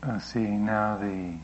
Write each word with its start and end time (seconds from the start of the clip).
Uh, 0.00 0.20
seeing 0.20 0.64
now 0.64 0.96
the 0.96 1.34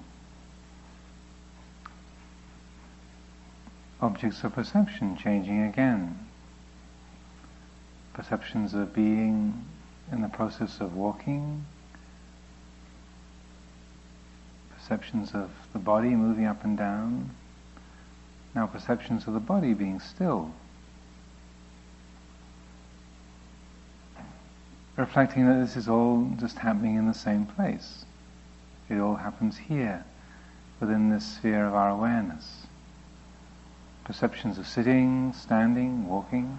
objects 4.00 4.45
of 4.45 4.53
perception 4.53 5.16
changing 5.16 5.62
again. 5.62 6.16
Perceptions 8.12 8.72
of 8.72 8.95
being 8.95 9.64
in 10.12 10.22
the 10.22 10.29
process 10.29 10.80
of 10.80 10.95
walking, 10.95 11.64
perceptions 14.77 15.34
of 15.34 15.50
the 15.73 15.80
body 15.80 16.11
moving 16.11 16.46
up 16.46 16.62
and 16.62 16.79
down, 16.79 17.30
now 18.55 18.68
perceptions 18.68 19.27
of 19.27 19.34
the 19.34 19.41
body 19.41 19.75
being 19.75 19.98
still. 19.98 20.52
Reflecting 24.96 25.46
that 25.46 25.61
this 25.61 25.75
is 25.75 25.89
all 25.89 26.30
just 26.39 26.59
happening 26.59 26.95
in 26.95 27.09
the 27.09 27.14
same 27.14 27.46
place. 27.46 28.05
It 28.88 28.98
all 28.98 29.16
happens 29.16 29.56
here, 29.56 30.04
within 30.80 31.11
this 31.11 31.24
sphere 31.24 31.66
of 31.66 31.74
our 31.74 31.90
awareness. 31.90 32.66
Perceptions 34.05 34.58
of 34.58 34.66
sitting, 34.66 35.33
standing, 35.33 36.06
walking. 36.06 36.58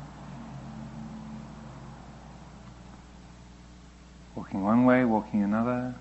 Walking 4.35 4.63
one 4.63 4.85
way, 4.85 5.05
walking 5.05 5.43
another. 5.43 5.93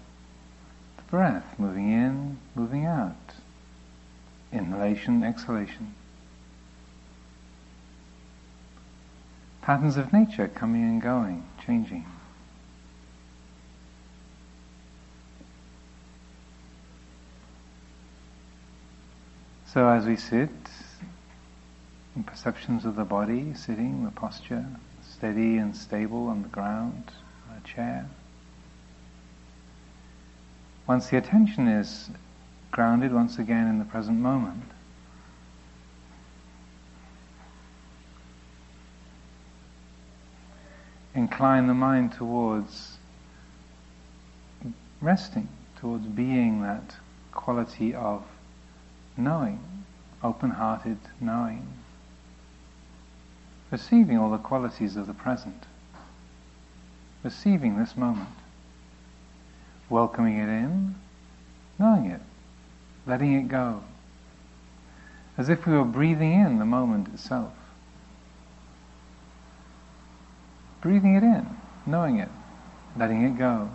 The 0.97 1.03
breath 1.05 1.59
moving 1.59 1.93
in, 1.93 2.39
moving 2.55 2.87
out. 2.87 3.35
Inhalation, 4.53 5.23
exhalation. 5.23 5.95
Patterns 9.61 9.97
of 9.97 10.13
nature 10.13 10.49
coming 10.49 10.83
and 10.83 11.03
going, 11.03 11.45
changing. 11.65 12.07
So 19.75 19.89
as 19.89 20.07
we 20.07 20.15
sit, 20.15 20.51
perceptions 22.27 22.85
of 22.85 22.95
the 22.95 23.03
body, 23.03 23.55
sitting, 23.55 24.05
the 24.05 24.13
posture, 24.13 24.65
steady 25.03 25.57
and 25.57 25.75
stable 25.77 26.29
on 26.29 26.43
the 26.43 26.49
ground, 26.49 27.11
a 27.51 27.67
chair. 27.67 28.07
Once 30.87 31.09
the 31.09 31.17
attention 31.17 31.67
is 31.67 32.09
grounded 32.71 33.13
once 33.13 33.41
again 33.41 33.67
in 33.67 33.81
the 33.81 33.85
present 33.85 34.21
moment, 34.21 34.63
incline 41.17 41.67
the 41.67 41.75
mind 41.75 42.13
towards 42.13 42.99
resting, 45.01 45.49
towards 45.81 46.07
being 46.07 46.63
that 46.63 46.95
quality 47.33 47.93
of 47.93 48.23
knowing, 49.17 49.61
open-hearted 50.23 50.99
knowing, 51.21 51.67
receiving 53.71 54.19
all 54.19 54.31
the 54.31 54.39
qualities 54.39 54.97
of 54.97 55.07
the 55.07 55.15
present, 55.15 55.65
receiving 57.23 57.79
this 57.79 57.97
moment, 57.97 58.29
welcoming 59.89 60.39
it 60.39 60.49
in, 60.49 60.95
knowing 61.79 62.07
it, 62.07 62.21
letting 63.07 63.33
it 63.35 63.49
go, 63.49 63.83
as 65.37 65.49
if 65.49 65.67
we 65.67 65.73
were 65.73 65.85
breathing 65.85 66.33
in 66.33 66.59
the 66.59 66.65
moment 66.65 67.09
itself. 67.09 67.53
Breathing 70.81 71.17
it 71.17 71.23
in, 71.23 71.47
knowing 71.87 72.19
it, 72.19 72.29
letting 72.97 73.25
it 73.25 73.39
go. 73.39 73.71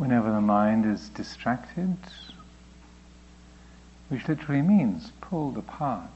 Whenever 0.00 0.30
the 0.30 0.40
mind 0.40 0.86
is 0.86 1.10
distracted, 1.10 1.94
which 4.08 4.26
literally 4.26 4.62
means 4.62 5.12
pulled 5.20 5.58
apart. 5.58 6.08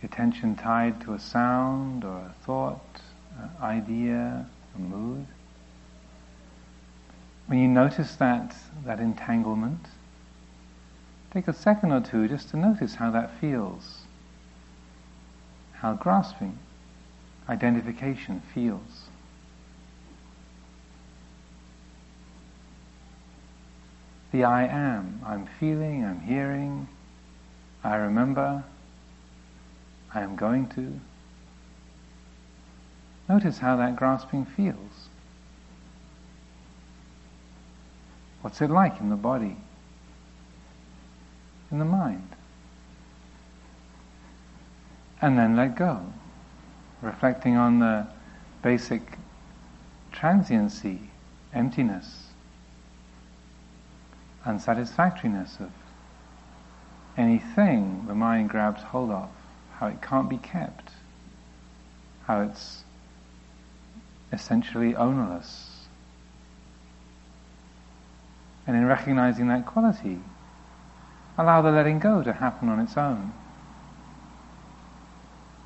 Attention 0.00 0.54
tied 0.54 1.00
to 1.00 1.12
a 1.12 1.18
sound 1.18 2.04
or 2.04 2.18
a 2.18 2.34
thought, 2.46 3.00
an 3.36 3.50
idea, 3.60 4.46
a 4.76 4.78
mood. 4.78 5.26
When 7.48 7.58
you 7.58 7.66
notice 7.66 8.14
that, 8.14 8.54
that 8.84 9.00
entanglement, 9.00 9.86
take 11.34 11.48
a 11.48 11.52
second 11.52 11.90
or 11.90 12.00
two 12.00 12.28
just 12.28 12.50
to 12.50 12.56
notice 12.56 12.94
how 12.94 13.10
that 13.10 13.40
feels, 13.40 14.02
how 15.72 15.94
grasping, 15.94 16.60
identification 17.48 18.40
feels. 18.54 19.09
The 24.32 24.44
I 24.44 24.64
am. 24.64 25.20
I'm 25.24 25.46
feeling, 25.58 26.04
I'm 26.04 26.20
hearing, 26.20 26.88
I 27.82 27.96
remember, 27.96 28.64
I 30.14 30.20
am 30.20 30.36
going 30.36 30.68
to. 30.68 31.00
Notice 33.28 33.58
how 33.58 33.76
that 33.76 33.96
grasping 33.96 34.44
feels. 34.44 35.08
What's 38.42 38.60
it 38.60 38.70
like 38.70 39.00
in 39.00 39.10
the 39.10 39.16
body? 39.16 39.56
In 41.70 41.78
the 41.78 41.84
mind? 41.84 42.28
And 45.20 45.38
then 45.38 45.54
let 45.54 45.76
go, 45.76 46.00
reflecting 47.02 47.56
on 47.56 47.78
the 47.78 48.06
basic 48.62 49.18
transiency, 50.12 51.10
emptiness 51.52 52.29
unsatisfactoriness 54.44 55.60
of 55.60 55.70
anything 57.16 58.04
the 58.06 58.14
mind 58.14 58.48
grabs 58.48 58.82
hold 58.82 59.10
of, 59.10 59.28
how 59.74 59.88
it 59.88 60.00
can't 60.00 60.28
be 60.28 60.38
kept, 60.38 60.90
how 62.26 62.42
it's 62.42 62.84
essentially 64.32 64.94
ownerless. 64.94 65.86
And 68.66 68.76
in 68.76 68.86
recognizing 68.86 69.48
that 69.48 69.66
quality, 69.66 70.20
allow 71.36 71.62
the 71.62 71.70
letting 71.70 71.98
go 71.98 72.22
to 72.22 72.32
happen 72.32 72.68
on 72.68 72.80
its 72.80 72.96
own. 72.96 73.32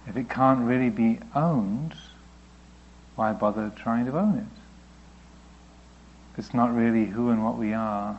If 0.06 0.16
it 0.16 0.28
can't 0.28 0.60
really 0.60 0.90
be 0.90 1.18
owned, 1.34 1.94
why 3.16 3.32
bother 3.32 3.72
trying 3.74 4.06
to 4.06 4.18
own 4.18 4.38
it? 4.38 6.38
It's 6.38 6.52
not 6.52 6.74
really 6.74 7.06
who 7.06 7.30
and 7.30 7.44
what 7.44 7.56
we 7.56 7.72
are 7.72 8.18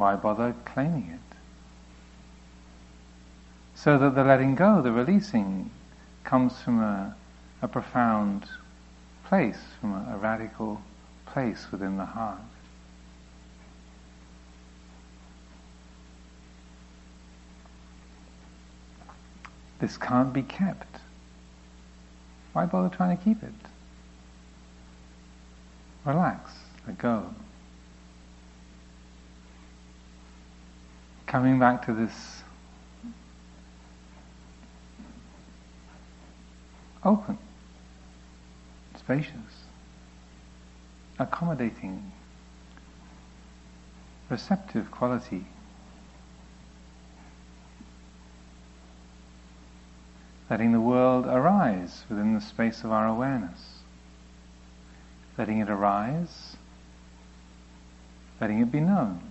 why 0.00 0.16
bother 0.16 0.54
claiming 0.64 1.10
it? 1.12 1.36
So 3.74 3.98
that 3.98 4.14
the 4.14 4.24
letting 4.24 4.54
go, 4.54 4.80
the 4.80 4.90
releasing, 4.90 5.70
comes 6.24 6.58
from 6.62 6.80
a, 6.80 7.14
a 7.60 7.68
profound 7.68 8.46
place, 9.26 9.58
from 9.78 9.92
a, 9.92 10.14
a 10.14 10.16
radical 10.16 10.80
place 11.26 11.66
within 11.70 11.98
the 11.98 12.06
heart. 12.06 12.38
This 19.80 19.98
can't 19.98 20.32
be 20.32 20.42
kept. 20.42 21.00
Why 22.54 22.64
bother 22.64 22.94
trying 22.94 23.18
to 23.18 23.22
keep 23.22 23.42
it? 23.42 23.52
Relax, 26.06 26.52
let 26.86 26.96
go. 26.96 27.34
Coming 31.30 31.60
back 31.60 31.86
to 31.86 31.92
this. 31.92 32.42
Open, 37.04 37.38
spacious, 38.98 39.64
accommodating, 41.20 42.10
receptive 44.28 44.90
quality. 44.90 45.46
Letting 50.50 50.72
the 50.72 50.80
world 50.80 51.26
arise 51.26 52.02
within 52.10 52.34
the 52.34 52.40
space 52.40 52.82
of 52.82 52.90
our 52.90 53.06
awareness. 53.06 53.78
Letting 55.38 55.60
it 55.60 55.70
arise, 55.70 56.56
letting 58.40 58.58
it 58.60 58.72
be 58.72 58.80
known, 58.80 59.29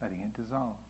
letting 0.00 0.20
it 0.20 0.32
dissolve. 0.32 0.85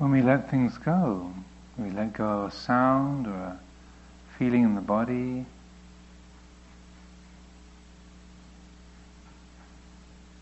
When 0.00 0.12
we 0.12 0.22
let 0.22 0.50
things 0.50 0.78
go, 0.78 1.30
we 1.76 1.90
let 1.90 2.14
go 2.14 2.24
of 2.26 2.52
a 2.54 2.56
sound 2.56 3.26
or 3.26 3.34
a 3.34 3.58
feeling 4.38 4.62
in 4.62 4.74
the 4.74 4.80
body, 4.80 5.44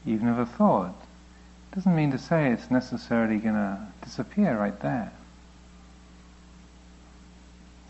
even 0.07 0.29
of 0.29 0.39
a 0.39 0.47
thought, 0.47 0.95
doesn't 1.75 1.97
mean 1.97 2.13
to 2.13 2.19
say 2.19 2.53
it's 2.53 2.71
necessarily 2.71 3.39
going 3.39 3.57
to 3.57 3.81
disappear 4.01 4.57
right 4.57 4.79
there. 4.79 5.11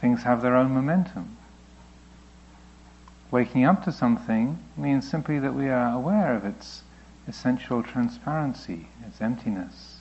Things 0.01 0.23
have 0.23 0.41
their 0.41 0.57
own 0.57 0.73
momentum. 0.73 1.37
Waking 3.31 3.67
up 3.67 3.85
to 3.85 3.93
something 3.93 4.59
means 4.75 5.07
simply 5.07 5.39
that 5.39 5.53
we 5.55 5.69
are 5.69 5.93
aware 5.93 6.35
of 6.35 6.47
its 6.47 6.81
essential 7.27 7.83
transparency, 7.83 8.89
its 9.07 9.21
emptiness 9.21 9.98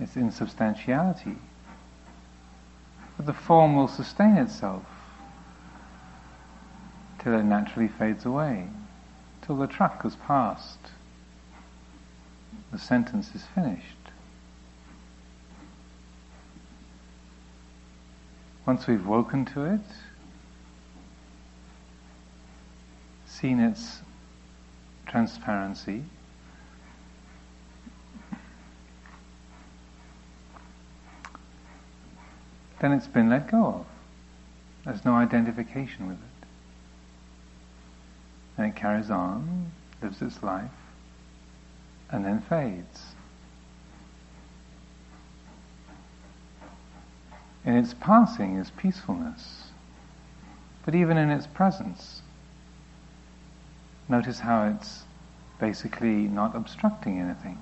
its 0.00 0.16
insubstantiality. 0.16 1.36
But 3.16 3.26
the 3.26 3.32
form 3.32 3.76
will 3.76 3.88
sustain 3.88 4.36
itself 4.36 4.84
till 7.18 7.38
it 7.38 7.44
naturally 7.44 7.88
fades 7.88 8.24
away, 8.24 8.68
till 9.42 9.56
the 9.56 9.66
truck 9.66 10.02
has 10.02 10.16
passed, 10.16 10.90
the 12.72 12.78
sentence 12.78 13.34
is 13.34 13.44
finished. 13.54 13.96
Once 18.66 18.86
we've 18.86 19.06
woken 19.06 19.44
to 19.44 19.64
it, 19.64 19.80
seen 23.26 23.60
its 23.60 24.02
transparency, 25.06 26.04
then 32.82 32.92
it's 32.92 33.06
been 33.06 33.30
let 33.30 33.48
go 33.48 33.64
of. 33.64 33.86
There's 34.84 35.04
no 35.04 35.14
identification 35.14 36.08
with 36.08 36.16
it. 36.16 36.46
And 38.58 38.66
it 38.66 38.76
carries 38.76 39.08
on, 39.08 39.70
lives 40.02 40.20
its 40.20 40.42
life, 40.42 40.68
and 42.10 42.24
then 42.24 42.40
fades. 42.40 43.14
In 47.64 47.76
its 47.76 47.94
passing 47.94 48.56
is 48.56 48.70
peacefulness. 48.70 49.68
But 50.84 50.96
even 50.96 51.16
in 51.16 51.30
its 51.30 51.46
presence, 51.46 52.22
notice 54.08 54.40
how 54.40 54.66
it's 54.66 55.04
basically 55.60 56.26
not 56.26 56.56
obstructing 56.56 57.20
anything. 57.20 57.58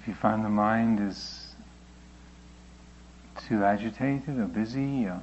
If 0.00 0.08
you 0.08 0.14
find 0.14 0.44
the 0.44 0.48
mind 0.48 0.98
is 0.98 1.54
too 3.46 3.64
agitated 3.64 4.38
or 4.38 4.46
busy 4.46 5.06
or 5.06 5.20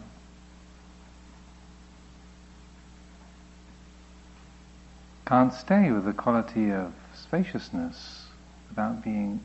can't 5.26 5.52
stay 5.52 5.92
with 5.92 6.06
the 6.06 6.14
quality 6.14 6.72
of 6.72 6.94
spaciousness 7.14 8.28
without 8.70 9.04
being 9.04 9.40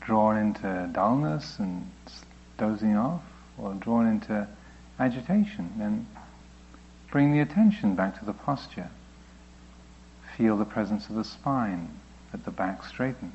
drawn 0.00 0.36
into 0.36 0.88
dullness 0.92 1.58
and 1.58 1.90
dozing 2.58 2.96
off 2.96 3.22
or 3.58 3.74
drawn 3.74 4.06
into 4.06 4.48
agitation, 4.98 5.72
then 5.76 6.06
bring 7.10 7.32
the 7.32 7.40
attention 7.40 7.94
back 7.94 8.18
to 8.18 8.24
the 8.24 8.32
posture. 8.32 8.90
Feel 10.36 10.56
the 10.56 10.64
presence 10.64 11.08
of 11.08 11.14
the 11.14 11.24
spine, 11.24 12.00
let 12.34 12.44
the 12.44 12.50
back 12.50 12.84
straighten. 12.84 13.32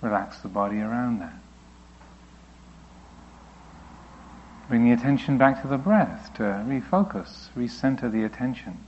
Relax 0.00 0.40
the 0.40 0.48
body 0.48 0.80
around 0.80 1.20
that. 1.20 1.38
Bring 4.68 4.84
the 4.84 4.90
attention 4.90 5.38
back 5.38 5.62
to 5.62 5.68
the 5.68 5.78
breath 5.78 6.34
to 6.34 6.42
refocus, 6.42 7.46
recenter 7.56 8.10
the 8.10 8.24
attention, 8.24 8.78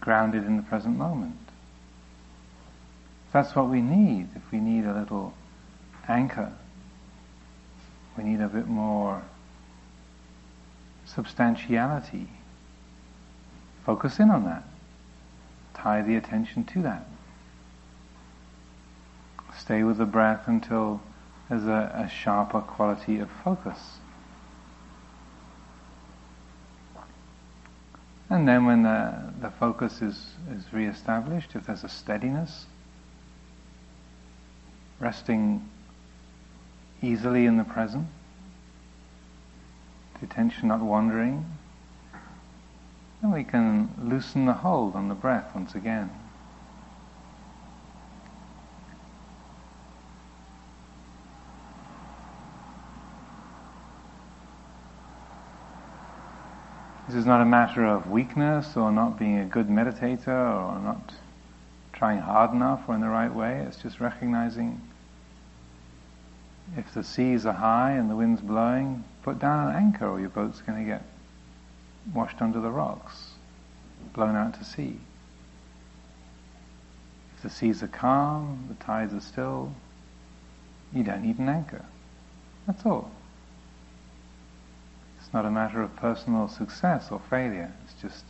grounded 0.00 0.44
in 0.44 0.58
the 0.58 0.62
present 0.62 0.98
moment. 0.98 1.38
That's 3.32 3.56
what 3.56 3.70
we 3.70 3.80
need. 3.80 4.28
If 4.36 4.52
we 4.52 4.60
need 4.60 4.84
a 4.84 4.92
little 4.92 5.32
anchor, 6.06 6.52
we 8.18 8.24
need 8.24 8.42
a 8.42 8.48
bit 8.48 8.66
more 8.66 9.22
substantiality. 11.06 12.28
Focus 13.86 14.20
in 14.20 14.28
on 14.28 14.44
that. 14.44 14.64
Tie 15.88 16.02
the 16.02 16.16
attention 16.16 16.64
to 16.64 16.82
that. 16.82 17.06
Stay 19.56 19.84
with 19.84 19.96
the 19.96 20.04
breath 20.04 20.46
until 20.46 21.00
there's 21.48 21.64
a, 21.64 22.04
a 22.04 22.10
sharper 22.10 22.60
quality 22.60 23.18
of 23.20 23.30
focus. 23.42 23.78
And 28.28 28.46
then 28.46 28.66
when 28.66 28.82
the, 28.82 29.32
the 29.40 29.48
focus 29.48 30.02
is, 30.02 30.34
is 30.52 30.70
re-established, 30.74 31.54
if 31.54 31.64
there's 31.64 31.84
a 31.84 31.88
steadiness, 31.88 32.66
resting 35.00 35.66
easily 37.00 37.46
in 37.46 37.56
the 37.56 37.64
present, 37.64 38.08
the 40.20 40.26
attention 40.26 40.68
not 40.68 40.80
wandering, 40.80 41.46
then 43.22 43.32
we 43.32 43.44
can 43.44 43.90
loosen 44.02 44.46
the 44.46 44.52
hold 44.52 44.94
on 44.94 45.08
the 45.08 45.14
breath 45.14 45.54
once 45.54 45.74
again. 45.74 46.10
This 57.08 57.16
is 57.16 57.26
not 57.26 57.40
a 57.40 57.46
matter 57.46 57.86
of 57.86 58.10
weakness 58.10 58.76
or 58.76 58.92
not 58.92 59.18
being 59.18 59.38
a 59.38 59.46
good 59.46 59.68
meditator 59.68 60.28
or 60.28 60.78
not 60.78 61.14
trying 61.94 62.18
hard 62.18 62.52
enough 62.52 62.82
or 62.86 62.94
in 62.94 63.00
the 63.00 63.08
right 63.08 63.34
way. 63.34 63.64
It's 63.66 63.78
just 63.78 63.98
recognizing 63.98 64.80
if 66.76 66.92
the 66.92 67.02
seas 67.02 67.46
are 67.46 67.54
high 67.54 67.92
and 67.92 68.10
the 68.10 68.14
wind's 68.14 68.42
blowing, 68.42 69.04
put 69.22 69.38
down 69.38 69.68
an 69.68 69.76
anchor 69.76 70.06
or 70.06 70.20
your 70.20 70.28
boat's 70.28 70.60
going 70.60 70.84
to 70.84 70.84
get 70.84 71.02
washed 72.12 72.40
under 72.40 72.60
the 72.60 72.70
rocks, 72.70 73.34
blown 74.14 74.36
out 74.36 74.54
to 74.54 74.64
sea. 74.64 74.98
If 77.36 77.42
the 77.42 77.50
seas 77.50 77.82
are 77.82 77.88
calm, 77.88 78.66
the 78.68 78.84
tides 78.84 79.14
are 79.14 79.20
still, 79.20 79.72
you 80.92 81.04
don't 81.04 81.22
need 81.22 81.38
an 81.38 81.48
anchor. 81.48 81.84
That's 82.66 82.84
all. 82.84 83.10
It's 85.20 85.32
not 85.32 85.44
a 85.44 85.50
matter 85.50 85.82
of 85.82 85.94
personal 85.96 86.48
success 86.48 87.10
or 87.10 87.20
failure. 87.30 87.72
It's 87.84 88.00
just 88.00 88.24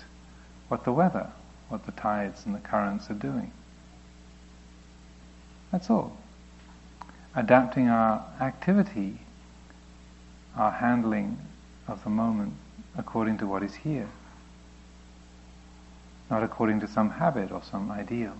what 0.68 0.84
the 0.84 0.92
weather, 0.92 1.30
what 1.68 1.86
the 1.86 1.92
tides 1.92 2.44
and 2.44 2.54
the 2.54 2.60
currents 2.60 3.08
are 3.10 3.14
doing. 3.14 3.52
That's 5.70 5.90
all. 5.90 6.16
Adapting 7.34 7.88
our 7.88 8.24
activity, 8.40 9.20
our 10.56 10.72
handling 10.72 11.38
of 11.86 12.02
the 12.04 12.10
moment 12.10 12.54
according 12.98 13.38
to 13.38 13.46
what 13.46 13.62
is 13.62 13.74
here, 13.76 14.08
not 16.28 16.42
according 16.42 16.80
to 16.80 16.88
some 16.88 17.10
habit 17.10 17.50
or 17.50 17.62
some 17.62 17.90
ideal. 17.90 18.34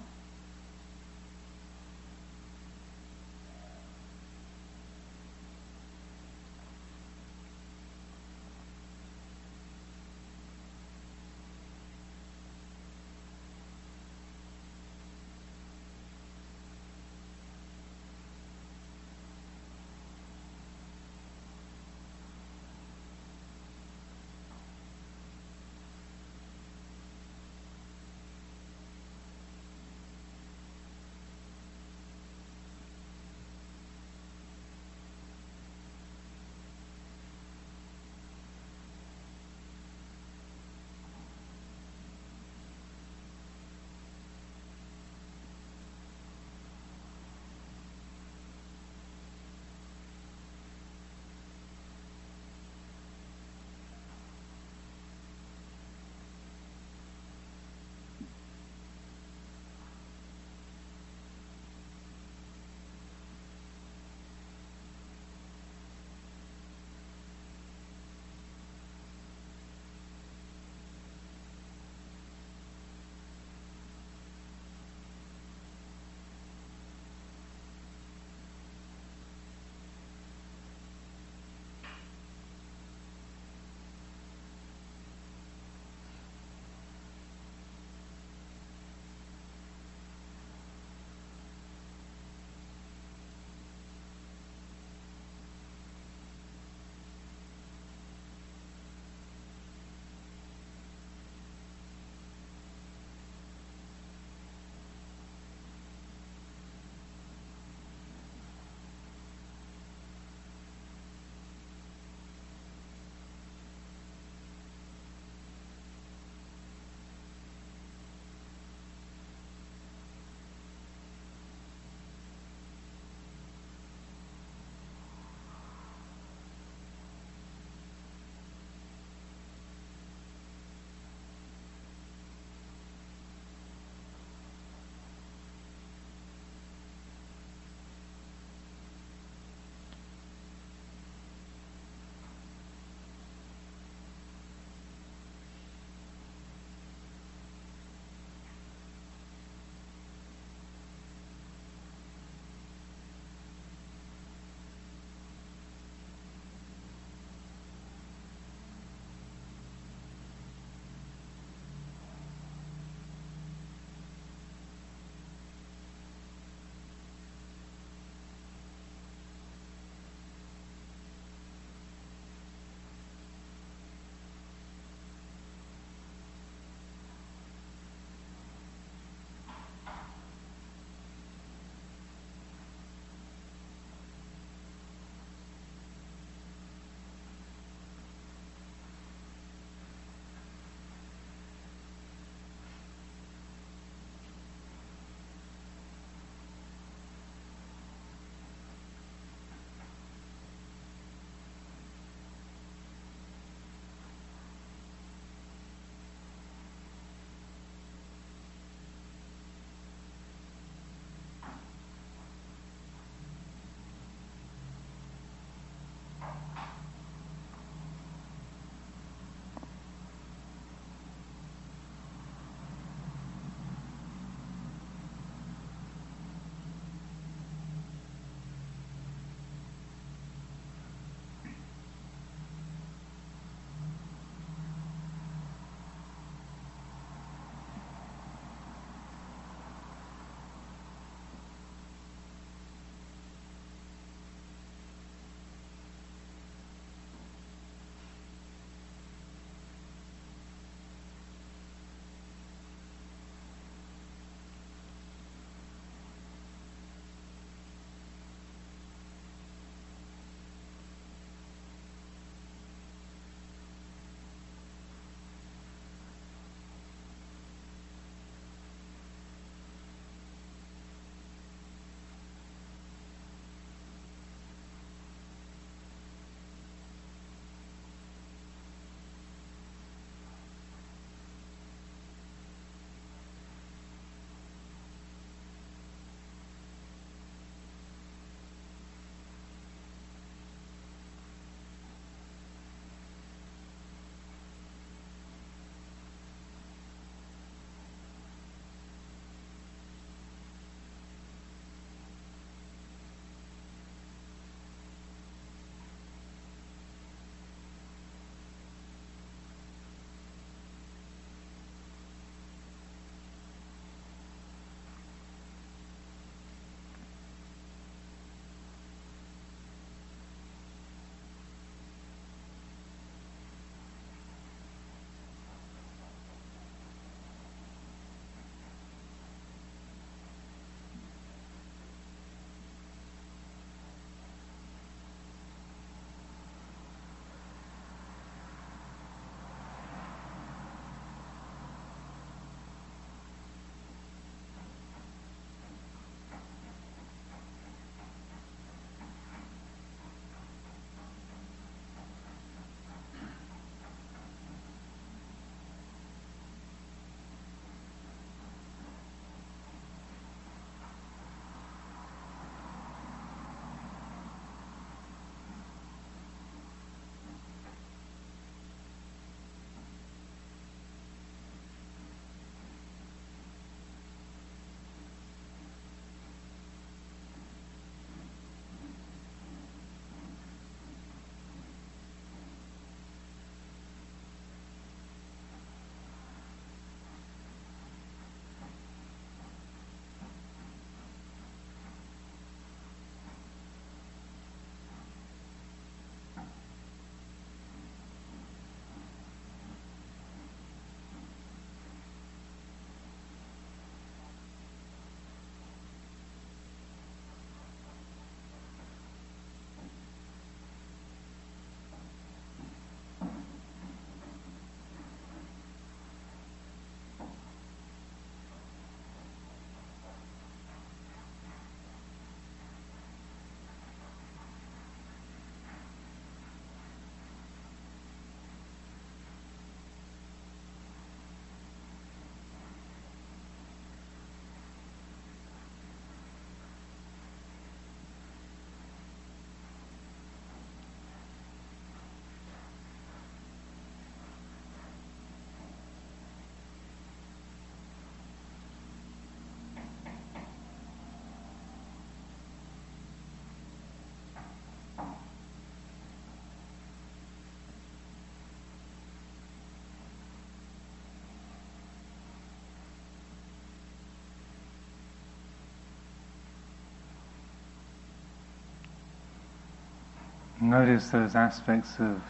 Notice 470.60 471.10
those 471.10 471.36
aspects 471.36 472.00
of 472.00 472.20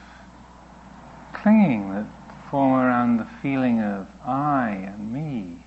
clinging 1.32 1.92
that 1.94 2.06
form 2.50 2.72
around 2.72 3.16
the 3.16 3.24
feeling 3.24 3.80
of 3.80 4.06
I 4.22 4.70
and 4.70 5.10
me. 5.10 5.64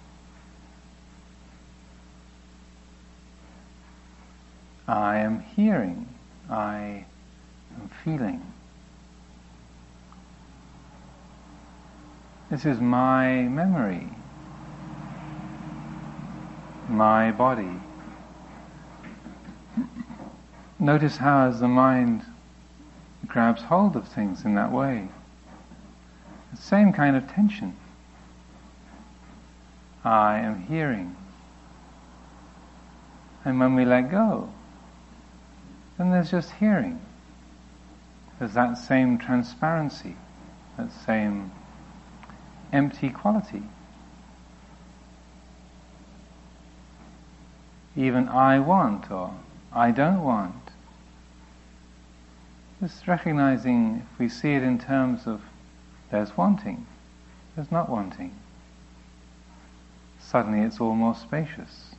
I 4.87 5.17
am 5.17 5.39
hearing, 5.39 6.07
I 6.49 7.05
am 7.75 7.89
feeling. 8.03 8.41
This 12.51 12.65
is 12.65 12.79
my 12.79 13.43
memory, 13.43 14.09
my 16.89 17.31
body. 17.31 17.79
Notice 20.77 21.17
how, 21.17 21.47
as 21.47 21.59
the 21.59 21.67
mind 21.67 22.25
grabs 23.31 23.61
hold 23.61 23.95
of 23.95 24.07
things 24.09 24.43
in 24.43 24.55
that 24.55 24.71
way, 24.71 25.07
the 26.51 26.61
same 26.61 26.91
kind 26.91 27.15
of 27.15 27.31
tension. 27.31 27.73
I 30.03 30.39
am 30.39 30.63
hearing. 30.63 31.15
And 33.45 33.59
when 33.59 33.75
we 33.75 33.85
let 33.85 34.11
go, 34.11 34.51
then 35.97 36.11
there's 36.11 36.29
just 36.29 36.51
hearing. 36.53 36.99
There's 38.37 38.53
that 38.53 38.77
same 38.77 39.17
transparency, 39.17 40.15
that 40.77 40.91
same 40.91 41.51
empty 42.73 43.09
quality. 43.09 43.63
Even 47.95 48.27
I 48.27 48.59
want 48.59 49.09
or 49.09 49.33
I 49.71 49.91
don't 49.91 50.21
want. 50.21 50.70
Just 52.81 53.07
recognizing 53.07 54.07
if 54.11 54.19
we 54.19 54.27
see 54.27 54.53
it 54.55 54.63
in 54.63 54.79
terms 54.79 55.27
of 55.27 55.41
there's 56.09 56.35
wanting, 56.35 56.87
there's 57.55 57.71
not 57.71 57.87
wanting. 57.89 58.33
Suddenly 60.19 60.61
it's 60.61 60.81
all 60.81 60.95
more 60.95 61.13
spacious, 61.13 61.93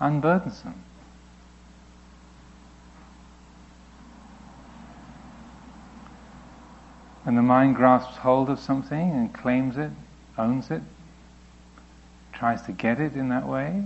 unburdensome. 0.00 0.84
When 7.24 7.34
the 7.34 7.42
mind 7.42 7.74
grasps 7.74 8.18
hold 8.18 8.48
of 8.48 8.60
something 8.60 9.10
and 9.10 9.34
claims 9.34 9.76
it, 9.76 9.90
owns 10.38 10.70
it, 10.70 10.82
tries 12.32 12.62
to 12.62 12.72
get 12.72 13.00
it 13.00 13.16
in 13.16 13.30
that 13.30 13.48
way, 13.48 13.82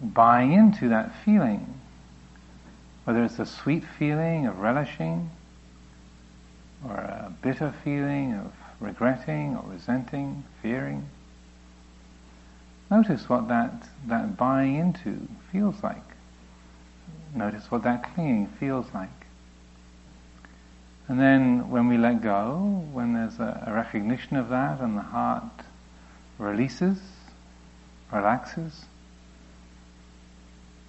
buying 0.00 0.52
into 0.52 0.88
that 0.90 1.12
feeling, 1.24 1.74
whether 3.08 3.24
it's 3.24 3.38
a 3.38 3.46
sweet 3.46 3.82
feeling 3.98 4.46
of 4.46 4.58
relishing, 4.58 5.30
or 6.86 6.94
a 6.94 7.32
bitter 7.40 7.72
feeling 7.82 8.34
of 8.34 8.52
regretting 8.80 9.56
or 9.56 9.64
resenting, 9.72 10.44
fearing. 10.60 11.08
Notice 12.90 13.26
what 13.26 13.48
that, 13.48 13.88
that 14.08 14.36
buying 14.36 14.76
into 14.76 15.26
feels 15.50 15.82
like. 15.82 16.04
Notice 17.34 17.70
what 17.70 17.82
that 17.84 18.12
clinging 18.12 18.46
feels 18.60 18.84
like. 18.92 19.08
And 21.08 21.18
then 21.18 21.70
when 21.70 21.88
we 21.88 21.96
let 21.96 22.20
go, 22.20 22.84
when 22.92 23.14
there's 23.14 23.38
a, 23.38 23.64
a 23.66 23.72
recognition 23.72 24.36
of 24.36 24.50
that 24.50 24.80
and 24.80 24.98
the 24.98 25.00
heart 25.00 25.44
releases, 26.36 26.98
relaxes, 28.12 28.84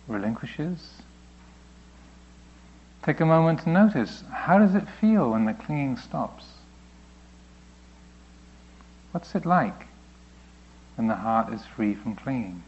relinquishes, 0.10 1.02
take 3.04 3.20
a 3.20 3.26
moment 3.26 3.62
to 3.62 3.70
notice 3.70 4.24
how 4.32 4.58
does 4.60 4.76
it 4.76 4.88
feel 5.00 5.32
when 5.32 5.46
the 5.46 5.54
clinging 5.54 5.98
stops? 5.98 6.46
What's 9.12 9.34
it 9.36 9.46
like 9.46 9.88
when 10.96 11.08
the 11.08 11.16
heart 11.16 11.54
is 11.54 11.66
free 11.66 11.96
from 11.96 12.16
clinging? 12.16 12.64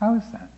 How 0.00 0.14
is 0.14 0.30
that? 0.32 0.50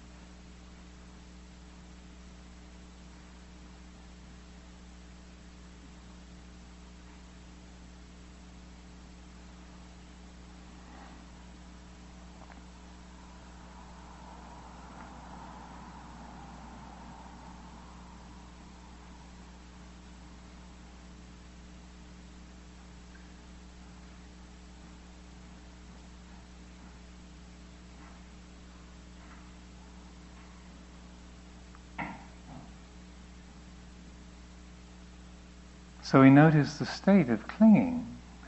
So 36.10 36.22
we 36.22 36.28
notice 36.28 36.78
the 36.78 36.86
state 36.86 37.28
of 37.28 37.46
clinging, 37.46 38.04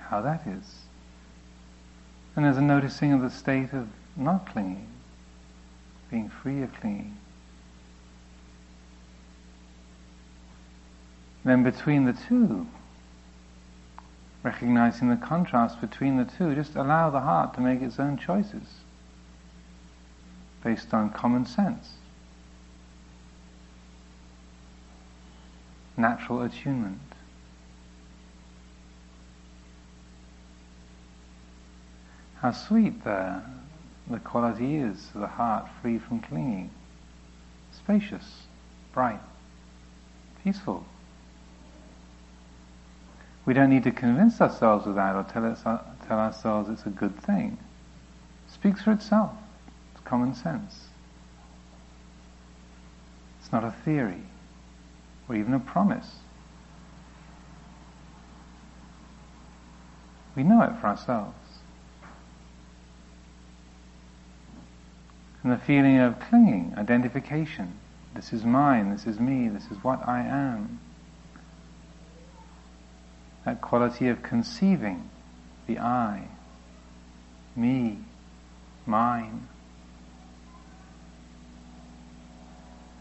how 0.09 0.21
that 0.21 0.45
is. 0.49 0.81
And 2.35 2.45
there's 2.45 2.57
a 2.57 2.61
noticing 2.61 3.13
of 3.13 3.23
the 3.23 3.31
state 3.31 3.73
of 3.73 3.87
not 4.17 4.51
clinging, 4.51 4.89
being 6.11 6.29
free 6.29 6.61
of 6.63 6.75
clinging. 6.75 7.17
Then 11.45 11.63
between 11.63 12.05
the 12.05 12.15
two, 12.15 12.67
recognizing 14.43 15.09
the 15.09 15.25
contrast 15.25 15.81
between 15.81 16.17
the 16.17 16.25
two, 16.25 16.57
just 16.57 16.75
allow 16.75 17.11
the 17.11 17.21
heart 17.21 17.55
to 17.55 17.61
make 17.61 17.81
its 17.81 18.01
own 18.01 18.19
choices 18.19 18.81
based 20.65 20.93
on 20.93 21.11
common 21.11 21.47
sense, 21.47 21.93
natural 25.97 26.43
attunement. 26.43 27.12
How 32.43 32.51
sweet 32.51 33.05
the, 33.05 33.41
the 34.11 34.19
quality 34.19 34.75
is, 34.77 35.11
the 35.15 35.29
heart 35.29 35.69
free 35.81 35.97
from 35.97 36.19
clinging. 36.19 36.69
Spacious, 37.73 38.43
bright, 38.93 39.21
peaceful. 40.43 40.85
We 43.47 43.55
don't 43.55 43.71
need 43.71 43.85
to 43.85 43.93
convince 43.93 44.41
ourselves 44.41 44.89
of 44.89 44.97
that 44.97 45.15
or 45.15 45.23
tell, 45.23 45.45
us, 45.45 45.63
tell 45.63 46.19
ourselves 46.19 46.69
it's 46.69 46.85
a 46.85 46.91
good 46.91 47.17
thing. 47.23 47.59
It 48.49 48.53
speaks 48.53 48.83
for 48.83 48.91
itself. 48.91 49.31
It's 49.95 50.05
common 50.05 50.35
sense. 50.35 50.89
It's 53.41 53.53
not 53.53 53.63
a 53.63 53.71
theory 53.85 54.23
or 55.29 55.37
even 55.37 55.55
a 55.55 55.61
promise. 55.61 56.17
We 60.35 60.43
know 60.43 60.63
it 60.63 60.73
for 60.81 60.89
ourselves. 60.89 61.37
And 65.43 65.53
the 65.53 65.59
feeling 65.59 65.99
of 65.99 66.21
clinging, 66.21 66.75
identification. 66.77 67.79
This 68.15 68.33
is 68.33 68.45
mine, 68.45 68.91
this 68.91 69.07
is 69.07 69.19
me, 69.19 69.49
this 69.49 69.71
is 69.71 69.83
what 69.83 70.07
I 70.07 70.21
am. 70.21 70.79
That 73.45 73.61
quality 73.61 74.09
of 74.09 74.23
conceiving, 74.23 75.09
the 75.67 75.79
I, 75.79 76.29
me, 77.57 77.99
mine. 78.87 79.49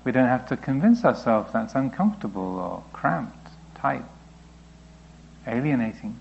We 0.03 0.11
don't 0.11 0.27
have 0.27 0.47
to 0.47 0.57
convince 0.57 1.05
ourselves 1.05 1.53
that's 1.53 1.75
uncomfortable 1.75 2.57
or 2.57 2.83
cramped, 2.91 3.49
tight, 3.75 4.05
alienating. 5.45 6.17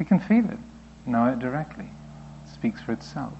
We 0.00 0.04
can 0.04 0.18
feel 0.18 0.44
it, 0.50 0.58
know 1.06 1.26
it 1.26 1.38
directly. 1.38 1.88
It 2.44 2.52
speaks 2.52 2.80
for 2.80 2.92
itself. 2.92 3.34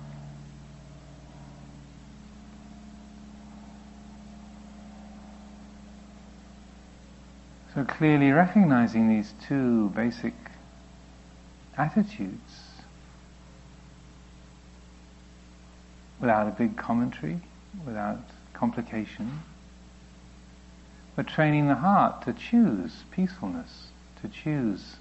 So 7.79 7.85
clearly 7.85 8.33
recognizing 8.33 9.09
these 9.09 9.35
two 9.47 9.91
basic 9.91 10.35
attitudes 11.77 12.81
without 16.19 16.49
a 16.49 16.51
big 16.51 16.77
commentary, 16.77 17.41
without 17.87 18.19
complication, 18.53 19.43
but 21.15 21.29
training 21.29 21.69
the 21.69 21.77
heart 21.77 22.23
to 22.23 22.33
choose 22.33 23.05
peacefulness, 23.13 23.91
to 24.23 24.29
choose 24.29 24.97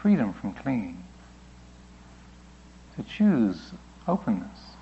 freedom 0.00 0.32
from 0.32 0.52
clinging, 0.52 1.02
to 2.94 3.02
choose 3.02 3.72
openness. 4.06 4.76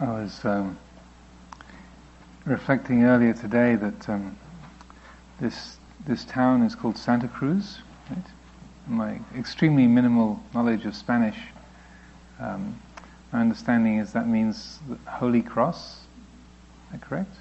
I 0.00 0.06
was 0.06 0.42
um, 0.46 0.78
reflecting 2.46 3.04
earlier 3.04 3.34
today 3.34 3.74
that 3.74 4.08
um, 4.08 4.38
this 5.38 5.76
this 6.06 6.24
town 6.24 6.62
is 6.62 6.74
called 6.74 6.96
Santa 6.96 7.28
Cruz. 7.28 7.80
Right? 8.08 8.24
My 8.88 9.20
extremely 9.38 9.86
minimal 9.86 10.40
knowledge 10.54 10.86
of 10.86 10.96
Spanish, 10.96 11.36
um, 12.40 12.80
my 13.30 13.42
understanding 13.42 13.98
is 13.98 14.14
that 14.14 14.26
means 14.26 14.78
Holy 15.06 15.42
Cross. 15.42 15.96
Is 15.96 16.92
that 16.92 17.02
correct? 17.02 17.34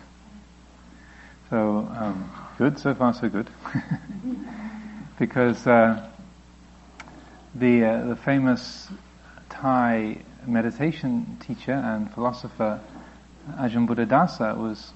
So 1.49 1.89
um, 1.97 2.29
good 2.57 2.77
so 2.77 2.93
far, 2.93 3.13
so 3.13 3.29
good. 3.29 3.49
because 5.17 5.65
uh, 5.65 6.09
the 7.55 7.85
uh, 7.85 8.05
the 8.07 8.15
famous 8.17 8.89
Thai 9.47 10.17
meditation 10.45 11.37
teacher 11.39 11.73
and 11.73 12.11
philosopher 12.13 12.79
Ajahn 13.57 13.87
Buddhadasa 13.87 14.57
was 14.57 14.93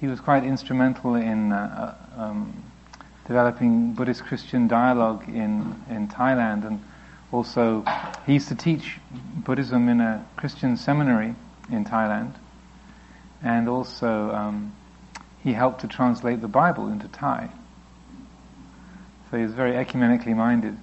he 0.00 0.06
was 0.06 0.20
quite 0.20 0.44
instrumental 0.44 1.14
in 1.14 1.52
uh, 1.52 1.96
uh, 2.16 2.22
um, 2.22 2.62
developing 3.26 3.92
Buddhist 3.92 4.24
Christian 4.24 4.66
dialogue 4.68 5.28
in 5.28 5.74
in 5.90 6.08
Thailand. 6.08 6.66
And 6.66 6.82
also 7.32 7.84
he 8.26 8.34
used 8.34 8.48
to 8.48 8.54
teach 8.54 8.98
Buddhism 9.36 9.88
in 9.88 10.00
a 10.00 10.24
Christian 10.36 10.76
seminary 10.76 11.34
in 11.70 11.84
Thailand. 11.84 12.34
And 13.42 13.68
also 13.68 14.30
um, 14.30 14.74
he 15.42 15.52
helped 15.52 15.80
to 15.82 15.88
translate 15.88 16.40
the 16.40 16.48
Bible 16.48 16.88
into 16.88 17.08
Thai. 17.08 17.50
So 19.30 19.36
he 19.36 19.42
was 19.44 19.52
very 19.52 19.72
ecumenically 19.72 20.34
minded. 20.34 20.76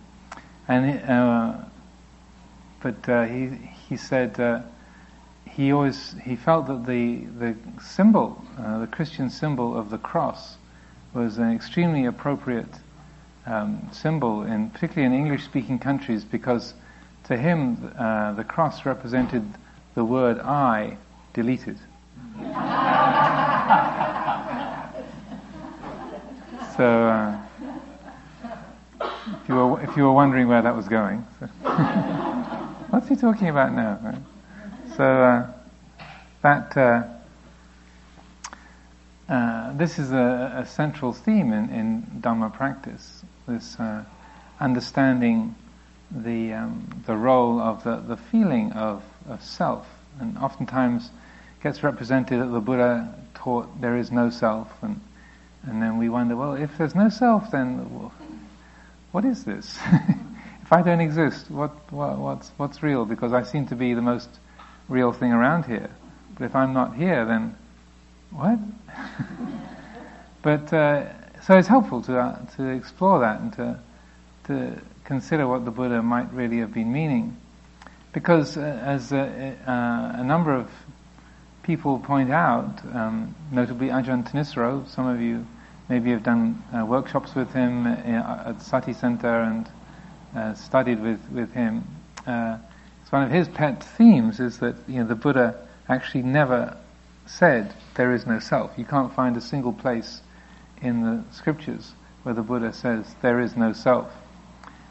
And 0.67 1.09
uh, 1.09 1.57
but 2.81 3.09
uh, 3.09 3.25
he 3.25 3.57
he 3.87 3.97
said 3.97 4.39
uh, 4.39 4.61
he 5.45 5.71
always 5.71 6.15
he 6.23 6.35
felt 6.35 6.67
that 6.67 6.85
the 6.85 7.25
the 7.39 7.55
symbol, 7.81 8.41
uh, 8.59 8.79
the 8.79 8.87
Christian 8.87 9.29
symbol 9.29 9.77
of 9.77 9.89
the 9.89 9.97
cross, 9.97 10.57
was 11.13 11.37
an 11.37 11.51
extremely 11.51 12.05
appropriate 12.05 12.73
um, 13.45 13.87
symbol, 13.91 14.43
in 14.43 14.69
particularly 14.69 15.13
in 15.13 15.19
English-speaking 15.19 15.79
countries, 15.79 16.25
because 16.25 16.73
to 17.25 17.37
him 17.37 17.93
uh, 17.97 18.33
the 18.33 18.43
cross 18.43 18.85
represented 18.85 19.43
the 19.95 20.03
word 20.03 20.39
"I" 20.39 20.97
deleted. 21.33 21.77
so. 26.77 26.83
Uh, 26.83 27.43
if 29.47 29.49
you, 29.49 29.55
were, 29.55 29.81
if 29.81 29.97
you 29.97 30.03
were 30.03 30.13
wondering 30.13 30.47
where 30.47 30.61
that 30.61 30.75
was 30.75 30.87
going. 30.87 31.25
So. 31.39 31.47
What's 32.89 33.09
he 33.09 33.17
talking 33.17 33.49
about 33.49 33.73
now? 33.73 34.15
So 34.95 35.03
uh, 35.03 35.51
that 36.41 36.77
uh, 36.77 37.03
uh, 39.27 39.73
this 39.73 39.99
is 39.99 40.13
a, 40.13 40.59
a, 40.59 40.65
central 40.65 41.11
theme 41.11 41.51
in, 41.51 41.69
in 41.69 42.03
Dhamma 42.21 42.53
practice. 42.53 43.25
This 43.45 43.77
uh, 43.77 44.05
understanding 44.61 45.53
the 46.11 46.53
um, 46.53 47.03
the 47.05 47.15
role 47.17 47.59
of 47.59 47.83
the, 47.83 47.97
the 47.97 48.15
feeling 48.15 48.71
of, 48.71 49.03
of 49.27 49.43
self, 49.43 49.85
and 50.21 50.37
oftentimes 50.37 51.11
gets 51.61 51.83
represented 51.83 52.39
that 52.39 52.53
the 52.53 52.61
Buddha 52.61 53.13
taught 53.33 53.81
there 53.81 53.97
is 53.97 54.13
no 54.13 54.29
self, 54.29 54.71
and 54.81 55.01
and 55.63 55.81
then 55.81 55.97
we 55.97 56.07
wonder, 56.07 56.37
well, 56.37 56.53
if 56.53 56.77
there's 56.77 56.95
no 56.95 57.09
self, 57.09 57.51
then 57.51 57.79
what 59.11 59.25
is 59.25 59.43
this? 59.43 59.77
if 60.67 60.73
I 60.73 60.81
don't 60.81 60.99
exist, 60.99 61.49
what, 61.49 61.71
what, 61.93 62.17
what's, 62.17 62.51
what's 62.57 62.83
real? 62.83 63.05
Because 63.05 63.31
I 63.31 63.43
seem 63.43 63.67
to 63.67 63.75
be 63.75 63.93
the 63.93 64.01
most 64.01 64.27
real 64.89 65.13
thing 65.13 65.31
around 65.31 65.63
here. 65.63 65.89
But 66.37 66.43
if 66.43 66.55
I'm 66.57 66.73
not 66.73 66.93
here, 66.93 67.23
then 67.23 67.55
what? 68.31 68.59
but 70.41 70.73
uh, 70.73 71.05
so 71.43 71.57
it's 71.57 71.69
helpful 71.69 72.01
to 72.01 72.19
uh, 72.19 72.45
to 72.57 72.67
explore 72.67 73.21
that 73.21 73.39
and 73.39 73.53
to 73.53 73.79
to 74.47 74.81
consider 75.05 75.47
what 75.47 75.63
the 75.63 75.71
Buddha 75.71 76.01
might 76.01 76.29
really 76.33 76.57
have 76.57 76.73
been 76.73 76.91
meaning, 76.91 77.37
because 78.11 78.57
uh, 78.57 78.81
as 78.83 79.13
uh, 79.13 79.55
uh, 79.65 80.19
a 80.19 80.23
number 80.25 80.53
of 80.53 80.69
people 81.63 81.97
point 81.99 82.29
out, 82.29 82.83
um, 82.93 83.33
notably 83.53 83.87
Ajahn 83.87 84.29
Thanissaro, 84.29 84.85
some 84.89 85.07
of 85.07 85.21
you 85.21 85.47
maybe 85.87 86.11
have 86.11 86.23
done 86.23 86.61
uh, 86.77 86.85
workshops 86.85 87.35
with 87.35 87.53
him 87.53 87.87
at 87.87 88.61
Sati 88.61 88.91
Center 88.91 89.43
and 89.43 89.69
uh, 90.37 90.53
studied 90.53 91.01
with, 91.01 91.19
with 91.31 91.51
him, 91.53 91.83
uh, 92.27 92.57
it's 93.01 93.11
one 93.11 93.23
of 93.23 93.31
his 93.31 93.47
pet 93.47 93.83
themes 93.83 94.39
is 94.39 94.59
that 94.59 94.75
you 94.87 94.99
know 94.99 95.07
the 95.07 95.15
Buddha 95.15 95.55
actually 95.89 96.23
never 96.23 96.77
said 97.25 97.73
there 97.95 98.13
is 98.13 98.27
no 98.27 98.39
self. 98.39 98.71
You 98.77 98.85
can't 98.85 99.13
find 99.13 99.35
a 99.35 99.41
single 99.41 99.73
place 99.73 100.21
in 100.81 101.01
the 101.01 101.23
scriptures 101.33 101.93
where 102.23 102.35
the 102.35 102.41
Buddha 102.41 102.73
says 102.73 103.05
there 103.21 103.39
is 103.39 103.55
no 103.55 103.73
self. 103.73 104.11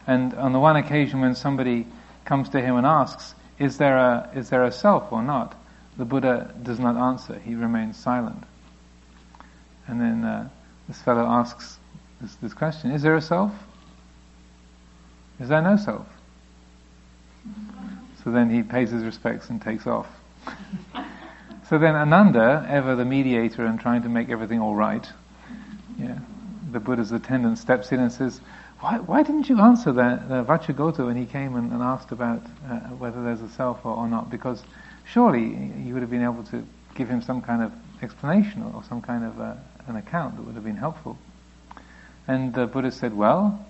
And 0.07 0.35
on 0.35 0.53
the 0.53 0.59
one 0.59 0.77
occasion 0.77 1.21
when 1.21 1.35
somebody 1.35 1.87
comes 2.25 2.49
to 2.51 2.61
him 2.61 2.77
and 2.77 2.87
asks, 2.87 3.35
is 3.59 3.79
there 3.79 3.97
a, 3.97 4.31
is 4.35 4.51
there 4.51 4.65
a 4.65 4.73
self 4.73 5.13
or 5.13 5.23
not? 5.23 5.55
The 5.97 6.05
Buddha 6.05 6.55
does 6.63 6.79
not 6.79 6.97
answer. 6.97 7.39
He 7.39 7.55
remains 7.55 7.97
silent. 7.97 8.43
And 9.87 10.01
then 10.01 10.25
uh, 10.25 10.49
this 10.89 11.01
fellow 11.03 11.25
asks 11.25 11.79
this, 12.21 12.35
this 12.37 12.55
question, 12.55 12.91
is 12.91 13.03
there 13.03 13.17
a 13.17 13.23
self? 13.23 13.53
Is 15.41 15.49
there 15.49 15.63
no 15.63 15.77
self? 15.77 16.07
So 18.25 18.31
then 18.31 18.51
he 18.51 18.63
pays 18.63 18.91
his 18.91 19.05
respects 19.05 19.51
and 19.51 19.61
takes 19.61 19.87
off. 19.87 20.09
so 21.69 21.79
then 21.79 21.95
Ananda, 21.95 22.67
ever 22.69 22.97
the 22.97 23.05
mediator 23.05 23.65
and 23.67 23.79
trying 23.79 24.03
to 24.03 24.09
make 24.09 24.31
everything 24.31 24.61
all 24.61 24.75
right, 24.75 25.07
yeah, 25.99 26.19
the 26.73 26.81
Buddha's 26.81 27.13
attendant 27.13 27.59
steps 27.59 27.93
in 27.93 28.01
and 28.01 28.11
says, 28.11 28.41
why, 28.81 28.99
why 28.99 29.23
didn't 29.23 29.49
you 29.49 29.61
answer 29.61 29.93
that 29.93 30.23
uh, 30.31 30.45
Vacchagotta 30.45 31.07
when 31.07 31.17
he 31.17 31.25
came 31.25 31.57
and, 31.57 31.73
and 31.73 31.83
asked 31.83 32.13
about 32.13 32.43
uh, 32.69 32.81
whether 32.99 33.23
there's 33.23 33.41
a 33.41 33.49
self 33.49 33.85
or, 33.87 33.95
or, 33.95 34.09
not? 34.09 34.29
Because 34.29 34.63
surely 35.05 35.73
you 35.83 35.95
would 35.95 36.03
have 36.03 36.11
been 36.11 36.25
able 36.25 36.45
to 36.45 36.67
give 36.95 37.09
him 37.09 37.23
some 37.23 37.41
kind 37.41 37.63
of 37.63 37.73
explanation 38.03 38.63
or, 38.63 38.75
or 38.77 38.85
some 38.85 39.01
kind 39.01 39.25
of 39.25 39.41
uh, 39.41 39.55
an 39.87 39.97
account 39.97 40.37
that 40.37 40.43
would 40.43 40.55
have 40.55 40.65
been 40.65 40.77
helpful. 40.77 41.17
And 42.29 42.53
the 42.53 42.67
Buddha 42.67 42.91
said, 42.91 43.17
well, 43.17 43.65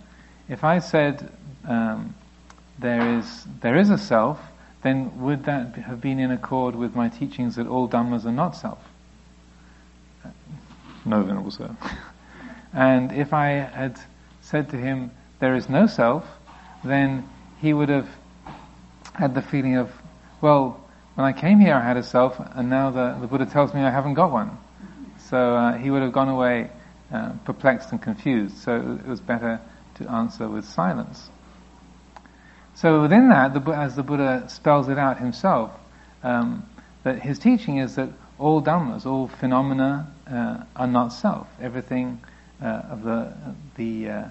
if 0.48 0.64
I 0.64 0.78
said 0.78 1.30
um, 1.66 2.14
there 2.78 3.18
is 3.18 3.46
there 3.60 3.76
is 3.76 3.90
a 3.90 3.98
self, 3.98 4.40
then 4.82 5.20
would 5.20 5.44
that 5.44 5.74
have 5.74 6.00
been 6.00 6.18
in 6.18 6.30
accord 6.30 6.74
with 6.74 6.94
my 6.94 7.08
teachings 7.08 7.56
that 7.56 7.66
all 7.66 7.88
dhammas 7.88 8.24
are 8.24 8.32
not 8.32 8.56
self? 8.56 8.78
No, 11.04 11.22
Venerable 11.22 11.50
Sir. 11.50 11.74
and 12.72 13.12
if 13.12 13.32
I 13.32 13.48
had 13.48 13.98
said 14.42 14.70
to 14.70 14.76
him, 14.76 15.10
there 15.38 15.54
is 15.54 15.68
no 15.68 15.86
self, 15.86 16.24
then 16.84 17.28
he 17.60 17.72
would 17.72 17.88
have 17.88 18.08
had 19.14 19.34
the 19.34 19.42
feeling 19.42 19.76
of, 19.76 19.90
well, 20.40 20.80
when 21.14 21.24
I 21.24 21.32
came 21.32 21.58
here 21.60 21.74
I 21.74 21.80
had 21.80 21.96
a 21.96 22.02
self, 22.02 22.38
and 22.54 22.68
now 22.68 22.90
the, 22.90 23.16
the 23.20 23.26
Buddha 23.26 23.46
tells 23.46 23.72
me 23.72 23.80
I 23.80 23.90
haven't 23.90 24.14
got 24.14 24.32
one. 24.32 24.58
So 25.30 25.56
uh, 25.56 25.78
he 25.78 25.90
would 25.90 26.02
have 26.02 26.12
gone 26.12 26.28
away 26.28 26.70
uh, 27.12 27.32
perplexed 27.44 27.92
and 27.92 28.02
confused. 28.02 28.58
So 28.58 28.98
it 29.02 29.08
was 29.08 29.20
better 29.20 29.60
to 29.96 30.10
answer 30.10 30.48
with 30.48 30.64
silence. 30.64 31.30
So 32.76 33.00
within 33.00 33.30
that, 33.30 33.54
the, 33.54 33.70
as 33.70 33.96
the 33.96 34.02
Buddha 34.02 34.44
spells 34.48 34.90
it 34.90 34.98
out 34.98 35.18
himself, 35.18 35.70
um, 36.22 36.68
that 37.04 37.22
his 37.22 37.38
teaching 37.38 37.78
is 37.78 37.94
that 37.96 38.10
all 38.38 38.62
dhammas, 38.62 39.06
all 39.06 39.28
phenomena, 39.28 40.12
uh, 40.30 40.62
are 40.76 40.86
not 40.86 41.08
self. 41.08 41.46
Everything 41.60 42.20
uh, 42.62 42.82
of 42.90 43.02
the 43.02 43.32
the 43.76 44.10
uh, 44.10 44.24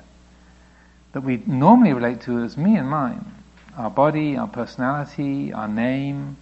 that 1.14 1.22
we 1.22 1.41
normally 1.48 1.93
relate 1.93 2.22
to 2.22 2.43
as 2.43 2.56
me 2.56 2.76
and 2.76 2.88
mine, 2.88 3.26
our 3.78 3.89
body, 3.89 4.38
our 4.38 4.48
personality, 4.48 5.52
our 5.52 5.68
name, 5.68 6.38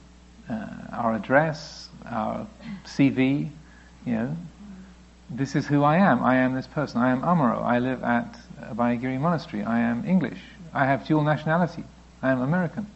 uh, 0.50 0.68
our 0.92 1.16
address, 1.16 1.88
our 2.06 2.46
CV, 2.84 3.50
you 4.06 4.14
know, 4.14 4.36
this 5.30 5.56
is 5.56 5.68
who 5.68 5.84
I 5.84 5.98
am. 5.98 6.22
I 6.22 6.36
am 6.36 6.54
this 6.54 6.68
person. 6.68 7.02
I 7.02 7.12
am 7.12 7.22
Amaro. 7.22 7.64
I 7.64 7.80
live 7.80 8.04
at 8.04 8.38
Abhayagiri 8.62 9.20
Monastery. 9.20 9.64
I 9.64 9.80
am 9.80 10.06
English. 10.06 10.40
I 10.74 10.86
have 10.86 11.08
dual 11.08 11.24
nationality. 11.24 11.84
I 12.24 12.32
am 12.32 12.42
American. 12.42 12.88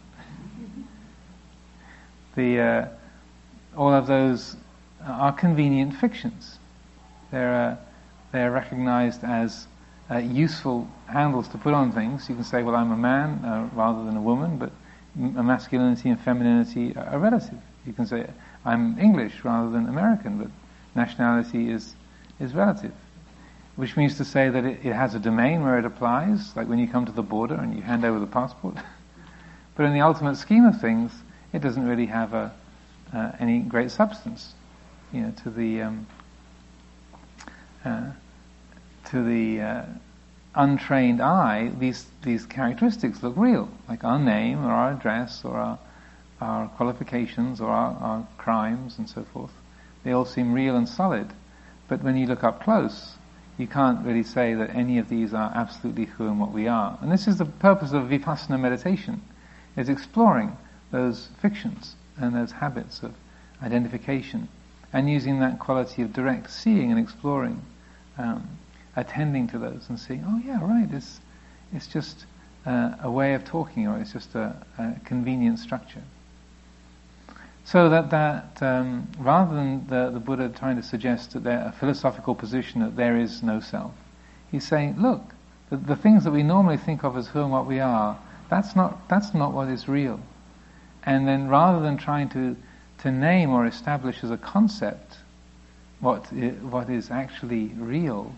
The, 2.36 2.60
uh, 2.62 2.88
all 3.76 3.94
of 3.94 4.08
those 4.08 4.56
are 5.06 5.34
convenient 5.34 5.94
fictions. 5.96 6.60
They're, 7.30 7.54
uh, 7.54 7.76
they're 8.32 8.52
recognized 8.52 9.26
as 9.26 9.68
uh, 10.10 10.20
useful 10.20 10.88
handles 11.08 11.50
to 11.50 11.58
put 11.58 11.74
on 11.74 11.92
things. 11.92 12.30
You 12.30 12.36
can 12.36 12.46
say, 12.46 12.64
well, 12.64 12.76
I'm 12.76 12.92
a 12.92 12.98
man 12.98 13.44
uh, 13.44 13.70
rather 13.74 14.06
than 14.06 14.16
a 14.16 14.22
woman, 14.22 14.58
but 14.58 14.72
masculinity 15.14 16.08
and 16.10 16.22
femininity 16.22 16.96
are 16.96 17.20
relative. 17.20 17.60
You 17.86 17.92
can 17.92 18.06
say, 18.06 18.30
I'm 18.64 18.98
English 18.98 19.44
rather 19.44 19.70
than 19.70 19.90
American, 19.90 20.38
but 20.38 20.48
nationality 20.96 21.70
is, 21.70 21.96
is 22.40 22.54
relative 22.54 22.94
which 23.76 23.96
means 23.96 24.18
to 24.18 24.26
say 24.26 24.50
that 24.50 24.66
it, 24.66 24.80
it, 24.84 24.92
has 24.92 25.14
a 25.14 25.20
domain 25.20 25.62
where 25.62 25.78
it 25.78 25.86
applies, 25.86 26.56
like 26.56 26.68
when 26.68 26.80
you 26.80 26.88
come 26.88 27.06
to 27.06 27.12
the 27.12 27.22
border 27.22 27.54
and 27.54 27.76
you 27.76 27.82
hand 27.84 28.04
over 28.04 28.20
the 28.20 28.26
passport. 28.26 28.76
but 29.78 29.86
in 29.86 29.94
the 29.94 30.02
ultimate 30.02 30.36
scheme 30.36 30.66
of 30.66 30.82
things, 30.82 31.14
it 31.54 31.62
doesn't 31.62 31.88
really 31.88 32.08
have 32.08 32.34
a, 32.34 32.52
uh, 33.14 33.32
any 33.40 33.60
great 33.60 33.92
substance. 33.92 34.54
You 35.14 35.22
know, 35.22 35.34
to 35.44 35.50
the 35.52 35.82
um, 35.84 36.08
uh, 37.86 38.12
to 39.06 39.24
the 39.24 39.62
uh, 39.62 39.86
untrained 40.56 41.22
eye, 41.22 41.72
these 41.78 42.06
these 42.24 42.46
characteristics 42.46 43.24
look 43.24 43.36
real, 43.38 43.70
like 43.88 44.04
our 44.04 44.20
name 44.20 44.66
or 44.66 44.72
our 44.72 44.92
address 44.92 45.46
or 45.46 45.56
our 45.56 45.80
our 46.42 46.68
qualifications 46.70 47.62
or 47.62 47.70
our, 47.70 47.96
our 47.98 48.28
crimes 48.38 48.98
and 48.98 49.08
so 49.08 49.24
forth. 49.34 49.52
They 50.04 50.12
all 50.12 50.26
seem 50.26 50.54
real 50.54 50.76
and 50.76 50.90
solid, 50.90 51.28
but 51.88 52.04
when 52.04 52.18
you 52.18 52.28
look 52.28 52.44
up 52.44 52.64
close, 52.64 53.14
you 53.58 53.68
can't 53.68 54.06
really 54.06 54.24
say 54.24 54.54
that 54.56 54.76
any 54.76 54.98
of 54.98 55.08
these 55.08 55.34
are 55.34 55.52
absolutely 55.56 56.06
who 56.06 56.28
and 56.28 56.40
what 56.40 56.52
we 56.52 56.68
are. 56.68 56.98
And 57.02 57.12
this 57.12 57.28
is 57.28 57.38
the 57.38 57.46
purpose 57.46 57.92
of 57.94 58.04
vipassana 58.04 58.60
meditation, 58.60 59.22
is 59.78 59.88
exploring 59.88 60.58
those 60.92 61.30
fictions 61.42 61.96
and 62.18 62.36
those 62.36 62.52
habits 62.52 63.04
of 63.04 63.14
identification 63.64 64.50
and 64.94 65.10
using 65.10 65.40
that 65.40 65.60
quality 65.60 66.02
of 66.02 66.14
direct 66.14 66.50
seeing 66.50 66.92
and 66.92 67.00
exploring, 67.00 67.62
um, 68.18 68.48
attending 68.96 69.48
to 69.48 69.58
those 69.58 69.86
and 69.90 70.00
seeing, 70.00 70.24
oh 70.28 70.42
yeah, 70.46 70.60
right, 70.62 70.90
it's, 70.92 71.20
it's 71.74 71.88
just 71.88 72.26
uh, 72.66 72.94
a 73.04 73.12
way 73.12 73.34
of 73.34 73.46
talking 73.46 73.88
or 73.88 74.00
it's 74.00 74.14
just 74.14 74.34
a, 74.36 74.56
a 74.78 74.96
convenient 75.06 75.60
structure. 75.60 76.04
So 77.66 77.90
that, 77.90 78.10
that 78.12 78.64
um, 78.64 79.10
rather 79.20 79.54
than 79.54 79.86
the, 79.88 80.10
the 80.10 80.22
Buddha 80.22 80.50
trying 80.50 80.78
to 80.78 80.84
suggest 80.84 81.34
that 81.34 81.44
there, 81.44 81.66
a 81.66 81.78
philosophical 81.78 82.34
position 82.34 82.82
that 82.82 82.96
there 82.96 83.18
is 83.18 83.44
no 83.44 83.60
self, 83.60 83.92
he's 84.50 84.66
saying, 84.66 85.02
look, 85.02 85.22
the, 85.70 85.76
the 85.76 85.96
things 85.98 86.24
that 86.24 86.32
we 86.32 86.44
normally 86.44 86.78
think 86.78 87.04
of 87.04 87.18
as 87.18 87.28
who 87.28 87.42
and 87.42 87.52
what 87.52 87.66
we 87.66 87.82
are, 87.82 88.18
that's 88.50 88.76
not, 88.76 89.08
that's 89.10 89.34
not 89.34 89.54
what 89.54 89.68
is 89.68 89.88
real. 89.88 90.20
And 91.04 91.28
then 91.28 91.48
rather 91.48 91.80
than 91.82 91.98
trying 91.98 92.30
to, 92.30 92.56
to 93.00 93.12
name 93.12 93.52
or 93.52 93.66
establish 93.66 94.24
as 94.24 94.32
a 94.32 94.38
concept 94.38 95.18
what, 96.00 96.26
what 96.62 96.90
is 96.90 97.10
actually 97.10 97.68
real, 97.78 98.34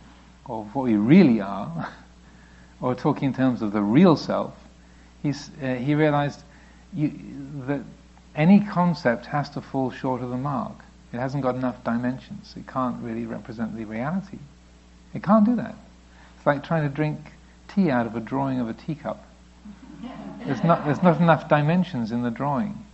or 0.46 0.64
what 0.66 0.84
we 0.84 0.96
really 0.96 1.42
are, 1.42 1.90
or 2.82 2.96
talking 2.96 3.30
in 3.30 3.34
terms 3.34 3.62
of 3.62 3.74
the 3.74 3.82
real 3.82 4.16
self, 4.16 4.54
he's, 5.22 5.50
uh, 5.62 5.76
he 5.76 5.96
realized 5.96 6.42
you, 6.94 7.12
that 7.68 7.82
any 8.36 8.62
concept 8.62 9.26
has 9.26 9.50
to 9.50 9.62
fall 9.62 9.92
short 9.92 10.22
of 10.22 10.30
the 10.30 10.38
mark. 10.38 10.76
It 11.12 11.18
hasn't 11.18 11.44
got 11.44 11.56
enough 11.56 11.84
dimensions. 11.84 12.54
It 12.56 12.68
can't 12.68 13.02
really 13.02 13.26
represent 13.26 13.76
the 13.76 13.86
reality. 13.86 14.38
It 15.14 15.24
can't 15.24 15.46
do 15.46 15.56
that. 15.56 15.76
It's 16.38 16.46
like 16.46 16.64
trying 16.64 16.88
to 16.88 16.96
drink 16.96 17.20
tea 17.68 17.90
out 17.90 18.06
of 18.06 18.16
a 18.16 18.20
drawing 18.20 18.60
of 18.60 18.70
a 18.70 18.74
teacup. 18.74 19.26
There's 20.46 20.64
not, 20.64 20.86
there's 20.86 21.04
not 21.04 21.20
enough 21.20 21.48
dimensions 21.48 22.12
in 22.12 22.24
the 22.24 22.32
drawing. 22.32 22.86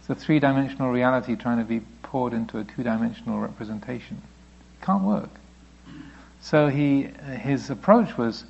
It's 0.00 0.10
a 0.10 0.14
three 0.14 0.38
dimensional 0.38 0.90
reality 0.90 1.36
trying 1.36 1.58
to 1.58 1.64
be 1.64 1.80
poured 2.02 2.32
into 2.32 2.58
a 2.58 2.64
two 2.64 2.82
dimensional 2.82 3.38
representation. 3.38 4.22
It 4.80 4.84
can't 4.84 5.02
work. 5.02 5.30
So 6.40 6.68
he, 6.68 7.08
his 7.38 7.70
approach 7.70 8.16
was 8.16 8.44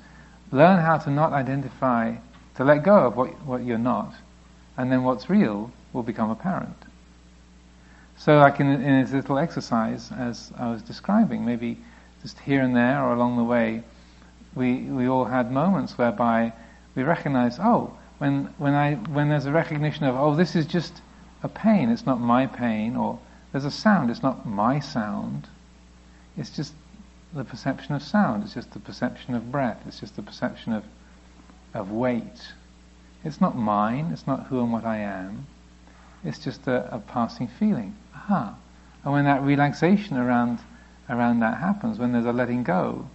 learn 0.51 0.79
how 0.79 0.97
to 0.99 1.09
not 1.09 1.33
identify, 1.33 2.15
to 2.55 2.63
let 2.63 2.83
go 2.83 3.07
of 3.07 3.15
what, 3.15 3.29
what 3.45 3.63
you're 3.63 3.77
not, 3.77 4.13
and 4.77 4.91
then 4.91 5.03
what's 5.03 5.29
real 5.29 5.71
will 5.93 6.03
become 6.03 6.29
apparent. 6.29 6.77
So, 8.17 8.37
like 8.37 8.59
in, 8.59 8.67
in 8.67 8.99
his 8.99 9.11
little 9.13 9.37
exercise, 9.37 10.11
as 10.11 10.51
I 10.57 10.71
was 10.71 10.81
describing, 10.81 11.45
maybe 11.45 11.77
just 12.21 12.39
here 12.39 12.61
and 12.61 12.75
there 12.75 13.03
or 13.03 13.13
along 13.13 13.37
the 13.37 13.43
way, 13.43 13.83
we, 14.55 14.83
we 14.83 15.07
all 15.07 15.25
had 15.25 15.51
moments 15.51 15.97
whereby 15.97 16.53
we 16.95 17.03
recognize, 17.03 17.57
oh, 17.59 17.97
when, 18.23 18.45
when, 18.57 18.73
I, 18.73 18.93
when 18.93 19.27
there's 19.27 19.47
a 19.47 19.51
recognition 19.51 20.05
of, 20.05 20.15
oh, 20.15 20.33
this 20.33 20.55
is 20.55 20.65
just 20.65 21.01
a 21.43 21.49
pain, 21.49 21.89
it's 21.89 22.05
not 22.05 22.21
my 22.21 22.47
pain, 22.47 22.95
or 22.95 23.19
there's 23.51 23.65
a 23.65 23.71
sound, 23.71 24.09
it's 24.09 24.23
not 24.23 24.45
my 24.45 24.79
sound, 24.79 25.49
it's 26.37 26.49
just 26.49 26.73
the 27.33 27.43
perception 27.43 27.95
of 27.95 28.01
sound, 28.01 28.43
it's 28.43 28.53
just 28.53 28.71
the 28.71 28.79
perception 28.79 29.35
of 29.35 29.51
breath, 29.51 29.83
it's 29.85 29.99
just 29.99 30.15
the 30.15 30.21
perception 30.21 30.71
of, 30.71 30.85
of 31.73 31.91
weight. 31.91 32.53
It's 33.25 33.41
not 33.41 33.57
mine, 33.57 34.11
it's 34.13 34.25
not 34.25 34.47
who 34.47 34.61
and 34.61 34.71
what 34.71 34.85
I 34.85 34.99
am. 34.99 35.45
It's 36.23 36.39
just 36.39 36.65
a, 36.65 36.95
a 36.95 36.99
passing 36.99 37.49
feeling. 37.49 37.93
Aha. 38.15 38.55
And 39.03 39.11
when 39.11 39.25
that 39.25 39.41
relaxation 39.41 40.15
around, 40.15 40.59
around 41.09 41.41
that 41.41 41.57
happens, 41.57 41.99
when 41.99 42.13
there's 42.13 42.25
a 42.25 42.31
letting 42.31 42.63
go 42.63 43.05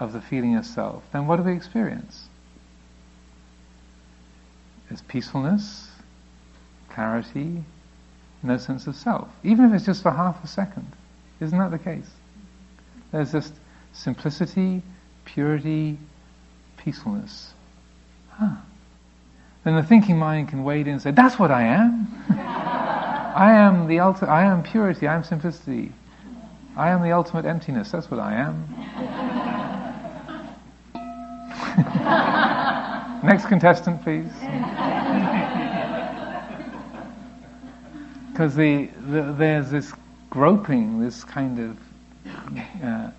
of 0.00 0.14
the 0.14 0.22
feeling 0.22 0.56
of 0.56 0.64
self, 0.64 1.02
then 1.12 1.26
what 1.26 1.36
do 1.36 1.42
we 1.42 1.52
experience? 1.52 2.30
There's 4.88 5.02
peacefulness, 5.02 5.90
clarity, 6.90 7.64
no 8.42 8.56
sense 8.56 8.86
of 8.86 8.96
self. 8.96 9.28
Even 9.42 9.66
if 9.66 9.72
it's 9.74 9.86
just 9.86 10.02
for 10.02 10.10
half 10.10 10.42
a 10.44 10.46
second. 10.46 10.86
Isn't 11.40 11.58
that 11.58 11.70
the 11.70 11.78
case? 11.78 12.08
There's 13.12 13.32
just 13.32 13.54
simplicity, 13.92 14.82
purity, 15.24 15.98
peacefulness. 16.76 17.52
Huh 18.30 18.56
then 19.66 19.74
the 19.74 19.82
thinking 19.82 20.16
mind 20.16 20.48
can 20.48 20.62
wade 20.62 20.86
in 20.86 20.92
and 20.92 21.02
say, 21.02 21.10
"That's 21.10 21.40
what 21.40 21.50
I 21.50 21.64
am. 21.64 22.06
I 22.30 23.50
am 23.52 23.88
the 23.88 23.98
ultimate. 23.98 24.30
I 24.30 24.44
am 24.44 24.62
purity. 24.62 25.08
I 25.08 25.16
am 25.16 25.24
simplicity. 25.24 25.90
I 26.76 26.90
am 26.90 27.02
the 27.02 27.10
ultimate 27.10 27.46
emptiness. 27.46 27.90
That's 27.90 28.08
what 28.08 28.20
I 28.20 28.34
am." 28.34 28.68
Next 33.22 33.46
contestant, 33.46 34.02
please. 34.02 34.30
Because 38.36 38.54
the, 38.54 38.90
the, 39.08 39.34
there's 39.38 39.70
this 39.70 39.94
groping, 40.28 41.00
this 41.00 41.24
kind 41.24 41.58
of 41.58 41.78
uh, 42.84 43.10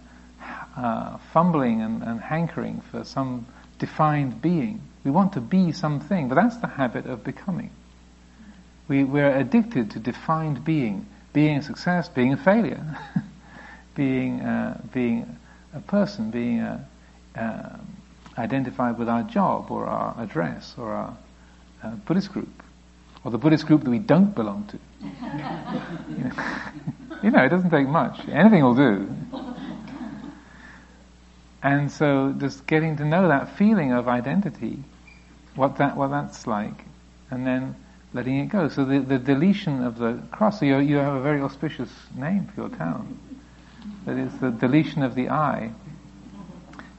uh, 0.77 1.17
fumbling 1.33 1.81
and, 1.81 2.03
and 2.03 2.21
hankering 2.21 2.81
for 2.91 3.03
some 3.03 3.47
defined 3.79 4.43
being. 4.43 4.79
We 5.03 5.09
want 5.09 5.33
to 5.33 5.41
be 5.41 5.71
something, 5.71 6.29
but 6.29 6.35
that's 6.35 6.57
the 6.57 6.67
habit 6.67 7.07
of 7.07 7.23
becoming. 7.23 7.71
We, 8.87 9.05
we're 9.05 9.35
addicted 9.35 9.89
to 9.91 9.99
defined 9.99 10.63
being, 10.63 11.07
being 11.33 11.57
a 11.57 11.63
success, 11.63 12.07
being 12.07 12.33
a 12.33 12.37
failure, 12.37 12.85
being, 13.95 14.41
uh, 14.41 14.79
being 14.93 15.35
a 15.73 15.79
person, 15.79 16.29
being 16.29 16.59
a, 16.59 16.87
uh, 17.35 17.77
identified 18.37 18.97
with 18.97 19.09
our 19.09 19.23
job 19.23 19.71
or 19.71 19.85
our 19.87 20.15
address 20.21 20.75
or 20.77 20.91
our 20.91 21.17
uh, 21.83 21.91
Buddhist 22.05 22.31
group 22.31 22.63
or 23.23 23.31
the 23.31 23.37
Buddhist 23.37 23.65
group 23.65 23.83
that 23.83 23.89
we 23.89 23.99
don't 23.99 24.33
belong 24.35 24.65
to. 24.67 24.79
you, 25.01 26.23
know, 26.23 26.31
you 27.23 27.31
know, 27.31 27.43
it 27.43 27.49
doesn't 27.49 27.71
take 27.71 27.87
much. 27.87 28.27
Anything 28.29 28.63
will 28.63 28.75
do. 28.75 29.09
And 31.63 31.91
so 31.91 32.33
just 32.37 32.67
getting 32.67 32.97
to 32.97 33.05
know 33.05 33.27
that 33.27 33.57
feeling 33.57 33.91
of 33.91 34.07
identity 34.07 34.79
what 35.57 35.77
that 35.77 35.97
what 35.97 36.09
that's 36.09 36.47
like, 36.47 36.85
and 37.31 37.45
then 37.45 37.75
letting 38.13 38.39
it 38.39 38.45
go. 38.45 38.69
So 38.69 38.85
the, 38.85 38.99
the 38.99 39.17
deletion 39.17 39.83
of 39.83 39.97
the 39.97 40.21
cross. 40.31 40.59
So 40.59 40.65
you, 40.65 40.77
you 40.77 40.97
have 40.97 41.15
a 41.15 41.21
very 41.21 41.41
auspicious 41.41 41.89
name 42.15 42.47
for 42.47 42.61
your 42.61 42.69
town. 42.69 43.19
That 44.05 44.17
is 44.17 44.37
the 44.39 44.51
deletion 44.51 45.03
of 45.03 45.15
the 45.15 45.29
I. 45.29 45.71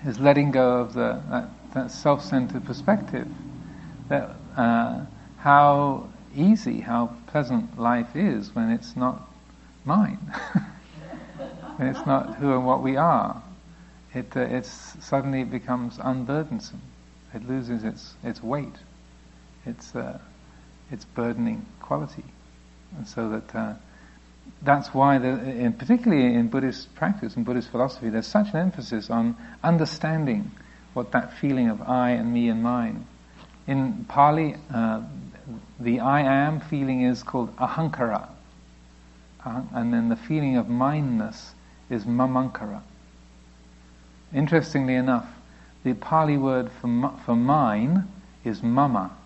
Is 0.07 0.21
letting 0.21 0.53
go 0.53 0.81
of 0.81 0.93
the 0.95 1.21
that, 1.31 1.49
that 1.75 1.91
self-centered 1.91 2.65
perspective. 2.65 3.29
That 4.09 4.37
uh, 4.57 5.05
how 5.39 6.09
easy, 6.35 6.81
how 6.81 7.15
pleasant 7.27 7.79
life 7.79 8.15
is 8.15 8.55
when 8.55 8.71
it's 8.71 8.97
not 8.97 9.29
mine. 9.85 10.19
when 11.77 11.89
it's 11.89 12.07
not 12.07 12.37
who 12.37 12.53
and 12.53 12.67
what 12.67 12.83
we 12.83 12.97
are. 12.97 13.43
It 14.15 14.37
uh, 14.37 14.41
it's 14.41 14.97
suddenly 15.05 15.45
becomes 15.45 15.99
unburdensome. 15.99 16.81
It 17.35 17.47
loses 17.47 17.85
its, 17.85 18.15
its 18.23 18.43
weight, 18.43 18.77
its, 19.67 19.95
uh, 19.95 20.19
its 20.91 21.05
burdening 21.05 21.67
quality. 21.81 22.25
And 22.97 23.07
so 23.07 23.29
that 23.29 23.55
uh, 23.55 23.75
that's 24.63 24.93
why, 24.93 25.19
the, 25.19 25.29
in, 25.29 25.73
particularly 25.73 26.35
in 26.35 26.49
Buddhist 26.49 26.95
practice 26.95 27.37
and 27.37 27.45
Buddhist 27.45 27.71
philosophy, 27.71 28.11
there's 28.11 28.27
such 28.27 28.49
an 28.53 28.57
emphasis 28.57 29.11
on 29.11 29.37
understanding 29.63 30.51
what 30.95 31.13
that 31.13 31.33
feeling 31.39 31.69
of 31.69 31.81
I 31.83 32.11
and 32.11 32.33
me 32.33 32.49
and 32.49 32.63
mine. 32.63 33.07
In 33.67 34.05
Pali, 34.09 34.57
uh, 34.73 35.03
the 35.79 36.01
I 36.01 36.21
am 36.21 36.61
feeling 36.61 37.03
is 37.03 37.23
called 37.23 37.55
ahankara. 37.57 38.29
and 39.45 39.93
then 39.93 40.09
the 40.09 40.17
feeling 40.17 40.57
of 40.57 40.69
mindness 40.69 41.53
is 41.89 42.05
mamankara. 42.05 42.83
Interestingly 44.35 44.95
enough, 44.95 45.27
the 45.85 45.95
Pali 45.95 46.37
word 46.37 46.71
for, 46.81 47.15
for 47.25 47.37
mine 47.37 48.09
is 48.45 48.63
mama. 48.63 49.17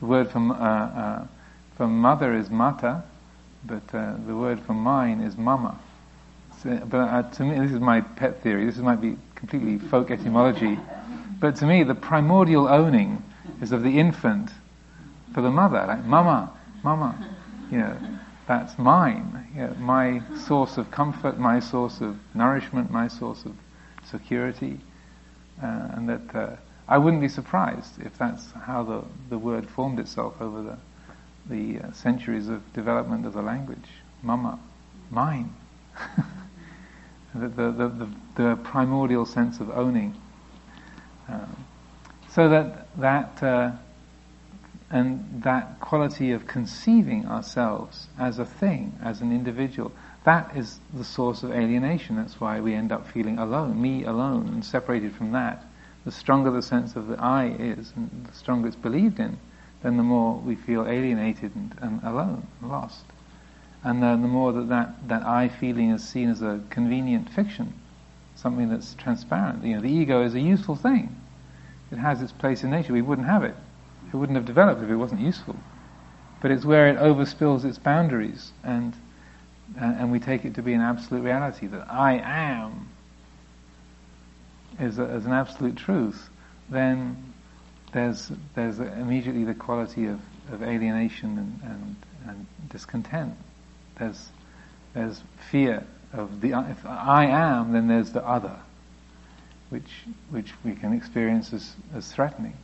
The 0.00 0.06
word 0.06 0.30
for, 0.30 0.38
uh, 0.38 0.54
uh, 0.54 1.26
for 1.76 1.86
mother 1.86 2.34
is 2.34 2.50
mata, 2.50 3.02
but 3.64 3.82
uh, 3.94 4.14
the 4.26 4.36
word 4.36 4.60
for 4.60 4.74
mine 4.74 5.20
is 5.20 5.36
mama. 5.36 5.78
So, 6.62 6.76
but 6.88 6.98
uh, 6.98 7.22
to 7.30 7.44
me, 7.44 7.58
this 7.58 7.72
is 7.72 7.80
my 7.80 8.00
pet 8.00 8.42
theory. 8.42 8.66
This 8.66 8.76
might 8.76 9.00
be 9.00 9.16
completely 9.34 9.78
folk 9.88 10.10
etymology, 10.10 10.78
but 11.40 11.56
to 11.56 11.66
me, 11.66 11.82
the 11.82 11.94
primordial 11.94 12.68
owning 12.68 13.22
is 13.60 13.72
of 13.72 13.82
the 13.82 13.98
infant 13.98 14.50
for 15.34 15.40
the 15.40 15.50
mother, 15.50 15.84
like 15.86 16.04
mama, 16.04 16.52
mama. 16.82 17.30
You 17.70 17.78
know, 17.78 17.98
that's 18.46 18.78
mine. 18.78 19.48
You 19.54 19.62
know, 19.62 19.74
my 19.74 20.22
source 20.36 20.78
of 20.78 20.90
comfort, 20.90 21.38
my 21.38 21.60
source 21.60 22.00
of 22.00 22.16
nourishment, 22.34 22.90
my 22.90 23.08
source 23.08 23.44
of 23.44 23.54
security. 24.04 24.80
Uh, 25.62 25.88
and 25.92 26.08
that 26.08 26.34
uh, 26.34 26.56
I 26.88 26.98
wouldn't 26.98 27.22
be 27.22 27.28
surprised 27.28 28.00
if 28.02 28.16
that's 28.18 28.52
how 28.52 28.82
the, 28.82 29.04
the 29.30 29.38
word 29.38 29.68
formed 29.68 29.98
itself 29.98 30.34
over 30.40 30.62
the, 30.62 30.78
the 31.48 31.80
uh, 31.80 31.92
centuries 31.92 32.48
of 32.48 32.72
development 32.72 33.26
of 33.26 33.32
the 33.32 33.42
language. 33.42 33.88
Mama, 34.22 34.58
mine. 35.10 35.54
the, 37.34 37.48
the, 37.48 37.70
the, 37.70 38.08
the, 38.36 38.56
primordial 38.64 39.26
sense 39.26 39.60
of 39.60 39.70
owning. 39.70 40.14
Um, 41.28 41.64
so 42.30 42.48
that, 42.48 42.88
that 42.98 43.42
uh, 43.42 43.72
and 44.90 45.42
that 45.42 45.80
quality 45.80 46.32
of 46.32 46.46
conceiving 46.46 47.26
ourselves 47.26 48.06
as 48.18 48.38
a 48.38 48.44
thing, 48.44 48.96
as 49.02 49.20
an 49.20 49.32
individual, 49.32 49.92
that 50.24 50.56
is 50.56 50.78
the 50.92 51.04
source 51.04 51.42
of 51.42 51.50
alienation. 51.50 52.16
That's 52.16 52.40
why 52.40 52.60
we 52.60 52.74
end 52.74 52.92
up 52.92 53.08
feeling 53.08 53.38
alone, 53.38 53.80
me 53.80 54.04
alone, 54.04 54.48
and 54.48 54.64
separated 54.64 55.14
from 55.14 55.32
that. 55.32 55.64
The 56.04 56.12
stronger 56.12 56.50
the 56.50 56.62
sense 56.62 56.96
of 56.96 57.08
the 57.08 57.20
I 57.20 57.48
is, 57.48 57.92
and 57.96 58.26
the 58.26 58.36
stronger 58.36 58.68
it's 58.68 58.76
believed 58.76 59.18
in, 59.18 59.38
then 59.84 59.98
the 59.98 60.02
more 60.02 60.36
we 60.36 60.54
feel 60.54 60.88
alienated 60.88 61.54
and, 61.54 61.74
and 61.82 62.02
alone, 62.02 62.46
lost. 62.62 63.04
And 63.84 64.02
then 64.02 64.22
the 64.22 64.28
more 64.28 64.50
that, 64.54 64.68
that 64.70 65.08
that 65.08 65.22
I 65.24 65.48
feeling 65.48 65.90
is 65.90 66.02
seen 66.02 66.30
as 66.30 66.40
a 66.40 66.62
convenient 66.70 67.28
fiction, 67.28 67.74
something 68.34 68.70
that's 68.70 68.94
transparent. 68.94 69.62
You 69.62 69.74
know, 69.74 69.82
the 69.82 69.92
ego 69.92 70.22
is 70.24 70.34
a 70.34 70.40
useful 70.40 70.74
thing. 70.74 71.14
It 71.92 71.98
has 71.98 72.22
its 72.22 72.32
place 72.32 72.64
in 72.64 72.70
nature. 72.70 72.94
We 72.94 73.02
wouldn't 73.02 73.26
have 73.26 73.44
it. 73.44 73.54
It 74.10 74.16
wouldn't 74.16 74.36
have 74.36 74.46
developed 74.46 74.82
if 74.82 74.88
it 74.88 74.96
wasn't 74.96 75.20
useful. 75.20 75.56
But 76.40 76.50
it's 76.50 76.64
where 76.64 76.88
it 76.88 76.96
overspills 76.96 77.66
its 77.66 77.76
boundaries 77.76 78.52
and 78.64 78.94
uh, 79.78 79.84
and 79.84 80.10
we 80.10 80.18
take 80.18 80.46
it 80.46 80.54
to 80.54 80.62
be 80.62 80.72
an 80.72 80.80
absolute 80.80 81.22
reality 81.22 81.66
that 81.66 81.92
I 81.92 82.14
am 82.24 82.88
is 84.80 84.98
a, 84.98 85.04
as 85.04 85.26
an 85.26 85.32
absolute 85.32 85.76
truth, 85.76 86.30
then 86.70 87.33
there's 87.94 88.30
there's 88.54 88.80
immediately 88.80 89.44
the 89.44 89.54
quality 89.54 90.06
of, 90.06 90.20
of 90.52 90.62
alienation 90.62 91.38
and, 91.38 91.60
and, 91.70 91.96
and 92.26 92.46
discontent. 92.68 93.34
There's 93.98 94.28
there's 94.92 95.22
fear 95.50 95.86
of 96.12 96.40
the 96.40 96.48
if 96.68 96.84
I 96.84 97.26
am, 97.26 97.72
then 97.72 97.88
there's 97.88 98.12
the 98.12 98.26
other, 98.26 98.56
which 99.70 99.90
which 100.30 100.52
we 100.64 100.74
can 100.74 100.92
experience 100.92 101.52
as, 101.52 101.72
as 101.94 102.12
threatening. 102.12 102.56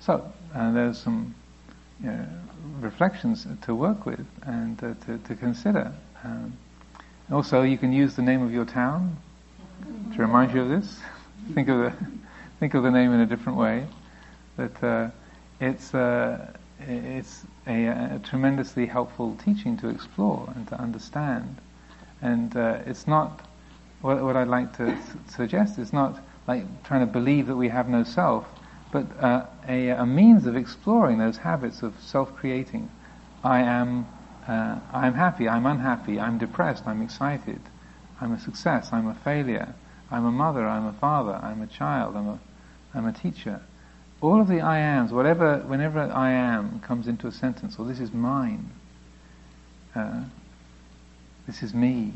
So 0.00 0.32
uh, 0.54 0.72
there's 0.72 0.98
some 0.98 1.34
you 2.02 2.08
know, 2.08 2.26
reflections 2.80 3.46
to 3.62 3.74
work 3.74 4.06
with 4.06 4.24
and 4.46 4.82
uh, 4.82 4.94
to, 5.04 5.18
to 5.18 5.34
consider. 5.36 5.92
Um, 6.24 6.56
also, 7.30 7.60
you 7.60 7.76
can 7.76 7.92
use 7.92 8.16
the 8.16 8.22
name 8.22 8.42
of 8.42 8.52
your 8.52 8.64
town 8.64 9.18
to 10.14 10.18
remind 10.18 10.54
you 10.54 10.62
of 10.62 10.70
this. 10.70 10.98
think 11.54 11.68
of 11.68 11.78
the 11.78 11.92
think 12.58 12.74
of 12.74 12.82
the 12.82 12.90
name 12.90 13.12
in 13.12 13.20
a 13.20 13.26
different 13.26 13.58
way. 13.58 13.86
That 14.56 14.82
uh, 14.84 15.10
it's 15.60 15.94
uh, 15.94 16.52
it's 16.80 17.44
a, 17.66 17.86
a, 17.86 18.20
tremendously 18.24 18.86
helpful 18.86 19.36
teaching 19.44 19.76
to 19.78 19.88
explore 19.88 20.48
and 20.54 20.66
to 20.68 20.80
understand. 20.80 21.56
And 22.22 22.56
uh, 22.56 22.78
it's 22.86 23.06
not 23.06 23.40
what, 24.00 24.22
what 24.22 24.36
I'd 24.36 24.48
like 24.48 24.76
to 24.76 24.96
suggest. 25.28 25.78
It's 25.78 25.92
not 25.92 26.20
like 26.46 26.64
trying 26.84 27.00
to 27.00 27.12
believe 27.12 27.46
that 27.48 27.56
we 27.56 27.68
have 27.68 27.88
no 27.88 28.04
self 28.04 28.46
but 28.90 29.06
uh, 29.22 29.44
a, 29.68 29.90
a, 29.90 30.06
means 30.06 30.46
of 30.46 30.56
exploring 30.56 31.18
those 31.18 31.36
habits 31.36 31.82
of 31.82 31.94
self-creating. 32.00 32.90
I 33.44 33.60
am, 33.60 34.06
uh, 34.46 34.78
I'm 34.92 35.14
happy, 35.14 35.48
I'm 35.48 35.66
unhappy, 35.66 36.18
I'm 36.18 36.38
depressed, 36.38 36.86
I'm 36.86 37.02
excited, 37.02 37.60
I'm 38.20 38.32
a 38.32 38.40
success, 38.40 38.88
I'm 38.92 39.08
a 39.08 39.14
failure, 39.14 39.74
I'm 40.10 40.24
a 40.24 40.30
mother, 40.30 40.66
I'm 40.66 40.86
a 40.86 40.92
father, 40.94 41.34
I'm 41.34 41.62
a 41.62 41.66
child, 41.66 42.16
I'm 42.16 42.28
a, 42.28 42.38
I'm 42.98 43.06
a 43.06 43.12
teacher. 43.12 43.60
All 44.20 44.40
of 44.40 44.48
the 44.48 44.60
I 44.60 44.78
ams, 44.78 45.12
whatever, 45.12 45.58
whenever 45.58 46.00
I 46.00 46.32
am 46.32 46.80
comes 46.80 47.06
into 47.06 47.28
a 47.28 47.32
sentence, 47.32 47.76
or 47.78 47.86
this 47.86 48.00
is 48.00 48.12
mine, 48.12 48.70
uh, 49.94 50.24
this 51.46 51.62
is 51.62 51.72
me. 51.72 52.12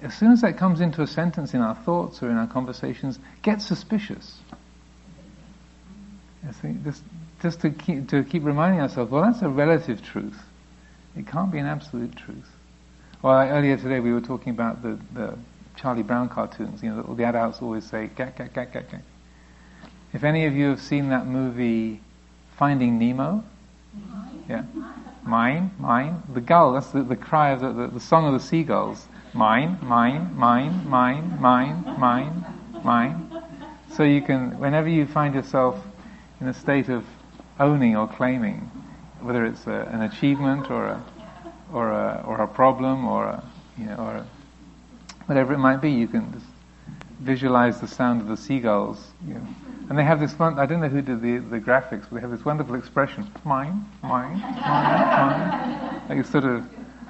As 0.00 0.14
soon 0.14 0.30
as 0.30 0.40
that 0.42 0.56
comes 0.56 0.80
into 0.80 1.02
a 1.02 1.06
sentence 1.06 1.52
in 1.52 1.60
our 1.60 1.74
thoughts 1.74 2.22
or 2.22 2.30
in 2.30 2.36
our 2.36 2.46
conversations, 2.46 3.18
get 3.42 3.60
suspicious. 3.60 4.38
I 6.48 6.52
think 6.52 6.78
just, 7.42 7.60
to 7.60 7.70
keep, 7.70 8.08
to 8.08 8.22
keep 8.22 8.44
reminding 8.44 8.80
ourselves, 8.80 9.10
well, 9.10 9.22
that's 9.22 9.42
a 9.42 9.48
relative 9.48 10.02
truth. 10.02 10.38
It 11.16 11.26
can't 11.26 11.50
be 11.50 11.58
an 11.58 11.66
absolute 11.66 12.16
truth. 12.16 12.48
Well, 13.22 13.34
earlier 13.34 13.76
today 13.76 14.00
we 14.00 14.12
were 14.12 14.22
talking 14.22 14.50
about 14.50 14.82
the, 14.82 14.98
the 15.12 15.36
Charlie 15.76 16.02
Brown 16.02 16.28
cartoons. 16.28 16.82
You 16.82 16.90
know, 16.90 17.02
the, 17.02 17.14
the 17.14 17.24
adults 17.24 17.60
always 17.60 17.84
say, 17.84 18.08
"Gat, 18.16 18.38
gat, 18.38 18.54
gat, 18.54 18.72
gat, 18.72 18.90
gat." 18.90 19.02
If 20.12 20.24
any 20.24 20.46
of 20.46 20.54
you 20.54 20.70
have 20.70 20.80
seen 20.80 21.08
that 21.10 21.26
movie, 21.26 22.00
Finding 22.56 22.98
Nemo, 22.98 23.44
yeah, 24.48 24.64
mine, 25.22 25.70
mine, 25.78 26.22
the 26.34 26.40
gull. 26.40 26.72
That's 26.72 26.88
the, 26.88 27.02
the 27.02 27.16
cry 27.16 27.50
of 27.50 27.60
the, 27.60 27.72
the, 27.72 27.86
the 27.86 28.00
song 28.00 28.26
of 28.26 28.32
the 28.32 28.40
seagulls. 28.40 29.06
Mine, 29.32 29.78
mine, 29.80 30.36
mine, 30.36 30.88
mine, 30.88 31.38
mine, 31.40 31.84
mine, 31.98 32.44
mine. 32.82 33.42
So 33.92 34.02
you 34.02 34.20
can, 34.20 34.58
whenever 34.58 34.88
you 34.88 35.06
find 35.06 35.34
yourself 35.34 35.82
in 36.40 36.48
a 36.48 36.54
state 36.54 36.88
of 36.88 37.06
owning 37.60 37.96
or 37.96 38.08
claiming, 38.08 38.70
whether 39.20 39.44
it's 39.44 39.66
a, 39.66 39.88
an 39.92 40.02
achievement 40.02 40.70
or 40.70 40.86
a, 40.86 41.04
or 41.72 41.92
a, 41.92 42.24
or 42.26 42.40
a 42.40 42.48
problem 42.48 43.06
or 43.06 43.26
a, 43.26 43.44
you 43.78 43.86
know, 43.86 43.96
or 43.96 44.16
a, 44.16 44.26
whatever 45.26 45.54
it 45.54 45.58
might 45.58 45.80
be, 45.80 45.92
you 45.92 46.08
can 46.08 46.32
just 46.32 46.46
visualize 47.20 47.80
the 47.80 47.86
sound 47.86 48.20
of 48.20 48.26
the 48.26 48.36
seagulls. 48.36 49.12
You 49.26 49.34
know. 49.34 49.46
And 49.90 49.98
they 49.98 50.04
have 50.04 50.20
this 50.20 50.38
one, 50.38 50.56
I 50.56 50.66
don't 50.66 50.80
know 50.80 50.88
who 50.88 51.02
did 51.02 51.20
the, 51.20 51.38
the 51.38 51.58
graphics, 51.58 52.02
but 52.02 52.12
they 52.12 52.20
have 52.20 52.30
this 52.30 52.44
wonderful 52.44 52.76
expression, 52.76 53.28
mine, 53.44 53.84
mine, 54.04 54.38
mine, 54.38 54.60
mine. 54.60 56.02
Like 56.08 56.18
it's 56.18 56.30
sort 56.30 56.44
of 56.44 56.64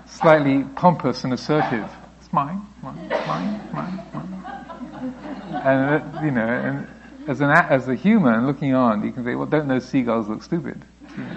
slightly 0.07 0.65
pompous 0.77 1.25
and 1.25 1.35
assertive. 1.35 1.91
It's 2.19 2.33
mine, 2.33 2.63
mine, 2.83 3.07
mine, 3.11 3.61
mine, 3.75 4.03
mine. 4.15 4.45
And, 5.63 6.25
you 6.25 6.31
know, 6.31 6.41
and 6.41 6.87
as 7.29 7.43
an 7.43 7.51
as 7.51 7.87
a 7.87 7.95
human 7.95 8.47
looking 8.47 8.73
on, 8.73 9.05
you 9.05 9.13
can 9.13 9.25
say, 9.25 9.35
well, 9.35 9.45
don't 9.45 9.69
those 9.69 9.87
seagulls 9.87 10.31
look 10.31 10.43
stupid? 10.43 10.83
yes. 11.19 11.37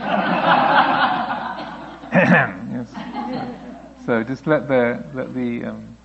so, 4.06 4.24
just 4.24 4.48
let 4.48 4.70
the 4.70 5.04
let 5.14 5.34
the 5.34 5.66
um, 5.66 5.98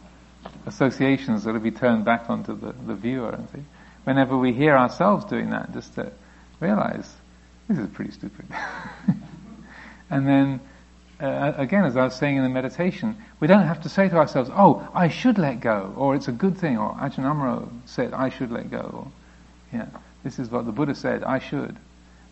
associations 0.66 1.44
sort 1.44 1.54
of 1.54 1.62
be 1.62 1.70
turned 1.70 2.04
back 2.04 2.28
onto 2.28 2.58
the, 2.58 2.74
the 2.88 2.96
viewer 2.96 3.30
and 3.30 3.48
say, 3.50 3.60
whenever 4.08 4.38
we 4.38 4.54
hear 4.54 4.74
ourselves 4.74 5.26
doing 5.26 5.50
that, 5.50 5.70
just 5.74 5.94
to 5.94 6.10
realize 6.60 7.12
this 7.68 7.76
is 7.76 7.86
pretty 7.90 8.10
stupid. 8.10 8.46
and 10.10 10.26
then 10.26 10.60
uh, 11.20 11.52
again, 11.58 11.84
as 11.84 11.94
I 11.94 12.04
was 12.04 12.14
saying 12.14 12.38
in 12.38 12.42
the 12.42 12.48
meditation, 12.48 13.16
we 13.38 13.46
don't 13.46 13.66
have 13.66 13.82
to 13.82 13.90
say 13.90 14.08
to 14.08 14.16
ourselves, 14.16 14.48
"Oh, 14.54 14.88
I 14.94 15.08
should 15.08 15.36
let 15.36 15.60
go," 15.60 15.92
or 15.94 16.14
"It's 16.14 16.26
a 16.26 16.32
good 16.32 16.56
thing," 16.56 16.78
or 16.78 16.94
Ajahn 16.94 17.24
Amaro 17.24 17.68
said, 17.84 18.14
"I 18.14 18.30
should 18.30 18.50
let 18.50 18.70
go," 18.70 18.80
or 18.80 19.06
yeah, 19.76 19.88
this 20.24 20.38
is 20.38 20.50
what 20.50 20.64
the 20.64 20.72
Buddha 20.72 20.94
said, 20.94 21.22
I 21.22 21.38
should. 21.38 21.76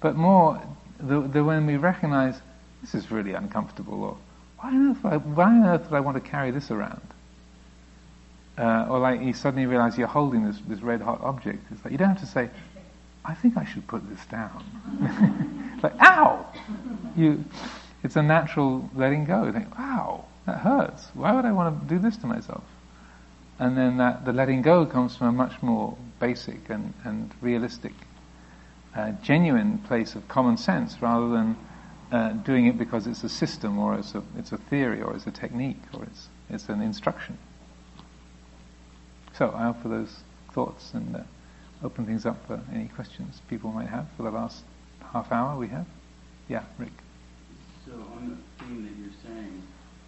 But 0.01 0.17
more, 0.17 0.63
the, 0.99 1.21
the, 1.21 1.45
when 1.45 1.67
we 1.67 1.77
recognize 1.77 2.41
this 2.81 2.95
is 2.95 3.11
really 3.11 3.35
uncomfortable, 3.35 4.03
or 4.03 4.17
why 4.61 4.71
on 4.71 4.93
earth 4.93 5.05
I, 5.05 5.17
why 5.19 5.45
on 5.45 5.67
earth 5.67 5.91
would 5.91 5.97
I 5.99 6.01
want 6.01 6.17
to 6.17 6.31
carry 6.31 6.53
this 6.53 6.71
around? 6.71 7.07
Uh, 8.59 8.87
or 8.89 8.99
like 8.99 9.21
you 9.21 9.35
suddenly 9.35 9.67
realize 9.67 9.99
you're 9.99 10.07
holding 10.07 10.45
this, 10.45 10.59
this 10.67 10.81
red 10.81 11.03
hot 11.03 11.21
object. 11.21 11.63
It's 11.71 11.85
like 11.85 11.93
you 11.93 11.99
don't 11.99 12.09
have 12.09 12.21
to 12.21 12.27
say, 12.27 12.49
I 13.25 13.35
think 13.35 13.57
I 13.57 13.65
should 13.65 13.87
put 13.87 14.09
this 14.09 14.25
down. 14.27 14.65
like, 15.83 15.95
ow! 16.01 16.47
You, 17.17 17.45
it's 18.03 18.17
a 18.17 18.23
natural 18.23 18.89
letting 18.95 19.25
go. 19.25 19.45
You 19.45 19.53
think, 19.53 19.77
wow, 19.77 20.25
that 20.47 20.59
hurts. 20.59 21.09
Why 21.13 21.35
would 21.35 21.45
I 21.45 21.53
want 21.53 21.83
to 21.83 21.95
do 21.95 21.99
this 22.01 22.17
to 22.19 22.27
myself? 22.27 22.63
And 23.59 23.77
then 23.77 23.97
that, 23.99 24.25
the 24.25 24.33
letting 24.33 24.63
go 24.63 24.87
comes 24.87 25.17
from 25.17 25.29
a 25.29 25.33
much 25.33 25.61
more 25.63 25.97
basic 26.21 26.71
and, 26.71 26.95
and 27.05 27.33
realistic, 27.41 27.93
uh, 28.95 29.13
genuine 29.23 29.79
place 29.79 30.15
of 30.15 30.29
common 30.29 30.57
sense 30.57 30.97
rather 31.01 31.29
than 31.29 31.57
uh, 32.13 32.31
doing 32.31 32.67
it 32.67 32.79
because 32.79 33.07
it's 33.07 33.25
a 33.25 33.29
system 33.29 33.79
or 33.79 33.99
it's 33.99 34.15
a, 34.15 34.23
it's 34.39 34.53
a 34.53 34.59
theory 34.59 35.03
or 35.03 35.15
it's 35.15 35.27
a 35.27 35.31
technique 35.31 35.83
or 35.93 36.05
it's, 36.05 36.29
it's 36.49 36.69
an 36.69 36.81
instruction. 36.81 37.37
So 39.37 39.51
I 39.51 39.65
offer 39.65 39.89
those 39.89 40.17
thoughts 40.53 40.95
and 40.95 41.15
uh, 41.15 41.21
open 41.85 42.07
things 42.07 42.25
up 42.25 42.41
for 42.47 42.59
any 42.73 42.89
questions 42.89 43.43
people 43.51 43.71
might 43.71 43.89
have 43.89 44.09
for 44.17 44.23
the 44.23 44.31
last 44.31 44.65
half 45.13 45.31
hour 45.31 45.59
we 45.59 45.69
have. 45.69 45.85
Yeah, 46.49 46.65
Rick. 46.79 46.97
So 47.85 47.93
on 48.17 48.33
the 48.33 48.65
theme 48.65 48.89
that 48.89 48.97
you're 48.97 49.13
saying, 49.21 49.61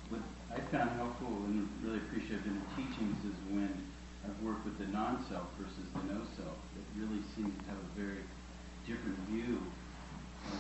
what 0.09 0.25
I 0.49 0.65
found 0.73 0.97
helpful 0.97 1.29
and 1.45 1.69
really 1.85 1.99
appreciative 2.09 2.41
in 2.47 2.57
the 2.57 2.69
teachings 2.73 3.21
is 3.29 3.37
when 3.53 3.69
I've 4.25 4.41
worked 4.41 4.65
with 4.65 4.81
the 4.81 4.89
non-self 4.89 5.45
versus 5.61 5.85
the 5.93 6.09
no-self. 6.09 6.57
It 6.81 6.87
really 6.97 7.21
seems 7.37 7.53
to 7.53 7.65
have 7.69 7.77
a 7.85 7.91
very 8.01 8.25
different 8.89 9.21
view 9.29 9.61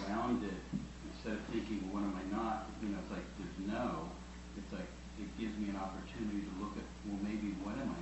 around 0.05 0.45
it. 0.45 0.61
Instead 1.09 1.41
of 1.41 1.43
thinking, 1.49 1.89
what 1.89 2.05
am 2.05 2.13
I 2.21 2.25
not? 2.37 2.69
You 2.85 2.93
know, 2.93 3.01
it's 3.01 3.17
like 3.17 3.25
there's 3.41 3.59
no. 3.65 4.13
It's 4.61 4.73
like 4.77 4.93
it 5.17 5.31
gives 5.41 5.57
me 5.57 5.73
an 5.73 5.81
opportunity 5.81 6.45
to 6.45 6.53
look 6.61 6.77
at, 6.77 6.85
well, 7.09 7.19
maybe 7.25 7.57
what 7.65 7.81
am 7.81 7.91
I 7.97 8.01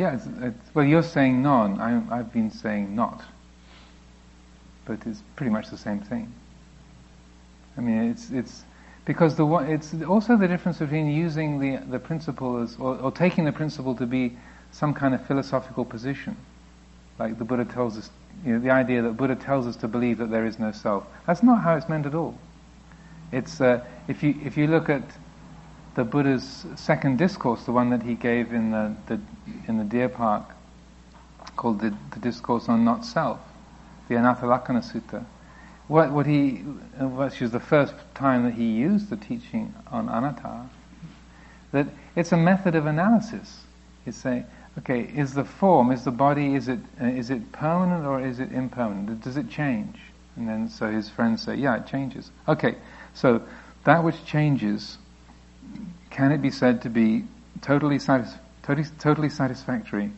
Yeah, 0.00 0.14
it's, 0.14 0.26
it's, 0.40 0.74
well, 0.74 0.86
you're 0.86 1.02
saying 1.02 1.42
non. 1.42 1.78
I, 1.78 2.20
I've 2.20 2.32
been 2.32 2.50
saying 2.50 2.94
not, 2.96 3.22
but 4.86 5.06
it's 5.06 5.22
pretty 5.36 5.50
much 5.50 5.68
the 5.68 5.76
same 5.76 6.00
thing. 6.00 6.32
I 7.76 7.82
mean, 7.82 8.10
it's 8.10 8.30
it's 8.30 8.64
because 9.04 9.36
the 9.36 9.46
it's 9.58 9.92
also 10.08 10.38
the 10.38 10.48
difference 10.48 10.78
between 10.78 11.08
using 11.08 11.60
the 11.60 11.84
the 11.90 11.98
principle 11.98 12.62
as 12.62 12.76
or, 12.78 12.96
or 12.96 13.12
taking 13.12 13.44
the 13.44 13.52
principle 13.52 13.94
to 13.96 14.06
be 14.06 14.38
some 14.72 14.94
kind 14.94 15.14
of 15.14 15.26
philosophical 15.26 15.84
position, 15.84 16.34
like 17.18 17.36
the 17.38 17.44
Buddha 17.44 17.66
tells 17.66 17.98
us. 17.98 18.08
You 18.46 18.54
know, 18.54 18.58
the 18.58 18.70
idea 18.70 19.02
that 19.02 19.18
Buddha 19.18 19.36
tells 19.36 19.66
us 19.66 19.76
to 19.76 19.88
believe 19.88 20.16
that 20.16 20.30
there 20.30 20.46
is 20.46 20.58
no 20.58 20.72
self. 20.72 21.04
That's 21.26 21.42
not 21.42 21.60
how 21.60 21.76
it's 21.76 21.90
meant 21.90 22.06
at 22.06 22.14
all. 22.14 22.38
It's 23.32 23.60
uh, 23.60 23.84
if 24.08 24.22
you 24.22 24.34
if 24.42 24.56
you 24.56 24.66
look 24.66 24.88
at 24.88 25.02
the 26.00 26.04
Buddha's 26.04 26.64
second 26.76 27.18
discourse, 27.18 27.64
the 27.64 27.72
one 27.72 27.90
that 27.90 28.02
he 28.02 28.14
gave 28.14 28.54
in 28.54 28.70
the, 28.70 28.96
the 29.06 29.20
in 29.68 29.76
the 29.76 29.84
deer 29.84 30.08
park, 30.08 30.44
called 31.56 31.78
the, 31.78 31.94
the 32.12 32.20
discourse 32.20 32.70
on 32.70 32.86
not 32.86 33.04
self, 33.04 33.38
the 34.08 34.14
Anattalakkhana 34.14 34.82
Sutta. 34.82 35.26
What, 35.88 36.10
what 36.10 36.24
he, 36.24 36.52
which 36.98 37.42
is 37.42 37.50
the 37.50 37.60
first 37.60 37.92
time 38.14 38.44
that 38.44 38.54
he 38.54 38.64
used 38.64 39.10
the 39.10 39.16
teaching 39.18 39.74
on 39.88 40.08
anatta, 40.08 40.70
that 41.72 41.86
it's 42.16 42.32
a 42.32 42.36
method 42.38 42.74
of 42.76 42.86
analysis. 42.86 43.60
He's 44.06 44.16
saying, 44.16 44.46
okay, 44.78 45.02
is 45.02 45.34
the 45.34 45.44
form, 45.44 45.92
is 45.92 46.04
the 46.04 46.10
body, 46.10 46.54
is 46.54 46.68
it, 46.68 46.78
uh, 46.98 47.08
is 47.08 47.28
it 47.28 47.52
permanent 47.52 48.06
or 48.06 48.24
is 48.24 48.40
it 48.40 48.52
impermanent? 48.52 49.22
Does 49.22 49.36
it 49.36 49.50
change? 49.50 49.98
And 50.36 50.48
then 50.48 50.66
so 50.70 50.90
his 50.90 51.10
friends 51.10 51.42
say, 51.42 51.56
yeah, 51.56 51.76
it 51.76 51.86
changes. 51.86 52.30
Okay, 52.48 52.76
so 53.12 53.42
that 53.84 54.02
which 54.02 54.24
changes 54.24 54.96
can 56.10 56.32
it 56.32 56.42
be 56.42 56.50
said 56.50 56.82
to 56.82 56.90
be 56.90 57.24
totally, 57.62 57.98
satis- 57.98 58.34
totally, 58.62 58.86
totally 58.98 59.28
satisfactory, 59.28 60.10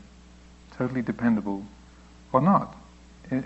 totally 0.77 1.03
dependable, 1.03 1.65
or 2.33 2.41
not? 2.41 2.75
Uh, 3.31 3.37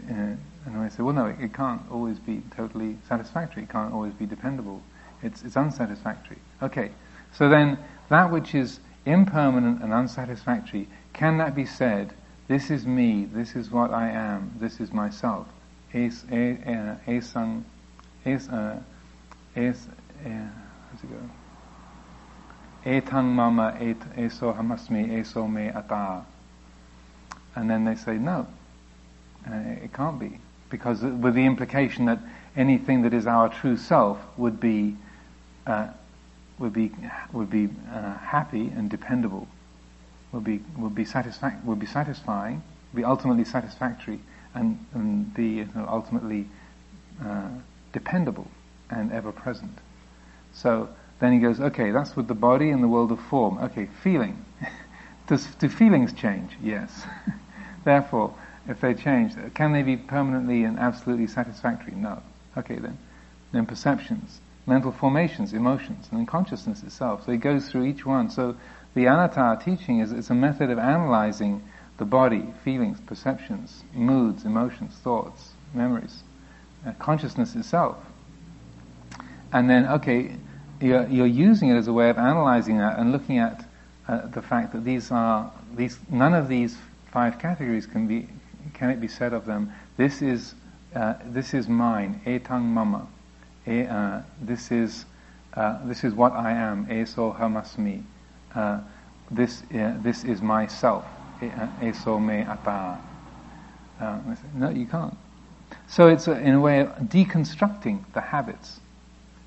and 0.67 0.77
I 0.77 0.89
say, 0.89 1.03
well, 1.03 1.15
no, 1.15 1.27
it, 1.27 1.37
it, 1.41 1.55
can't 1.55 1.83
always 1.93 2.19
be 2.19 2.43
totally 2.57 2.97
satisfactory. 3.09 3.65
It 3.65 3.69
can't 3.69 3.93
always 3.93 4.15
be 4.15 4.27
dependable. 4.27 4.83
It's, 5.23 5.43
it's 5.43 5.57
unsatisfactory. 5.57 6.39
Okay, 6.63 6.91
so 7.33 7.49
then 7.49 7.79
that 8.09 8.31
which 8.31 8.55
is 8.55 8.81
impermanent 9.05 9.83
and 9.83 9.93
unsatisfactory, 9.93 10.89
can 11.13 11.39
that 11.39 11.55
be 11.55 11.65
said, 11.65 12.13
this 12.49 12.71
is 12.71 12.87
me, 12.87 13.25
this 13.33 13.57
is 13.57 13.71
what 13.71 13.93
I 13.93 14.09
am, 14.09 14.53
this 14.59 14.81
is 14.81 14.93
myself? 14.93 15.47
Es, 15.93 16.25
es, 16.31 16.59
es, 17.07 17.37
es, 18.25 18.49
uh, 18.49 18.81
es, 19.55 19.87
uh, 20.25 20.29
how's 20.29 21.03
it 21.03 21.11
go? 21.11 21.31
Etang 22.87 23.35
mama 23.35 23.77
et 23.81 23.97
eso 24.17 24.53
hamasmi 24.53 25.19
eso 25.19 25.47
me 25.47 25.69
ata. 25.69 26.25
And 27.57 27.69
then 27.69 27.85
they 27.85 27.97
say, 27.97 28.19
no, 28.19 28.47
uh, 29.51 29.55
it 29.83 29.93
can't 29.93 30.19
be. 30.19 30.39
Because 30.71 31.03
with 31.03 31.35
the 31.35 31.45
implication 31.45 32.05
that 32.07 32.19
anything 32.57 33.03
that 33.03 33.13
is 33.13 33.27
our 33.27 33.49
true 33.49 33.77
self 33.77 34.19
would 34.37 34.61
be, 34.61 34.97
uh, 35.67 35.89
would 36.59 36.73
be, 36.73 36.93
would 37.33 37.51
be 37.51 37.69
uh, 37.93 38.15
happy 38.19 38.69
and 38.77 38.91
dependable, 38.91 39.49
would 40.33 40.45
be, 40.45 40.63
would 40.77 40.95
be, 40.95 41.05
satisfa- 41.05 41.63
would 41.65 41.81
be 41.81 41.87
satisfying, 41.87 42.63
be 42.95 43.05
ultimately 43.05 43.45
satisfactory, 43.45 44.21
and, 44.55 44.79
and 44.95 45.33
be 45.35 45.47
you 45.49 45.69
know, 45.75 45.87
ultimately 45.89 46.47
uh, 47.25 47.49
dependable 47.93 48.49
and 48.91 49.13
ever 49.13 49.33
present. 49.33 49.79
So 50.53 50.89
then 51.19 51.33
he 51.33 51.39
goes, 51.39 51.61
okay, 51.61 51.91
that's 51.91 52.15
with 52.15 52.29
the 52.29 52.35
body 52.35 52.71
and 52.71 52.83
the 52.83 52.89
world 52.89 53.11
of 53.11 53.21
form. 53.21 53.59
Okay, 53.59 53.89
feeling. 54.03 54.45
Does, 55.27 55.47
do 55.57 55.69
feelings 55.69 56.13
change? 56.13 56.53
Yes. 56.63 57.05
Therefore, 57.85 58.35
if 58.69 58.81
they 58.81 58.95
change, 58.95 59.35
can 59.55 59.73
they 59.73 59.83
be 59.83 59.97
permanently 59.97 60.65
and 60.65 60.79
absolutely 60.79 61.27
satisfactory? 61.27 61.95
No. 61.95 62.23
Okay 62.57 62.77
then. 62.77 62.99
Then 63.53 63.65
perceptions, 63.67 64.41
mental 64.67 64.93
formations, 64.93 65.53
emotions, 65.53 66.09
and 66.11 66.21
then 66.21 66.27
consciousness 66.27 66.83
itself. 66.83 67.25
So 67.25 67.33
he 67.33 67.39
goes 67.39 67.69
through 67.69 67.85
each 67.85 68.05
one. 68.05 68.29
So 68.29 68.57
the 68.95 69.07
anatta 69.07 69.61
teaching 69.65 70.01
is 70.01 70.13
it's 70.13 70.31
a 70.31 70.35
method 70.35 70.71
of 70.71 70.79
analyzing 70.79 71.63
the 71.99 72.05
body, 72.05 72.45
feelings, 72.65 73.01
perceptions, 73.01 73.85
moods, 73.95 74.45
emotions, 74.45 74.95
thoughts, 74.97 75.53
memories, 75.73 76.23
uh, 76.87 76.93
consciousness 76.99 77.55
itself. 77.55 77.97
And 79.53 79.71
then, 79.71 79.87
okay, 79.87 80.37
you're, 80.81 81.07
you're 81.09 81.27
using 81.27 81.71
it 81.71 81.77
as 81.77 81.89
a 81.89 81.93
way 81.93 82.11
of 82.11 82.19
analyzing 82.19 82.79
that 82.79 82.99
and 82.99 83.13
looking 83.13 83.39
at 83.39 83.65
uh, 84.09 84.27
the 84.27 84.43
fact 84.43 84.73
that 84.73 84.85
these 84.85 85.11
are 85.11 85.51
these 85.75 85.99
none 86.11 86.35
of 86.35 86.49
these 86.49 86.77
five 87.11 87.39
categories 87.39 87.87
can 87.87 88.07
be 88.07 88.29
can 88.75 88.91
it 88.91 89.01
be 89.01 89.09
said 89.09 89.33
of 89.33 89.47
them. 89.47 89.73
This 89.97 90.23
is 90.23 90.55
uh, 90.95 91.15
this 91.27 91.55
is 91.55 91.69
mine 91.69 92.21
etang 92.27 92.63
mama. 92.63 93.07
E, 93.67 93.83
uh, 93.83 94.21
this 94.41 94.71
is 94.71 95.07
uh, 95.55 95.85
this 95.87 96.05
is 96.05 96.15
what 96.15 96.33
I 96.33 96.53
am 96.53 96.87
eso 96.91 97.33
hamasmi. 97.33 98.03
Uh, 98.55 98.81
this 99.31 99.63
uh, 99.75 99.95
this 100.03 100.25
is 100.25 100.41
myself 100.41 101.05
eso 101.83 102.19
me 102.19 102.43
ata. 102.43 102.99
No 104.55 104.71
you 104.71 104.87
can't. 104.87 105.17
So 105.89 106.09
it's 106.09 106.29
a, 106.29 106.39
in 106.39 106.55
a 106.55 106.61
way 106.61 106.89
deconstructing 107.03 108.05
the 108.13 108.21
habits 108.21 108.81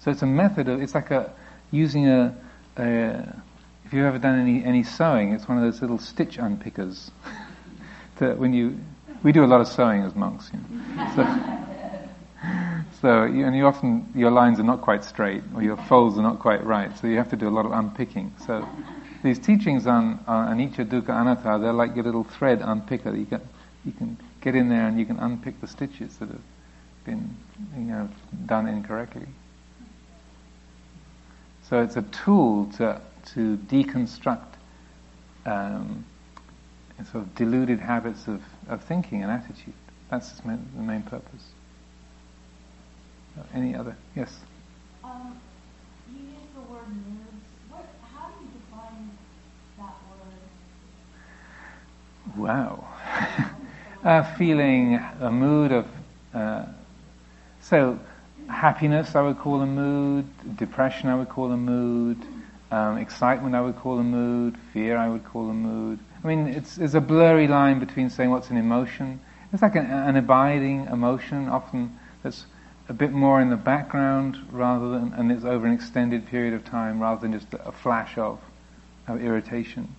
so 0.10 0.14
it's 0.14 0.22
a 0.24 0.26
method 0.26 0.68
of, 0.68 0.82
it's 0.82 0.96
like 0.96 1.12
a, 1.12 1.32
using 1.70 2.08
a, 2.08 2.36
a 2.78 3.42
if 3.86 3.94
you've 3.94 4.06
ever 4.06 4.18
done 4.18 4.40
any, 4.40 4.66
any 4.66 4.82
sewing, 4.82 5.34
it's 5.34 5.48
one 5.48 5.60
of 5.60 5.64
those 5.64 5.82
little 5.82 6.00
stitch 6.00 6.40
unpickers. 6.40 7.12
that 8.18 8.40
when 8.40 8.52
you, 8.52 8.80
we 9.22 9.32
do 9.32 9.46
a 9.46 9.46
lot 9.46 9.62
of 9.62 9.68
sewing 9.68 10.02
as 10.02 10.16
monks, 10.16 10.50
you 10.52 10.60
know. 10.60 11.12
So, 11.16 12.42
so 13.02 13.24
you, 13.26 13.46
and 13.46 13.56
you 13.56 13.68
often, 13.68 14.12
your 14.16 14.32
lines 14.32 14.60
are 14.60 14.64
not 14.64 14.82
quite 14.82 15.04
straight, 15.04 15.44
or 15.54 15.62
your 15.62 15.78
folds 15.78 16.18
are 16.18 16.24
not 16.24 16.40
quite 16.40 16.66
right, 16.66 16.98
so 16.98 17.06
you 17.06 17.18
have 17.18 17.30
to 17.30 17.38
do 17.38 17.48
a 17.48 17.54
lot 17.54 17.68
of 17.68 17.72
unpicking. 17.72 18.34
So 18.48 18.68
these 19.22 19.38
teachings 19.38 19.86
on, 19.86 20.24
anicca, 20.28 20.88
dukkha, 20.88 21.10
anatta, 21.10 21.62
they're 21.62 21.72
like 21.72 21.94
your 21.96 22.06
little 22.06 22.24
thread 22.24 22.62
unpicker. 22.62 23.16
You 23.16 23.28
can, 23.28 23.42
you 23.86 23.92
can 23.92 24.18
get 24.42 24.56
in 24.56 24.70
there 24.70 24.88
and 24.88 25.00
you 25.00 25.06
can 25.06 25.20
unpick 25.20 25.62
the 25.62 25.68
stitches 25.68 26.18
that 26.18 26.30
have 26.30 26.42
been, 27.06 27.38
you 27.76 27.84
know, 27.84 28.10
done 28.48 28.68
incorrectly. 28.68 29.28
So 31.70 31.84
it's 31.84 31.98
a 31.98 32.02
tool 32.02 32.66
to, 32.78 33.00
to 33.34 33.58
deconstruct 33.58 34.54
um, 35.46 36.04
sort 37.12 37.24
of 37.24 37.36
deluded 37.36 37.80
habits 37.80 38.28
of, 38.28 38.42
of 38.68 38.84
thinking 38.84 39.22
and 39.22 39.32
attitude. 39.32 39.76
That's 40.10 40.32
the 40.32 40.48
main, 40.48 40.68
the 40.76 40.82
main 40.82 41.04
purpose. 41.04 41.46
Any 43.54 43.76
other? 43.76 43.96
Yes? 44.16 44.36
Um, 45.04 45.40
you 46.12 46.20
use 46.20 46.50
the 46.56 46.62
word 46.62 46.88
moods. 46.88 47.46
What, 47.70 47.86
how 48.16 48.30
do 48.30 48.44
you 48.44 48.50
define 48.60 49.12
that 49.78 49.96
word? 52.36 52.48
Wow. 52.48 52.88
a 54.04 54.38
feeling, 54.38 54.96
a 55.22 55.32
mood 55.32 55.72
of. 55.72 55.88
Uh, 56.34 56.66
so, 57.62 58.00
happiness 58.50 59.16
I 59.16 59.22
would 59.22 59.38
call 59.38 59.62
a 59.62 59.66
mood, 59.66 60.26
depression 60.58 61.10
I 61.10 61.16
would 61.16 61.30
call 61.30 61.52
a 61.52 61.58
mood, 61.58 62.18
um, 62.72 62.98
excitement 62.98 63.56
I 63.56 63.62
would 63.62 63.78
call 63.78 64.00
a 64.00 64.04
mood, 64.04 64.58
fear 64.74 64.98
I 64.98 65.10
would 65.10 65.26
call 65.26 65.50
a 65.50 65.54
mood. 65.54 66.00
I 66.24 66.28
mean, 66.28 66.48
it's, 66.48 66.78
a 66.94 67.02
blurry 67.02 67.48
line 67.48 67.80
between 67.80 68.10
saying 68.10 68.30
what's 68.30 68.50
an 68.50 68.58
emotion. 68.58 69.20
It's 69.54 69.62
like 69.62 69.76
an, 69.76 69.86
an 69.86 70.18
abiding 70.18 70.88
emotion, 70.88 71.48
often 71.48 71.98
that's 72.24 72.46
a 72.90 72.94
bit 72.94 73.12
more 73.12 73.40
in 73.40 73.50
the 73.50 73.56
background 73.56 74.38
rather 74.52 74.90
than, 74.90 75.14
and 75.14 75.32
it's 75.32 75.46
over 75.46 75.66
an 75.66 75.74
extended 75.74 76.28
period 76.28 76.54
of 76.54 76.66
time 76.66 77.00
rather 77.00 77.22
than 77.22 77.34
just 77.34 77.48
a 77.54 77.72
flash 77.72 78.18
of, 78.18 78.40
of 79.08 79.24
irritation. 79.24 79.96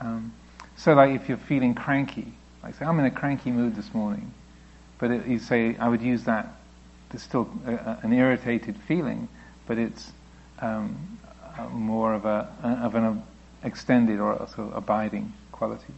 Um, 0.00 0.32
so 0.76 0.94
like 0.94 1.14
if 1.14 1.28
you're 1.28 1.36
feeling 1.36 1.74
cranky, 1.74 2.32
like 2.62 2.76
say, 2.76 2.84
I'm 2.84 2.98
in 3.00 3.04
a 3.04 3.10
cranky 3.10 3.50
mood 3.50 3.74
this 3.74 3.92
morning, 3.92 4.32
but 4.98 5.10
it, 5.10 5.26
you 5.26 5.38
say, 5.38 5.76
I 5.78 5.88
would 5.88 6.02
use 6.02 6.24
that 6.24 6.57
there's 7.10 7.22
still 7.22 7.48
a, 7.66 7.98
an 8.02 8.12
irritated 8.12 8.76
feeling, 8.86 9.28
but 9.66 9.78
it's 9.78 10.12
um, 10.60 11.18
more 11.70 12.14
of 12.14 12.24
a 12.24 12.48
of 12.62 12.94
an 12.94 13.22
extended 13.62 14.20
or 14.20 14.36
sort 14.54 14.68
of 14.68 14.76
abiding 14.76 15.32
quality. 15.52 15.94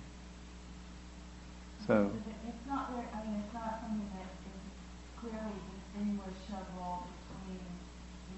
So 1.86 2.10
it's 2.46 2.66
not. 2.68 2.90
Very, 2.92 3.04
I 3.12 3.26
mean, 3.26 3.42
it's 3.44 3.52
not 3.54 3.80
something 3.80 4.08
that 4.14 4.26
is 4.46 4.60
clearly 5.20 5.58
distinguishable 5.92 7.06
between 7.28 7.60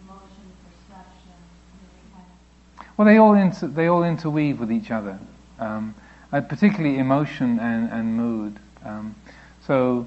emotion, 0.05 0.47
perception. 0.65 1.33
Well, 2.97 3.07
they 3.07 3.19
all 3.19 3.35
inter- 3.35 3.69
they 3.69 3.87
all 3.89 4.05
interweave 4.05 4.59
with 4.59 4.73
each 4.73 4.91
other, 4.91 5.19
um, 5.59 5.95
uh, 6.33 6.41
particularly 6.41 6.99
emotion 6.99 7.59
and 7.61 7.91
and 7.91 8.17
mood. 8.17 8.59
Um, 8.85 9.15
so 9.67 10.07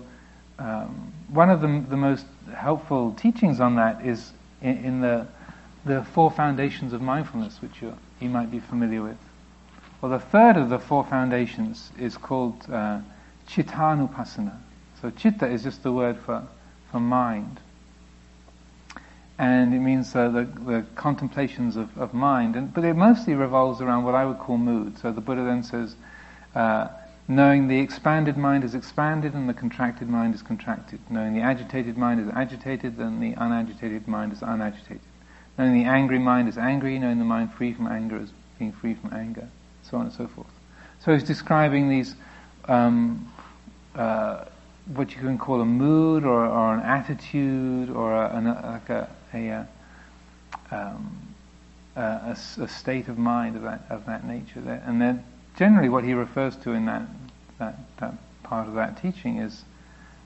um, 0.60 1.14
one 1.30 1.50
of 1.50 1.62
the, 1.62 1.86
the 1.90 1.98
most 1.98 2.26
helpful 2.56 3.14
teachings 3.14 3.60
on 3.60 3.76
that 3.76 4.06
is 4.06 4.32
in, 4.62 4.78
in 4.78 5.02
the, 5.02 5.28
the 5.86 6.04
four 6.04 6.32
foundations 6.32 6.94
of 6.94 7.02
mindfulness, 7.02 7.62
which 7.62 7.82
you 7.82 8.30
might 8.30 8.50
be 8.52 8.60
familiar 8.60 9.04
with. 9.04 9.18
Well, 10.02 10.12
the 10.12 10.20
third 10.20 10.58
of 10.58 10.70
the 10.70 10.80
four 10.80 11.04
foundations 11.06 11.92
is 11.98 12.18
called 12.18 12.66
uh, 12.72 13.00
Chittanupasana. 13.48 14.58
So 15.02 15.12
chitta 15.12 15.48
is 15.48 15.64
just 15.64 15.84
the 15.84 15.92
word 15.92 16.18
for, 16.26 16.48
for 16.92 17.00
mind. 17.00 17.60
And 19.38 19.74
it 19.74 19.80
means 19.80 20.16
uh, 20.16 20.30
the, 20.30 20.44
the 20.44 20.86
contemplations 20.96 21.76
of, 21.76 21.96
of 21.98 22.14
mind. 22.14 22.56
And, 22.56 22.74
but 22.74 22.84
it 22.84 22.96
mostly 22.96 23.34
revolves 23.36 23.82
around 23.82 24.04
what 24.04 24.16
I 24.16 24.26
would 24.26 24.40
call 24.40 24.58
mood. 24.58 24.98
So 25.00 25.12
the 25.12 25.22
Buddha 25.22 25.44
then 25.44 25.64
says, 25.64 25.96
uh, 26.56 26.88
knowing 27.28 27.68
the 27.68 27.80
expanded 27.80 28.38
mind 28.38 28.64
is 28.64 28.76
expanded 28.76 29.34
and 29.34 29.50
the 29.50 29.54
contracted 29.54 30.08
mind 30.08 30.36
is 30.36 30.42
contracted. 30.42 31.00
Knowing 31.10 31.34
the 31.34 31.42
agitated 31.42 31.98
mind 31.98 32.20
is 32.20 32.28
agitated 32.34 32.98
and 32.98 33.22
the 33.22 33.34
unagitated 33.34 34.08
mind 34.08 34.32
is 34.32 34.42
unagitated. 34.42 35.00
Knowing 35.58 35.74
the 35.74 35.86
angry 35.86 36.20
mind 36.20 36.48
is 36.48 36.58
angry, 36.58 37.00
knowing 37.00 37.18
the 37.18 37.26
mind 37.26 37.52
free 37.54 37.74
from 37.74 37.88
anger 37.88 38.20
is 38.22 38.30
being 38.60 38.72
free 38.72 38.94
from 38.94 39.14
anger, 39.14 39.48
so 39.84 39.98
on 39.98 40.06
and 40.06 40.14
so 40.14 40.28
forth. 40.28 40.48
So 41.00 41.14
he's 41.14 41.24
describing 41.24 41.90
these, 41.90 42.16
um, 42.66 43.32
uh, 43.96 44.46
what 44.94 45.12
you 45.12 45.18
can 45.18 45.38
call 45.38 45.62
a 45.62 45.66
mood 45.66 46.26
or, 46.26 46.46
or 46.46 46.74
an 46.76 46.82
attitude 46.82 47.90
or 47.90 48.14
a, 48.14 48.36
an, 48.36 48.46
like 48.46 48.90
a, 48.90 49.10
a, 49.34 49.68
um, 50.72 51.36
a, 51.96 52.36
a, 52.60 52.68
state 52.68 53.08
of 53.08 53.18
mind 53.18 53.56
of 53.56 53.64
that, 53.64 53.86
of 53.90 54.06
that 54.06 54.26
nature. 54.26 54.62
There. 54.62 54.84
And 54.86 55.02
then 55.02 55.24
generally 55.58 55.90
what 55.90 56.04
he 56.04 56.14
refers 56.14 56.56
to 56.58 56.72
in 56.72 56.86
that, 56.86 57.04
that, 57.60 57.78
that 57.98 58.14
part 58.44 58.68
of 58.68 58.76
that 58.76 59.02
teaching 59.02 59.38
is 59.38 59.64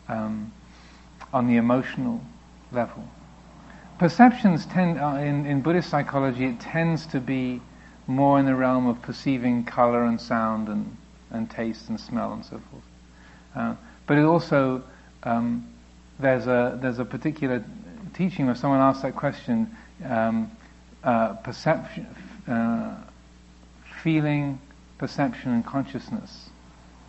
um, 0.08 0.52
on 1.32 1.48
the 1.48 1.58
emotional 1.58 2.22
level. 2.72 3.08
Perceptions 4.00 4.66
tend, 4.66 5.00
uh, 5.00 5.16
in, 5.16 5.46
in 5.46 5.62
Buddhist 5.62 5.90
psychology, 5.90 6.46
it 6.46 6.60
tends 6.60 7.06
to 7.08 7.20
be 7.20 7.62
more 8.08 8.40
in 8.40 8.46
the 8.46 8.56
realm 8.56 8.88
of 8.88 9.02
perceiving 9.02 9.64
color 9.64 10.06
and 10.06 10.20
sound 10.20 10.68
and, 10.68 10.98
and 11.32 11.50
taste 11.50 11.90
and 11.90 12.00
smell 12.00 12.34
and 12.34 12.44
so 12.44 12.62
forth. 12.72 12.84
Uh, 13.56 13.76
but 14.08 14.18
it 14.18 14.24
also, 14.24 14.82
um, 15.24 15.68
there's, 16.20 16.48
a, 16.48 16.80
there's 16.82 17.00
a 17.00 17.06
particular 17.06 17.64
teaching 18.14 18.48
where 18.48 18.56
someone 18.56 18.80
asked 18.80 19.04
that 19.04 19.16
question, 19.16 19.70
um, 20.06 20.50
uh, 21.04 21.34
perception, 21.34 22.08
uh, 22.48 22.96
feeling, 24.02 24.60
perception 25.00 25.52
and 25.52 25.66
consciousness, 25.66 26.50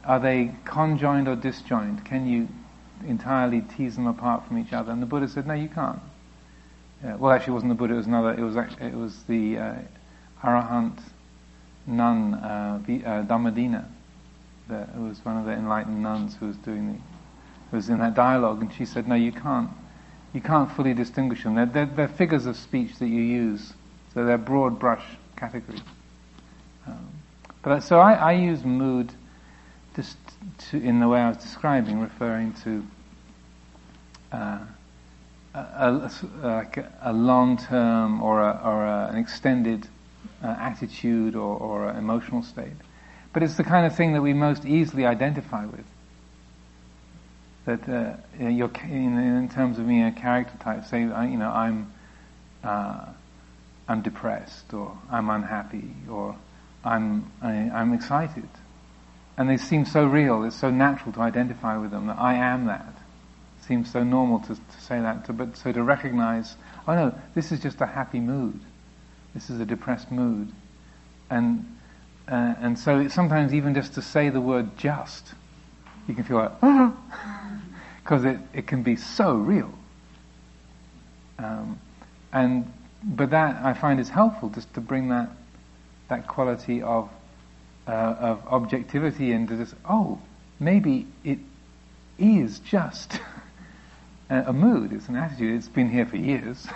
are 0.05 0.19
they 0.19 0.55
conjoined 0.65 1.29
or 1.29 1.37
disjoined? 1.37 2.07
Can 2.07 2.27
you 2.27 2.49
entirely 3.07 3.61
tease 3.61 3.97
them 3.97 4.07
apart 4.07 4.47
from 4.47 4.57
each 4.57 4.73
other? 4.73 4.91
And 4.91 5.03
the 5.03 5.07
Buddha 5.07 5.29
said, 5.29 5.47
no, 5.47 5.53
you 5.53 5.69
can't. 5.69 6.01
Yeah, 7.05 7.17
well, 7.17 7.33
actually, 7.33 7.53
it 7.53 7.55
wasn't 7.55 7.71
the 7.71 7.77
Buddha. 7.77 7.95
It 7.95 7.99
was 7.99 8.07
another. 8.07 8.33
It 8.35 8.43
was 8.43 8.57
actually, 8.57 8.87
it 8.87 8.95
was 8.95 9.23
the 9.25 9.59
uh, 9.59 9.75
Arahant 10.43 10.99
nun 11.87 12.35
uh, 12.35 12.79
uh, 12.87 13.25
Dhammadinna. 13.25 13.87
It 14.69 14.97
was 14.97 15.25
one 15.25 15.37
of 15.37 15.47
the 15.47 15.53
enlightened 15.53 16.03
nuns 16.03 16.37
who 16.37 16.47
was 16.47 16.57
doing 16.57 16.93
the. 16.93 16.99
Who 17.71 17.77
was 17.77 17.89
in 17.89 18.01
that 18.01 18.15
dialogue, 18.15 18.61
and 18.61 18.73
she 18.73 18.85
said, 18.85 19.09
"No, 19.09 19.15
you 19.15 19.33
can't. 19.33 19.71
You 20.35 20.41
can't 20.41 20.71
fully 20.71 20.93
distinguish 20.93 21.43
them. 21.43 21.55
They're, 21.55 21.67
they're, 21.67 21.87
they're 21.87 22.09
figures 22.09 22.47
of 22.47 22.57
speech 22.57 22.99
that 22.99 23.09
you 23.09 23.23
use, 23.23 23.73
so 24.13 24.25
they're 24.25 24.37
broad 24.39 24.79
brush 24.79 25.05
categories." 25.37 25.81
But 27.63 27.81
so 27.83 27.99
I, 27.99 28.15
I 28.15 28.33
use 28.33 28.65
mood 28.65 29.13
just 29.95 30.17
to, 30.71 30.79
in 30.79 31.01
the 31.01 31.09
way 31.09 31.21
I 31.21 31.29
was 31.29 31.39
describing, 31.39 32.01
referring 32.01 32.55
to 32.65 32.87
uh, 34.33 34.59
a, 35.55 35.59
a, 35.59 36.11
like 36.43 36.79
a 37.03 37.13
long-term 37.13 38.23
or, 38.23 38.41
a, 38.41 38.61
or 38.65 38.87
an 38.87 39.17
extended 39.17 39.87
uh, 40.43 40.57
attitude 40.59 41.35
or, 41.35 41.59
or 41.59 41.91
emotional 41.91 42.43
state. 42.43 42.73
But 43.33 43.43
it's 43.43 43.57
the 43.57 43.65
kind 43.65 43.87
of 43.87 43.95
thing 43.95 44.15
that 44.15 44.23
we 44.23 44.33
most 44.33 44.65
easily 44.65 45.07
identify 45.07 45.67
with. 45.67 45.85
That 47.67 47.89
uh, 47.89 48.17
in, 48.39 49.19
in, 49.19 49.49
terms 49.51 49.79
of 49.79 49.87
being 49.87 50.05
a 50.05 50.13
character 50.13 50.57
type, 50.59 50.87
say, 50.87 51.01
you 51.03 51.09
know, 51.09 51.51
I'm 51.51 51.93
uh, 52.65 53.07
I'm 53.87 54.03
depressed, 54.03 54.73
or 54.73 54.97
I'm 55.11 55.29
unhappy, 55.31 55.93
or 56.09 56.37
I'm, 56.85 57.31
I, 57.43 57.53
am 57.53 57.73
i 57.73 57.81
am 57.81 57.93
excited. 57.93 58.49
And 59.37 59.49
they 59.49 59.57
seem 59.57 59.85
so 59.85 60.05
real, 60.05 60.45
it's 60.45 60.57
so 60.57 60.71
natural 60.71 61.13
to 61.13 61.21
identify 61.21 61.77
with 61.79 61.91
them 61.91 62.07
that 62.09 62.19
I 62.19 62.35
am 62.35 62.67
that. 62.67 62.95
It 63.59 63.65
seems 63.67 63.91
so 63.91 64.03
normal 64.03 64.41
to, 64.41 64.55
to 64.55 64.81
say 64.81 65.01
that, 65.01 65.25
to, 65.27 65.33
but 65.33 65.57
so 65.57 65.73
to 65.73 65.83
recognize, 65.83 66.57
oh 66.87 66.95
no, 66.95 67.15
this 67.35 67.53
is 67.53 67.61
just 67.61 67.81
a 67.81 67.87
happy 67.87 68.21
mood. 68.21 68.61
This 69.35 69.49
is 69.49 69.61
a 69.61 69.65
depressed 69.65 70.11
mood. 70.11 70.53
And, 71.31 71.65
uh, 72.29 72.55
and 72.61 72.79
so 72.79 73.09
sometimes 73.09 73.55
even 73.55 73.75
just 73.75 73.95
to 73.95 74.03
say 74.03 74.29
the 74.29 74.41
word 74.41 74.77
just, 74.77 75.35
you 76.09 76.15
can 76.15 76.25
feel 76.25 76.39
like, 76.39 76.61
because 78.03 78.25
it, 78.25 78.39
it 78.53 78.67
can 78.67 78.83
be 78.83 78.97
so 78.97 79.35
real. 79.35 79.73
Um, 81.39 81.79
and, 82.33 82.71
but 83.03 83.31
that 83.31 83.65
I 83.65 83.73
find 83.73 84.01
is 84.01 84.09
helpful 84.09 84.51
just 84.51 84.75
to 84.75 84.81
bring 84.81 85.09
that 85.09 85.31
that 86.11 86.27
quality 86.27 86.83
of 86.83 87.09
uh, 87.87 87.91
of 87.91 88.47
objectivity 88.49 89.33
into 89.33 89.57
this. 89.57 89.75
Oh, 89.89 90.21
maybe 90.59 91.07
it 91.25 91.39
is 92.19 92.59
just 92.59 93.19
a 94.31 94.53
mood. 94.53 94.93
It's 94.93 95.09
an 95.09 95.17
attitude. 95.17 95.57
It's 95.57 95.69
been 95.69 95.89
here 95.89 96.07
for 96.07 96.17
years, 96.17 96.69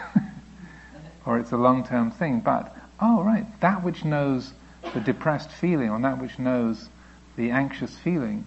or 1.26 1.38
it's 1.38 1.52
a 1.52 1.56
long-term 1.56 2.12
thing. 2.12 2.40
But 2.40 2.74
oh, 3.00 3.22
right, 3.22 3.46
that 3.60 3.84
which 3.84 4.04
knows 4.04 4.52
the 4.94 5.00
depressed 5.00 5.50
feeling, 5.50 5.90
or 5.90 6.00
that 6.00 6.20
which 6.20 6.38
knows 6.38 6.88
the 7.36 7.50
anxious 7.50 7.96
feeling, 7.98 8.44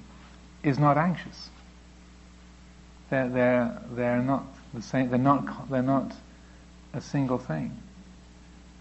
is 0.63 0.79
not 0.79 0.97
anxious. 0.97 1.49
They're 3.09 3.29
they're 3.29 3.81
they're 3.91 4.21
not 4.21 4.45
the 4.73 4.81
same. 4.81 5.09
They're 5.09 5.19
not 5.19 5.69
they're 5.69 5.81
not 5.81 6.13
a 6.93 7.01
single 7.01 7.37
thing. 7.37 7.77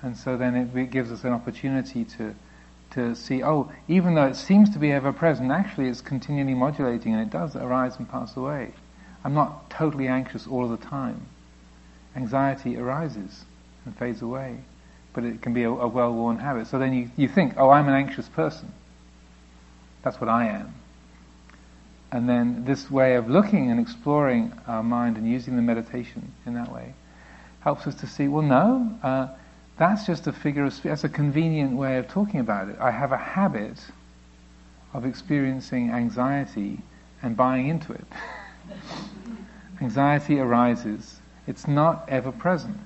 And 0.03 0.17
so 0.17 0.37
then 0.37 0.55
it, 0.55 0.91
gives 0.91 1.11
us 1.11 1.25
an 1.25 1.33
opportunity 1.33 2.05
to, 2.05 2.35
to 2.93 3.15
see, 3.15 3.43
oh, 3.43 3.71
even 3.89 4.15
though 4.15 4.27
it 4.27 4.37
seems 4.37 4.71
to 4.71 4.79
be 4.79 4.93
ever 4.93 5.13
present, 5.13 5.51
actually 5.51 5.89
it's 5.89 6.01
continually 6.01 6.55
modulating 6.55 7.15
and 7.15 7.23
it 7.23 7.31
does 7.31 7.57
arise 7.57 7.97
and 7.97 8.09
pass 8.09 8.37
away. 8.37 8.73
I'm 9.25 9.35
not 9.35 9.71
totally 9.71 10.07
anxious 10.07 10.47
all 10.47 10.69
the 10.69 10.77
time. 10.77 11.27
Anxiety 12.15 12.77
arises 12.77 13.45
and 13.85 13.97
fades 13.97 14.23
away, 14.23 14.59
but 15.13 15.25
it 15.25 15.43
can 15.43 15.53
be 15.53 15.65
a, 15.65 15.71
a 15.71 15.89
well 15.89 16.13
worn 16.13 16.39
habit. 16.39 16.67
So 16.67 16.79
then 16.79 16.95
you, 16.95 17.11
you 17.17 17.29
think, 17.29 17.55
oh, 17.57 17.71
I'm 17.71 17.89
an 17.89 17.95
anxious 17.95 18.29
person. 18.29 18.73
That's 20.03 20.21
what 20.21 20.29
I 20.29 20.47
am. 20.47 20.75
And 22.13 22.29
then 22.29 22.65
this 22.65 22.91
way 22.91 23.17
of 23.17 23.29
looking 23.29 23.71
and 23.71 23.81
exploring 23.81 24.53
our 24.67 24.83
mind 24.83 25.17
and 25.17 25.29
using 25.29 25.57
the 25.57 25.63
meditation 25.63 26.33
in 26.47 26.55
that 26.55 26.73
way 26.73 26.95
helps 27.61 27.87
us 27.87 27.97
to 27.97 28.07
see, 28.07 28.29
well, 28.29 28.43
no, 28.43 28.97
uh, 29.03 29.27
that's 29.79 30.07
just 30.07 30.27
a 30.27 30.33
figure 30.33 30.65
of 30.65 30.73
speech. 30.73 30.91
That's 30.91 31.05
a 31.05 31.09
convenient 31.09 31.77
way 31.77 31.99
of 31.99 32.09
talking 32.09 32.41
about 32.41 32.69
it. 32.69 32.77
I 32.81 32.91
have 32.91 33.13
a 33.13 33.17
habit 33.17 33.79
of 34.95 35.05
experiencing 35.05 35.91
anxiety 35.91 36.81
and 37.23 37.37
buying 37.37 37.69
into 37.69 37.93
it. 37.93 38.07
anxiety 39.81 40.39
arises. 40.39 41.21
It's 41.47 41.69
not 41.69 42.09
ever 42.09 42.33
present. 42.33 42.79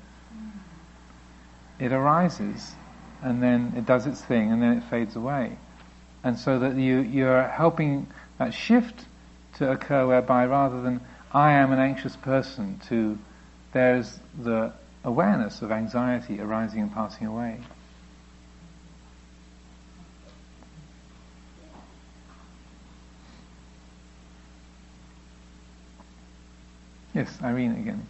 It 1.79 1.93
arises 1.93 2.75
and 3.23 3.43
then 3.43 3.73
it 3.77 3.87
does 3.87 4.07
its 4.07 4.21
thing 4.23 4.51
and 4.51 4.61
then 4.61 4.79
it 4.79 4.85
fades 4.85 5.15
away. 5.15 5.57
And 6.25 6.37
so 6.39 6.59
that 6.59 6.77
you, 6.77 6.99
you're 6.99 7.47
helping 7.49 8.09
that 8.39 8.53
shift 8.53 9.07
to 9.55 9.71
occur 9.71 10.07
whereby 10.07 10.47
rather 10.47 10.83
than 10.83 11.01
I 11.33 11.53
am 11.53 11.73
an 11.73 11.79
anxious 11.79 12.17
person 12.17 12.81
to 12.89 13.19
there's 13.73 14.19
the 14.43 14.73
awareness 15.05 15.63
of 15.63 15.73
anxiety 15.73 16.41
arising 16.41 16.81
and 16.81 16.93
passing 16.93 17.27
away. 17.27 17.59
Yes, 27.15 27.37
Irene 27.43 27.73
again. 27.73 28.07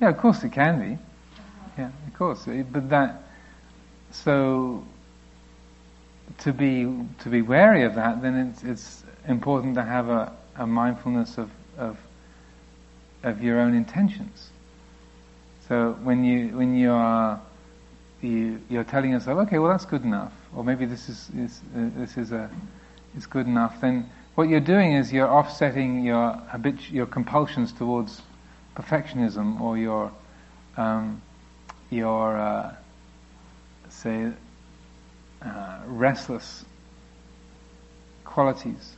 Yeah, 0.00 0.08
of 0.08 0.16
course 0.16 0.42
it 0.44 0.52
can 0.52 0.78
be. 0.78 0.98
Yeah, 1.78 1.90
of 2.06 2.14
course. 2.14 2.46
But 2.46 2.88
that, 2.90 3.22
so 4.10 4.84
to 6.38 6.52
be 6.52 6.90
to 7.20 7.28
be 7.28 7.42
wary 7.42 7.84
of 7.84 7.94
that, 7.96 8.22
then 8.22 8.34
it's 8.34 8.64
it's 8.64 9.04
important 9.28 9.74
to 9.74 9.82
have 9.82 10.08
a, 10.08 10.32
a 10.56 10.66
mindfulness 10.66 11.38
of, 11.38 11.50
of 11.76 11.98
of 13.22 13.42
your 13.42 13.60
own 13.60 13.74
intentions. 13.74 14.50
So 15.68 15.92
when 16.02 16.24
you 16.24 16.56
when 16.56 16.74
you 16.74 16.90
are 16.92 17.40
you, 18.22 18.60
you're 18.68 18.84
telling 18.84 19.12
yourself, 19.12 19.38
okay, 19.46 19.58
well 19.58 19.70
that's 19.70 19.86
good 19.86 20.02
enough, 20.02 20.32
or 20.54 20.64
maybe 20.64 20.84
this 20.86 21.08
is, 21.08 21.30
is 21.36 21.60
uh, 21.76 21.90
this 21.96 22.16
is 22.16 22.32
a 22.32 22.50
is 23.16 23.26
good 23.26 23.46
enough, 23.46 23.80
then 23.80 24.08
what 24.34 24.48
you're 24.48 24.60
doing 24.60 24.92
is 24.92 25.12
you're 25.12 25.28
offsetting 25.28 26.04
your 26.04 26.32
habit, 26.48 26.90
your 26.90 27.06
compulsions 27.06 27.72
towards 27.72 28.22
perfectionism 28.80 29.60
or 29.60 29.76
your 29.76 30.10
um, 30.76 31.20
your 31.90 32.36
uh, 32.36 32.74
say 33.88 34.30
uh, 35.42 35.78
restless 35.86 36.64
qualities 38.24 38.96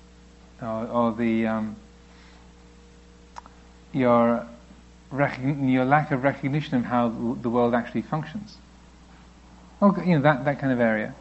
or, 0.61 0.87
or 0.87 1.13
the 1.13 1.47
um, 1.47 1.77
your 3.93 4.47
your 5.13 5.85
lack 5.85 6.11
of 6.11 6.23
recognition 6.23 6.77
of 6.77 6.85
how 6.85 7.09
the 7.43 7.51
world 7.51 7.75
actually 7.75 8.03
functions. 8.03 8.57
Oh, 9.81 9.97
you 10.03 10.17
know 10.17 10.23
that 10.23 10.45
that 10.45 10.59
kind 10.59 10.73
of 10.73 10.81
area, 10.81 11.15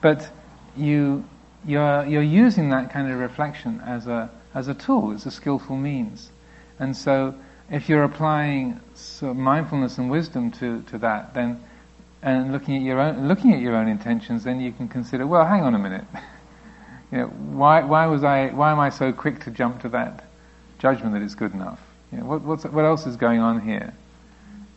but 0.00 0.28
you 0.76 1.24
you're 1.64 2.04
you're 2.04 2.22
using 2.22 2.70
that 2.70 2.90
kind 2.90 3.10
of 3.10 3.18
reflection 3.18 3.80
as 3.86 4.06
a 4.06 4.30
as 4.54 4.68
a 4.68 4.74
tool. 4.74 5.12
It's 5.12 5.26
a 5.26 5.30
skillful 5.30 5.76
means, 5.76 6.30
and 6.78 6.96
so 6.96 7.34
if 7.70 7.88
you're 7.88 8.04
applying 8.04 8.80
sort 8.94 9.32
of 9.32 9.36
mindfulness 9.36 9.98
and 9.98 10.10
wisdom 10.10 10.50
to, 10.52 10.82
to 10.82 10.98
that, 10.98 11.34
then 11.34 11.62
and 12.22 12.52
looking 12.52 12.76
at 12.76 12.82
your 12.82 13.00
own 13.00 13.26
looking 13.26 13.52
at 13.52 13.60
your 13.60 13.74
own 13.74 13.88
intentions, 13.88 14.44
then 14.44 14.60
you 14.60 14.72
can 14.72 14.88
consider, 14.88 15.26
well, 15.26 15.44
hang 15.44 15.62
on 15.62 15.74
a 15.74 15.78
minute. 15.78 16.04
you 17.12 17.18
know, 17.18 17.26
why 17.26 17.82
why 17.82 18.06
was 18.06 18.22
I 18.22 18.48
why 18.48 18.70
am 18.70 18.78
I 18.78 18.90
so 18.90 19.12
quick 19.12 19.40
to 19.44 19.50
jump 19.50 19.82
to 19.82 19.88
that 19.90 20.24
judgment 20.78 21.14
that 21.14 21.22
it's 21.22 21.34
good 21.34 21.52
enough? 21.52 21.80
You 22.12 22.18
know, 22.18 22.26
what 22.26 22.42
what's, 22.42 22.64
what 22.64 22.84
else 22.84 23.06
is 23.06 23.16
going 23.16 23.40
on 23.40 23.60
here? 23.60 23.92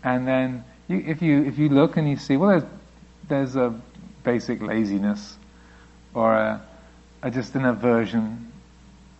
And 0.03 0.27
then 0.27 0.63
you, 0.87 1.03
if 1.05 1.21
you 1.21 1.43
if 1.43 1.59
you 1.59 1.69
look 1.69 1.97
and 1.97 2.09
you 2.09 2.17
see, 2.17 2.35
well, 2.35 2.49
there's 2.49 2.63
there's 3.27 3.55
a 3.55 3.79
basic 4.23 4.61
laziness 4.61 5.37
or 6.15 6.33
a, 6.33 6.61
a 7.21 7.29
just 7.29 7.53
an 7.53 7.65
aversion, 7.65 8.51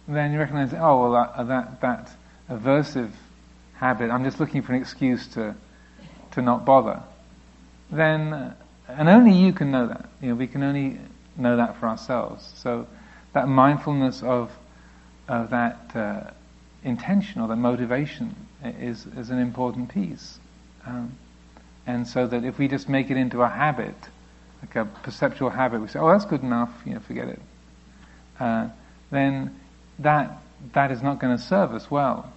then 0.07 0.33
you 0.33 0.39
recognize, 0.39 0.73
oh 0.73 1.11
well, 1.11 1.11
that 1.11 1.47
that, 1.47 1.81
that 1.81 2.11
aversive 2.49 3.11
habit, 3.77 4.09
I'm 4.09 4.23
just 4.23 4.39
looking 4.39 4.61
for 4.61 4.73
an 4.73 4.81
excuse 4.81 5.27
to, 5.29 5.55
to 6.31 6.41
not 6.41 6.65
bother, 6.65 7.01
then, 7.91 8.53
and 8.87 9.09
only 9.09 9.33
you 9.33 9.53
can 9.53 9.71
know 9.71 9.87
that. 9.87 10.09
You 10.21 10.29
know, 10.29 10.35
we 10.35 10.47
can 10.47 10.63
only 10.63 10.99
know 11.37 11.57
that 11.57 11.77
for 11.79 11.87
ourselves. 11.87 12.51
So 12.55 12.87
that 13.33 13.47
mindfulness 13.47 14.23
of, 14.23 14.51
of 15.27 15.49
that 15.49 15.95
uh, 15.95 16.31
intention 16.83 17.41
or 17.41 17.47
that 17.47 17.57
motivation 17.57 18.35
is, 18.63 19.05
is 19.17 19.29
an 19.29 19.39
important 19.39 19.89
piece. 19.89 20.39
Um, 20.85 21.17
and 21.87 22.07
so 22.07 22.25
that 22.27 22.43
if 22.43 22.57
we 22.57 22.67
just 22.67 22.89
make 22.89 23.11
it 23.11 23.17
into 23.17 23.41
a 23.41 23.49
habit, 23.49 23.95
like 24.61 24.75
a 24.75 24.85
perceptual 24.85 25.49
habit, 25.49 25.81
we 25.81 25.87
say, 25.87 25.99
oh, 25.99 26.09
that's 26.09 26.25
good 26.25 26.41
enough, 26.41 26.71
you 26.85 26.93
know, 26.93 26.99
forget 26.99 27.27
it. 27.27 27.41
Uh, 28.39 28.69
then 29.11 29.55
that, 29.99 30.41
that 30.73 30.91
is 30.91 31.01
not 31.01 31.19
going 31.19 31.35
to 31.35 31.41
serve 31.41 31.73
us 31.73 31.91
well. 31.91 32.31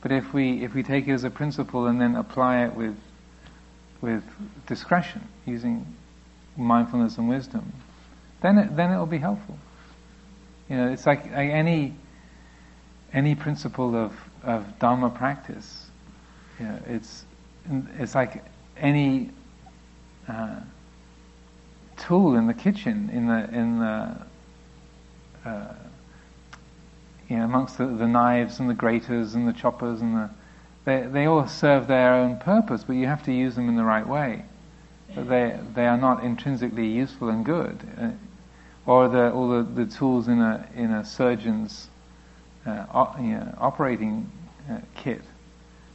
But 0.00 0.12
if 0.12 0.32
we 0.32 0.62
if 0.64 0.74
we 0.74 0.82
take 0.82 1.08
it 1.08 1.12
as 1.12 1.24
a 1.24 1.30
principle 1.30 1.86
and 1.86 2.00
then 2.00 2.16
apply 2.16 2.64
it 2.64 2.74
with 2.74 2.96
with 4.00 4.22
discretion, 4.66 5.26
using 5.46 5.86
mindfulness 6.56 7.18
and 7.18 7.28
wisdom, 7.28 7.72
then 8.42 8.58
it, 8.58 8.76
then 8.76 8.92
it 8.92 8.98
will 8.98 9.06
be 9.06 9.18
helpful. 9.18 9.58
You 10.68 10.76
know, 10.76 10.92
it's 10.92 11.06
like, 11.06 11.26
any 11.32 11.94
any 13.12 13.34
principle 13.34 13.94
of 13.96 14.12
of 14.42 14.78
dharma 14.78 15.10
practice. 15.10 15.86
You 16.58 16.66
know, 16.66 16.78
it's 16.86 17.24
it's 17.98 18.14
like 18.14 18.44
any 18.76 19.30
uh, 20.28 20.60
tool 21.96 22.36
in 22.36 22.46
the 22.46 22.54
kitchen 22.54 23.10
in 23.10 23.26
the 23.26 23.48
in 23.50 23.78
the 23.78 24.16
uh, 25.48 25.74
you 27.28 27.36
know, 27.36 27.44
amongst 27.44 27.78
the, 27.78 27.86
the, 27.86 28.06
knives 28.06 28.60
and 28.60 28.70
the 28.70 28.74
graters 28.74 29.34
and 29.34 29.48
the 29.48 29.52
choppers 29.52 30.00
and 30.00 30.16
the, 30.16 30.30
they, 30.84 31.02
they 31.02 31.26
all 31.26 31.46
serve 31.46 31.88
their 31.88 32.14
own 32.14 32.38
purpose, 32.38 32.84
but 32.84 32.94
you 32.94 33.06
have 33.06 33.24
to 33.24 33.32
use 33.32 33.56
them 33.56 33.68
in 33.68 33.76
the 33.76 33.84
right 33.84 34.06
way. 34.06 34.44
But 35.14 35.28
they, 35.28 35.58
they 35.74 35.86
are 35.86 35.96
not 35.96 36.22
intrinsically 36.22 36.86
useful 36.86 37.28
and 37.28 37.44
good. 37.44 37.78
Uh, 38.00 38.10
or 38.86 39.08
the, 39.08 39.32
all 39.32 39.48
the, 39.48 39.62
the 39.62 39.86
tools 39.86 40.28
in 40.28 40.40
a, 40.40 40.68
in 40.76 40.92
a 40.92 41.04
surgeon's 41.04 41.88
uh, 42.66 43.14
you 43.18 43.30
know, 43.30 43.54
operating 43.58 44.30
uh, 44.70 44.78
kit. 44.94 45.22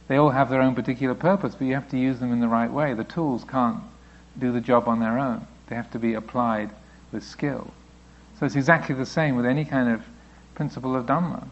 They 0.08 0.16
all 0.16 0.30
have 0.30 0.50
their 0.50 0.60
own 0.60 0.74
particular 0.74 1.14
purpose, 1.14 1.54
but 1.54 1.66
you 1.66 1.74
have 1.74 1.88
to 1.90 1.98
use 1.98 2.18
them 2.18 2.32
in 2.32 2.40
the 2.40 2.48
right 2.48 2.70
way. 2.70 2.92
The 2.92 3.04
tools 3.04 3.44
can't 3.44 3.82
do 4.38 4.52
the 4.52 4.60
job 4.60 4.88
on 4.88 5.00
their 5.00 5.18
own. 5.18 5.46
They 5.68 5.76
have 5.76 5.90
to 5.92 5.98
be 5.98 6.14
applied 6.14 6.70
with 7.12 7.24
skill. 7.24 7.70
So 8.38 8.46
it's 8.46 8.56
exactly 8.56 8.94
the 8.94 9.06
same 9.06 9.36
with 9.36 9.46
any 9.46 9.64
kind 9.64 9.88
of 9.88 10.02
principle 10.54 10.96
of 10.96 11.06
Dhamma. 11.06 11.46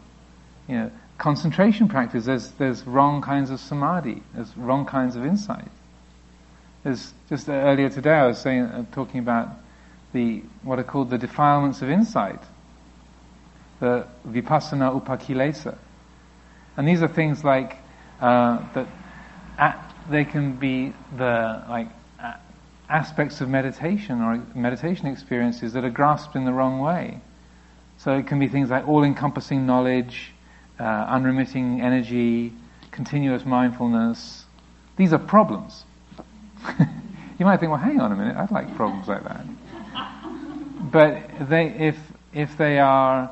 You 0.67 0.75
know, 0.75 0.91
concentration 1.17 1.87
practice, 1.87 2.25
there's, 2.25 2.51
there's 2.51 2.85
wrong 2.85 3.21
kinds 3.21 3.49
of 3.49 3.59
samadhi, 3.59 4.21
there's 4.33 4.55
wrong 4.57 4.85
kinds 4.85 5.15
of 5.15 5.25
insight. 5.25 5.67
There's, 6.83 7.13
just 7.29 7.47
earlier 7.49 7.89
today 7.89 8.13
I 8.13 8.27
was 8.27 8.39
saying, 8.39 8.63
uh, 8.63 8.85
talking 8.91 9.19
about 9.19 9.49
the, 10.13 10.43
what 10.63 10.79
are 10.79 10.83
called 10.83 11.09
the 11.09 11.17
defilements 11.17 11.81
of 11.81 11.89
insight, 11.89 12.41
the 13.79 14.07
vipassana 14.27 14.99
upakilesa. 14.99 15.77
And 16.77 16.87
these 16.87 17.03
are 17.03 17.07
things 17.07 17.43
like, 17.43 17.77
uh, 18.19 18.65
that 18.73 18.87
at, 19.57 19.95
they 20.09 20.25
can 20.25 20.55
be 20.55 20.93
the, 21.15 21.63
like, 21.69 21.89
aspects 22.91 23.39
of 23.39 23.47
meditation 23.47 24.21
or 24.21 24.43
meditation 24.53 25.07
experiences 25.07 25.73
that 25.73 25.85
are 25.85 25.89
grasped 25.89 26.35
in 26.35 26.43
the 26.43 26.51
wrong 26.51 26.79
way. 26.79 27.21
So 28.03 28.17
it 28.17 28.25
can 28.25 28.39
be 28.39 28.47
things 28.47 28.71
like 28.71 28.87
all-encompassing 28.87 29.67
knowledge, 29.67 30.31
uh, 30.79 30.83
unremitting 30.83 31.81
energy, 31.81 32.51
continuous 32.89 33.45
mindfulness. 33.45 34.45
These 34.97 35.13
are 35.13 35.19
problems. 35.19 35.85
you 37.37 37.45
might 37.45 37.59
think, 37.59 37.71
well, 37.71 37.79
hang 37.79 38.01
on 38.01 38.11
a 38.11 38.15
minute, 38.15 38.35
I'd 38.35 38.49
like 38.49 38.75
problems 38.75 39.07
like 39.07 39.23
that. 39.23 39.45
But 40.91 41.47
they, 41.47 41.67
if 41.67 41.95
if 42.33 42.57
they 42.57 42.79
are 42.79 43.29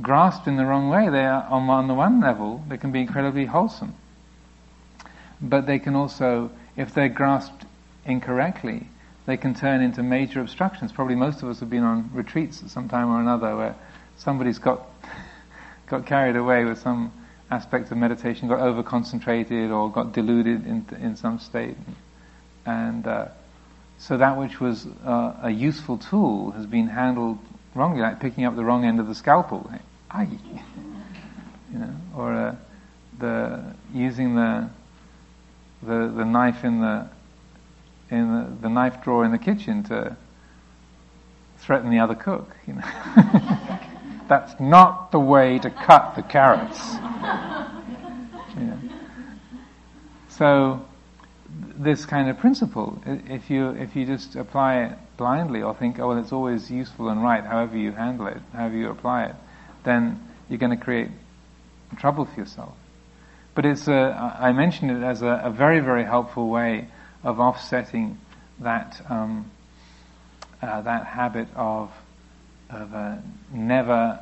grasped 0.00 0.46
in 0.46 0.56
the 0.56 0.66
wrong 0.66 0.88
way, 0.88 1.08
they 1.08 1.24
are 1.24 1.42
on, 1.50 1.68
on 1.68 1.88
the 1.88 1.94
one 1.94 2.20
level 2.20 2.64
they 2.68 2.76
can 2.76 2.92
be 2.92 3.00
incredibly 3.00 3.46
wholesome. 3.46 3.92
But 5.40 5.66
they 5.66 5.80
can 5.80 5.96
also, 5.96 6.52
if 6.76 6.94
they're 6.94 7.08
grasped 7.08 7.64
incorrectly, 8.04 8.86
they 9.26 9.36
can 9.36 9.52
turn 9.52 9.82
into 9.82 10.04
major 10.04 10.40
obstructions. 10.40 10.92
Probably 10.92 11.16
most 11.16 11.42
of 11.42 11.48
us 11.48 11.58
have 11.58 11.70
been 11.70 11.82
on 11.82 12.08
retreats 12.12 12.62
at 12.62 12.70
some 12.70 12.88
time 12.88 13.10
or 13.10 13.20
another 13.20 13.56
where 13.56 13.74
somebody's 14.16 14.58
got 14.58 14.86
got 15.86 16.06
carried 16.06 16.36
away 16.36 16.64
with 16.64 16.78
some 16.78 17.12
aspect 17.50 17.90
of 17.90 17.98
meditation, 17.98 18.48
got 18.48 18.60
over 18.60 18.82
concentrated 18.82 19.70
or 19.70 19.90
got 19.90 20.12
deluded 20.12 20.66
in 20.66 20.86
in 21.00 21.16
some 21.16 21.38
state, 21.38 21.76
and 22.66 23.06
uh, 23.06 23.28
so 23.98 24.16
that 24.16 24.36
which 24.36 24.60
was 24.60 24.86
uh, 25.04 25.34
a 25.42 25.50
useful 25.50 25.98
tool 25.98 26.50
has 26.52 26.66
been 26.66 26.88
handled 26.88 27.38
wrongly, 27.74 28.00
like 28.00 28.20
picking 28.20 28.44
up 28.44 28.56
the 28.56 28.64
wrong 28.64 28.84
end 28.84 29.00
of 29.00 29.06
the 29.06 29.14
scalpel, 29.14 29.70
Aye. 30.10 30.28
you 31.72 31.78
know, 31.78 31.94
or 32.16 32.32
uh, 32.32 32.56
the 33.18 33.62
using 33.92 34.34
the 34.34 34.68
the 35.82 36.12
the 36.16 36.24
knife 36.24 36.64
in 36.64 36.80
the 36.80 37.08
in 38.10 38.30
the, 38.30 38.62
the 38.62 38.68
knife 38.68 39.02
drawer 39.02 39.24
in 39.24 39.32
the 39.32 39.38
kitchen 39.38 39.82
to 39.84 40.16
threaten 41.58 41.90
the 41.90 41.98
other 41.98 42.14
cook, 42.14 42.54
you 42.66 42.74
know. 42.74 42.82
That's 44.32 44.58
not 44.58 45.12
the 45.12 45.20
way 45.20 45.58
to 45.58 45.68
cut 45.68 46.14
the 46.16 46.22
carrots. 46.22 46.80
Yeah. 48.54 48.76
So, 50.28 50.84
this 51.48 52.04
kind 52.04 52.28
of 52.28 52.38
principle, 52.38 53.02
if 53.06 53.48
you 53.48 53.70
if 53.70 53.96
you 53.96 54.04
just 54.04 54.36
apply 54.36 54.82
it 54.84 54.98
blindly 55.16 55.62
or 55.62 55.74
think, 55.74 55.98
oh, 55.98 56.08
well, 56.08 56.18
it's 56.18 56.32
always 56.32 56.70
useful 56.70 57.08
and 57.08 57.22
right, 57.22 57.42
however 57.42 57.78
you 57.78 57.92
handle 57.92 58.26
it, 58.26 58.36
however 58.52 58.76
you 58.76 58.90
apply 58.90 59.24
it, 59.24 59.36
then 59.84 60.20
you're 60.50 60.58
going 60.58 60.76
to 60.78 60.84
create 60.84 61.08
trouble 61.96 62.26
for 62.26 62.38
yourself. 62.38 62.74
But 63.54 63.64
it's 63.64 63.88
a, 63.88 64.36
I 64.38 64.52
mentioned 64.52 64.90
it 64.90 65.02
as 65.02 65.22
a, 65.22 65.40
a 65.44 65.50
very, 65.50 65.80
very 65.80 66.04
helpful 66.04 66.50
way 66.50 66.88
of 67.24 67.40
offsetting 67.40 68.18
that 68.60 69.00
um, 69.08 69.50
uh, 70.60 70.82
that 70.82 71.06
habit 71.06 71.48
of 71.56 71.90
of 72.72 72.94
uh, 72.94 73.16
never 73.52 74.20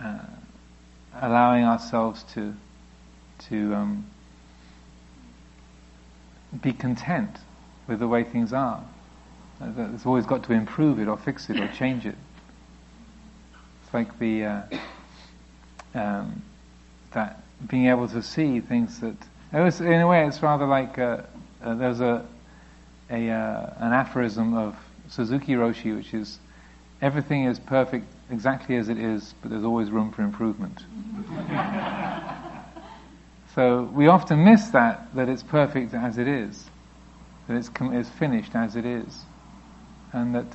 uh, 0.00 0.18
allowing 1.20 1.64
ourselves 1.64 2.24
to 2.34 2.54
to 3.48 3.74
um, 3.74 4.06
be 6.62 6.72
content 6.72 7.38
with 7.86 7.98
the 7.98 8.08
way 8.08 8.24
things 8.24 8.52
are. 8.52 8.82
Uh, 9.60 9.88
it's 9.94 10.06
always 10.06 10.26
got 10.26 10.42
to 10.44 10.52
improve 10.52 10.98
it 10.98 11.08
or 11.08 11.16
fix 11.16 11.48
it 11.50 11.60
or 11.60 11.68
change 11.68 12.06
it. 12.06 12.16
It's 13.84 13.94
like 13.94 14.18
the 14.18 14.44
uh, 14.44 14.62
um, 15.94 16.42
that 17.12 17.42
being 17.68 17.86
able 17.86 18.08
to 18.08 18.22
see 18.22 18.60
things 18.60 19.00
that 19.00 19.14
was, 19.52 19.80
in 19.80 20.00
a 20.00 20.06
way 20.06 20.26
it's 20.26 20.42
rather 20.42 20.66
like 20.66 20.98
uh, 20.98 21.22
uh, 21.62 21.74
there's 21.74 22.00
a, 22.00 22.26
a 23.10 23.28
an 23.78 23.92
aphorism 23.92 24.54
of 24.54 24.76
Suzuki 25.08 25.52
Roshi 25.52 25.94
which 25.96 26.12
is 26.12 26.38
everything 27.04 27.44
is 27.44 27.60
perfect 27.60 28.06
exactly 28.30 28.76
as 28.76 28.88
it 28.88 28.98
is, 28.98 29.34
but 29.42 29.50
there's 29.50 29.62
always 29.62 29.90
room 29.90 30.10
for 30.10 30.22
improvement. 30.22 30.84
so 33.54 33.82
we 33.92 34.06
often 34.06 34.42
miss 34.42 34.68
that 34.68 35.14
that 35.14 35.28
it's 35.28 35.42
perfect 35.42 35.92
as 35.92 36.16
it 36.16 36.26
is, 36.26 36.64
that 37.46 37.56
it's, 37.56 37.68
com- 37.68 37.92
it's 37.92 38.08
finished 38.08 38.54
as 38.54 38.74
it 38.74 38.86
is, 38.86 39.24
and 40.14 40.34
that 40.34 40.46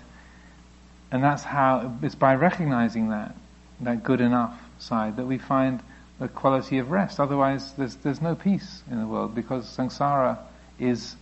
and 1.12 1.24
that's 1.24 1.44
how 1.44 1.96
it's 2.02 2.16
by 2.16 2.34
recognizing 2.34 3.10
that 3.10 3.36
that 3.82 4.04
good 4.04 4.20
enough 4.20 4.60
side 4.80 5.18
that 5.18 5.26
we 5.26 5.38
find 5.38 5.82
the 6.20 6.28
quality 6.28 6.80
of 6.80 6.90
rest. 6.90 7.20
Otherwise, 7.20 7.74
there's 7.74 7.96
there's 7.98 8.24
no 8.24 8.34
peace 8.34 8.82
in 8.90 9.00
the 9.00 9.06
world 9.06 9.36
because 9.36 9.66
samsara 9.78 10.40
is 10.80 11.16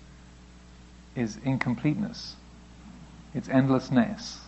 is 1.18 1.38
incompleteness. 1.44 2.38
It's 3.36 3.49
endlessness. 3.49 4.47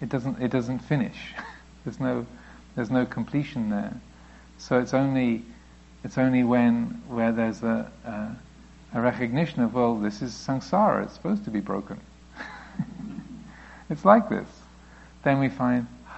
It 0.00 0.08
doesn't 0.08 0.42
it 0.42 0.50
doesn't 0.50 0.80
finish. 0.80 1.34
there's 1.84 2.00
no 2.00 2.26
there's 2.74 2.90
no 2.90 3.06
completion 3.06 3.70
there. 3.70 3.94
So 4.58 4.78
it's 4.78 4.94
only 4.94 5.42
it's 6.04 6.18
only 6.18 6.44
when 6.44 7.02
where 7.08 7.32
there's 7.32 7.62
a, 7.62 7.90
a, 8.04 8.98
a 8.98 9.00
recognition 9.00 9.62
of 9.62 9.74
well 9.74 9.96
this 9.96 10.22
is 10.22 10.32
samsara. 10.32 11.04
It's 11.04 11.14
supposed 11.14 11.44
to 11.44 11.50
be 11.50 11.60
broken. 11.60 12.00
it's 13.90 14.04
like 14.04 14.28
this. 14.28 14.48
Then 15.24 15.40
we 15.40 15.48
find 15.48 15.86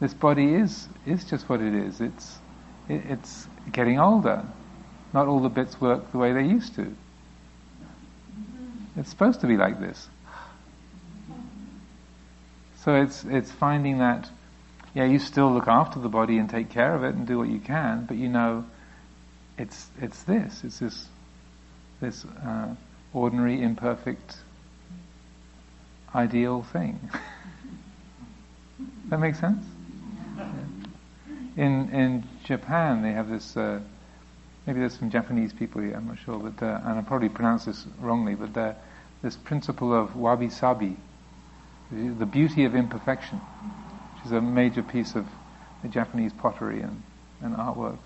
this 0.00 0.14
body 0.14 0.54
is 0.54 0.88
is 1.04 1.24
just 1.24 1.48
what 1.48 1.60
it 1.60 1.74
is. 1.74 2.00
It's 2.00 2.38
it, 2.88 3.02
it's 3.08 3.48
getting 3.72 3.98
older. 3.98 4.44
Not 5.12 5.26
all 5.26 5.40
the 5.40 5.48
bits 5.48 5.80
work 5.80 6.10
the 6.12 6.18
way 6.18 6.32
they 6.32 6.44
used 6.44 6.74
to. 6.76 6.94
It's 8.96 9.10
supposed 9.10 9.40
to 9.40 9.46
be 9.46 9.56
like 9.56 9.80
this. 9.80 10.08
So 12.84 12.96
it's 12.96 13.24
it's 13.24 13.50
finding 13.50 13.98
that 13.98 14.28
yeah, 14.94 15.04
you 15.04 15.18
still 15.18 15.52
look 15.52 15.68
after 15.68 16.00
the 16.00 16.08
body 16.08 16.38
and 16.38 16.50
take 16.50 16.70
care 16.70 16.94
of 16.94 17.04
it 17.04 17.14
and 17.14 17.26
do 17.26 17.38
what 17.38 17.48
you 17.48 17.60
can, 17.60 18.04
but 18.06 18.16
you 18.16 18.28
know 18.28 18.64
it's 19.56 19.88
it's 20.00 20.22
this, 20.24 20.64
it's 20.64 20.78
this 20.80 21.06
this 22.00 22.24
uh, 22.24 22.74
ordinary, 23.12 23.62
imperfect, 23.62 24.36
ideal 26.14 26.62
thing. 26.62 26.98
that 29.08 29.18
makes 29.18 29.38
sense? 29.38 29.64
In 31.56 31.88
in 31.90 32.24
Japan, 32.44 33.02
they 33.02 33.12
have 33.12 33.28
this. 33.28 33.56
Uh, 33.56 33.80
maybe 34.66 34.80
there's 34.80 34.98
some 34.98 35.10
Japanese 35.10 35.52
people 35.52 35.80
here. 35.82 35.94
I'm 35.94 36.08
not 36.08 36.18
sure, 36.18 36.38
but 36.38 36.64
uh, 36.64 36.80
and 36.84 36.98
I 36.98 37.02
probably 37.02 37.28
pronounce 37.28 37.66
this 37.66 37.86
wrongly. 38.00 38.34
But 38.34 38.56
uh, 38.56 38.74
this 39.22 39.36
principle 39.36 39.94
of 39.94 40.16
wabi 40.16 40.48
sabi, 40.50 40.96
the 41.92 42.26
beauty 42.26 42.64
of 42.64 42.74
imperfection, 42.74 43.38
which 43.38 44.26
is 44.26 44.32
a 44.32 44.40
major 44.40 44.82
piece 44.82 45.14
of 45.14 45.26
the 45.82 45.88
Japanese 45.88 46.32
pottery 46.32 46.80
and, 46.80 47.02
and 47.40 47.56
artwork. 47.56 47.98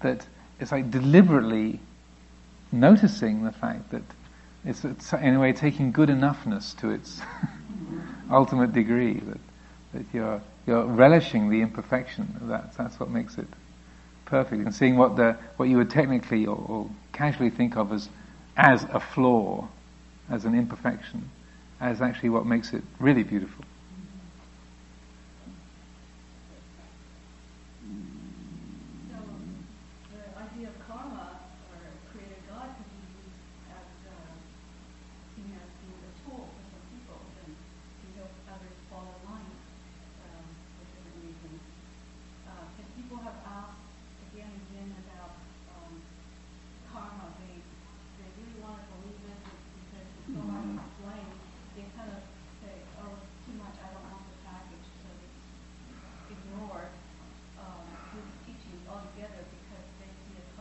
That 0.00 0.26
it's 0.60 0.72
like 0.72 0.90
deliberately 0.90 1.80
noticing 2.72 3.44
the 3.44 3.52
fact 3.52 3.90
that 3.90 4.02
it's, 4.64 4.84
it's 4.84 5.12
in 5.12 5.34
a 5.34 5.40
way 5.40 5.52
taking 5.52 5.92
good 5.92 6.08
enoughness 6.08 6.76
to 6.78 6.90
its 6.90 7.20
ultimate 8.30 8.72
degree. 8.72 9.14
That 9.14 9.40
that 9.96 10.04
you're 10.12 10.40
you're 10.66 10.84
relishing 10.84 11.48
the 11.48 11.60
imperfection. 11.62 12.34
That's 12.42 12.76
that's 12.76 13.00
what 13.00 13.10
makes 13.10 13.38
it 13.38 13.46
perfect, 14.24 14.62
and 14.62 14.74
seeing 14.74 14.96
what 14.96 15.16
the 15.16 15.36
what 15.56 15.68
you 15.68 15.78
would 15.78 15.90
technically 15.90 16.46
or, 16.46 16.56
or 16.56 16.90
casually 17.12 17.50
think 17.50 17.76
of 17.76 17.92
as 17.92 18.08
as 18.56 18.84
a 18.84 19.00
flaw, 19.00 19.68
as 20.30 20.44
an 20.44 20.54
imperfection, 20.54 21.30
as 21.80 22.00
actually 22.00 22.30
what 22.30 22.46
makes 22.46 22.72
it 22.72 22.82
really 22.98 23.22
beautiful. 23.22 23.64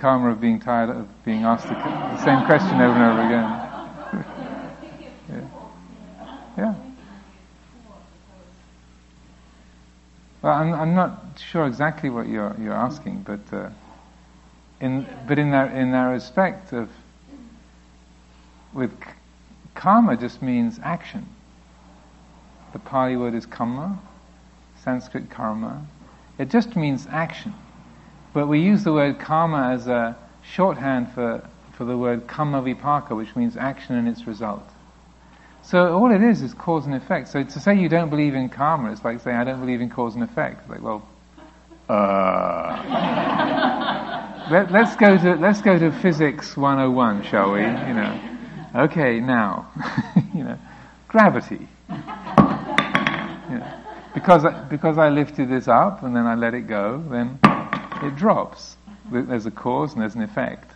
karma 0.00 0.30
of 0.30 0.40
being 0.40 0.58
tired 0.58 0.88
of 0.88 1.06
being 1.24 1.44
asked 1.44 1.68
the, 1.68 2.16
same 2.24 2.42
question 2.46 2.80
over 2.80 2.94
and 2.94 3.02
over 3.02 3.20
again. 3.26 3.48
yeah. 6.56 6.64
yeah. 6.64 6.74
Well, 10.42 10.54
I'm, 10.54 10.72
I'm 10.72 10.94
not 10.94 11.38
sure 11.38 11.66
exactly 11.66 12.08
what 12.08 12.26
you're 12.26 12.56
you're 12.58 12.72
asking, 12.72 13.22
but 13.26 13.40
uh, 13.52 13.68
in 14.80 15.06
but 15.28 15.38
in 15.38 15.50
that 15.50 15.76
in 15.76 15.92
that 15.92 16.06
respect 16.06 16.72
of 16.72 16.88
with 18.72 18.92
karma 19.74 20.16
just 20.16 20.40
means 20.40 20.80
action. 20.82 21.26
The 22.72 22.78
Pali 22.78 23.16
word 23.16 23.34
is 23.34 23.46
kamma, 23.46 23.98
Sanskrit 24.82 25.28
karma. 25.28 25.86
It 26.38 26.48
just 26.48 26.74
means 26.74 27.06
action. 27.10 27.52
But 28.32 28.46
we 28.46 28.60
use 28.60 28.84
the 28.84 28.92
word 28.92 29.18
karma 29.18 29.70
as 29.72 29.86
a 29.86 30.16
shorthand 30.42 31.12
for, 31.12 31.42
for 31.72 31.84
the 31.84 31.96
word 31.96 32.26
kamma 32.26 32.62
vipaka, 32.62 33.16
which 33.16 33.34
means 33.34 33.56
action 33.56 33.96
and 33.96 34.08
its 34.08 34.26
result. 34.26 34.68
So 35.62 35.98
all 35.98 36.10
it 36.12 36.22
is 36.22 36.42
is 36.42 36.54
cause 36.54 36.86
and 36.86 36.94
effect. 36.94 37.28
So 37.28 37.42
to 37.42 37.60
say 37.60 37.76
you 37.78 37.88
don't 37.88 38.10
believe 38.10 38.34
in 38.34 38.48
karma, 38.48 38.92
it's 38.92 39.04
like 39.04 39.20
saying 39.20 39.36
I 39.36 39.44
don't 39.44 39.60
believe 39.60 39.80
in 39.80 39.90
cause 39.90 40.14
and 40.14 40.24
effect. 40.24 40.60
It's 40.62 40.70
like, 40.70 40.82
well, 40.82 41.06
uh. 41.88 43.66
Let, 44.50 44.74
us 44.74 44.96
go 44.96 45.16
to 45.16 45.36
let's 45.36 45.62
go 45.62 45.78
to 45.78 45.92
physics 45.92 46.56
101, 46.56 47.22
shall 47.22 47.52
we? 47.52 47.60
You 47.60 47.66
know, 47.66 48.20
okay, 48.74 49.20
now, 49.20 49.70
you 50.34 50.42
know, 50.42 50.58
gravity. 51.06 51.68
You 51.88 53.58
know, 53.58 53.72
because 54.12 54.44
because 54.68 54.98
I 54.98 55.08
lifted 55.08 55.48
this 55.48 55.68
up 55.68 56.02
and 56.02 56.16
then 56.16 56.26
I 56.26 56.34
let 56.34 56.54
it 56.54 56.62
go, 56.62 57.00
then 57.10 57.38
it 58.02 58.16
drops. 58.16 58.76
There's 59.10 59.46
a 59.46 59.50
cause 59.50 59.92
and 59.92 60.02
there's 60.02 60.14
an 60.14 60.22
effect. 60.22 60.70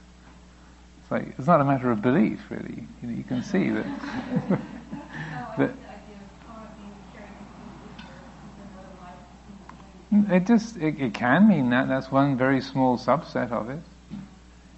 It's 1.02 1.10
like 1.10 1.34
it's 1.38 1.46
not 1.46 1.60
a 1.60 1.64
matter 1.64 1.90
of 1.90 2.02
belief, 2.02 2.40
really. 2.50 2.86
You, 3.02 3.08
know, 3.08 3.14
you 3.14 3.24
can 3.24 3.42
see 3.42 3.70
that. 3.70 4.60
that 5.58 5.74
it 10.30 10.46
just 10.46 10.76
it, 10.76 11.00
it 11.00 11.14
can 11.14 11.48
mean 11.48 11.70
that. 11.70 11.88
That's 11.88 12.10
one 12.10 12.36
very 12.36 12.60
small 12.60 12.96
subset 12.96 13.52
of 13.52 13.70
it. 13.70 13.80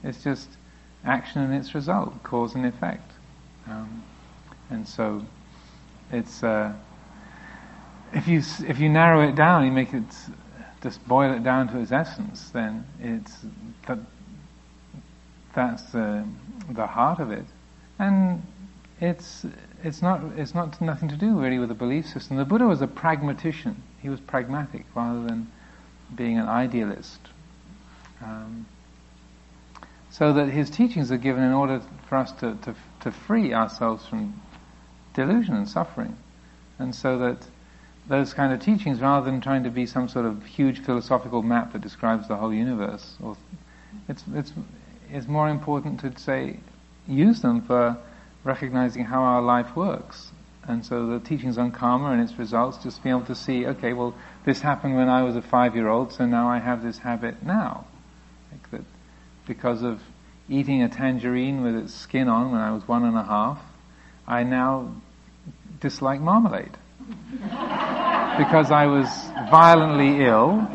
It's 0.02 0.22
just 0.22 0.48
action 1.04 1.42
and 1.42 1.54
its 1.54 1.74
result, 1.74 2.22
cause 2.22 2.54
and 2.54 2.66
effect. 2.66 3.10
Um, 3.68 4.02
and 4.70 4.86
so 4.86 5.24
it's 6.12 6.42
uh, 6.42 6.72
if 8.12 8.28
you 8.28 8.38
if 8.66 8.78
you 8.78 8.88
narrow 8.88 9.28
it 9.28 9.34
down, 9.34 9.64
you 9.64 9.72
make 9.72 9.92
it 9.92 10.04
just 10.86 11.04
boil 11.08 11.32
it 11.32 11.42
down 11.42 11.66
to 11.66 11.80
its 11.80 11.90
essence, 11.90 12.50
then 12.50 12.86
it's 13.00 13.44
that 13.88 13.98
that's 15.52 15.82
the 15.90 16.24
the 16.70 16.86
heart 16.86 17.18
of 17.18 17.32
it, 17.32 17.44
and 17.98 18.40
it's 19.00 19.44
it's 19.82 20.00
not 20.00 20.20
it's 20.36 20.54
not 20.54 20.80
nothing 20.80 21.08
to 21.08 21.16
do 21.16 21.40
really 21.40 21.58
with 21.58 21.70
the 21.70 21.74
belief 21.74 22.06
system. 22.06 22.36
The 22.36 22.44
Buddha 22.44 22.66
was 22.66 22.82
a 22.82 22.86
pragmatician. 22.86 23.82
He 24.00 24.08
was 24.08 24.20
pragmatic 24.20 24.86
rather 24.94 25.24
than 25.24 25.50
being 26.14 26.38
an 26.38 26.46
idealist. 26.46 27.18
Um, 28.22 28.66
so 30.10 30.32
that 30.34 30.48
his 30.48 30.70
teachings 30.70 31.10
are 31.10 31.18
given 31.18 31.42
in 31.42 31.52
order 31.52 31.82
for 32.08 32.16
us 32.16 32.30
to, 32.32 32.54
to, 32.62 32.74
to 33.00 33.10
free 33.10 33.52
ourselves 33.52 34.06
from 34.06 34.40
delusion 35.14 35.56
and 35.56 35.68
suffering. 35.68 36.16
And 36.78 36.94
so 36.94 37.18
that 37.18 37.38
those 38.08 38.32
kind 38.32 38.52
of 38.52 38.60
teachings, 38.60 39.00
rather 39.00 39.26
than 39.28 39.40
trying 39.40 39.64
to 39.64 39.70
be 39.70 39.86
some 39.86 40.08
sort 40.08 40.26
of 40.26 40.44
huge 40.44 40.84
philosophical 40.84 41.42
map 41.42 41.72
that 41.72 41.82
describes 41.82 42.28
the 42.28 42.36
whole 42.36 42.54
universe, 42.54 43.16
or 43.22 43.36
it's, 44.08 44.22
it's, 44.34 44.52
it's 45.10 45.26
more 45.26 45.48
important 45.48 46.00
to 46.00 46.16
say, 46.18 46.58
use 47.08 47.40
them 47.42 47.62
for 47.62 47.96
recognizing 48.44 49.04
how 49.04 49.22
our 49.22 49.42
life 49.42 49.74
works. 49.74 50.30
And 50.68 50.84
so 50.84 51.06
the 51.06 51.20
teachings 51.20 51.58
on 51.58 51.70
karma 51.70 52.10
and 52.10 52.20
its 52.20 52.38
results, 52.38 52.78
just 52.82 53.02
be 53.02 53.10
able 53.10 53.24
to 53.26 53.34
see, 53.34 53.66
okay, 53.66 53.92
well, 53.92 54.14
this 54.44 54.60
happened 54.60 54.96
when 54.96 55.08
I 55.08 55.22
was 55.22 55.36
a 55.36 55.42
five-year-old, 55.42 56.12
so 56.12 56.26
now 56.26 56.48
I 56.48 56.58
have 56.58 56.82
this 56.82 56.98
habit 56.98 57.42
now. 57.44 57.86
Like 58.50 58.70
that, 58.70 58.84
because 59.46 59.82
of 59.82 60.00
eating 60.48 60.82
a 60.82 60.88
tangerine 60.88 61.62
with 61.62 61.76
its 61.76 61.94
skin 61.94 62.28
on 62.28 62.52
when 62.52 62.60
I 62.60 62.72
was 62.72 62.86
one 62.86 63.04
and 63.04 63.16
a 63.16 63.22
half, 63.22 63.60
I 64.26 64.42
now 64.42 64.92
dislike 65.80 66.20
marmalade. 66.20 66.76
Because 68.38 68.70
I 68.70 68.86
was 68.86 69.08
violently 69.50 70.24
ill, 70.24 70.68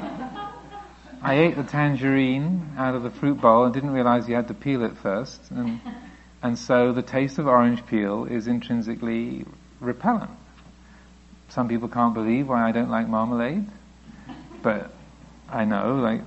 I 1.21 1.35
ate 1.35 1.55
the 1.55 1.63
tangerine 1.63 2.71
out 2.77 2.95
of 2.95 3.03
the 3.03 3.11
fruit 3.11 3.39
bowl 3.39 3.65
and 3.65 3.73
didn't 3.73 3.91
realize 3.91 4.27
you 4.27 4.35
had 4.35 4.47
to 4.47 4.55
peel 4.55 4.83
it 4.83 4.97
first. 4.97 5.51
And, 5.51 5.79
and 6.41 6.57
so 6.57 6.93
the 6.93 7.03
taste 7.03 7.37
of 7.37 7.47
orange 7.47 7.85
peel 7.85 8.25
is 8.25 8.47
intrinsically 8.47 9.45
repellent. 9.79 10.31
Some 11.49 11.67
people 11.67 11.89
can't 11.89 12.13
believe 12.13 12.47
why 12.47 12.67
I 12.67 12.71
don't 12.71 12.89
like 12.89 13.07
marmalade, 13.07 13.67
but 14.63 14.91
I 15.49 15.65
know, 15.65 15.95
like, 15.95 16.21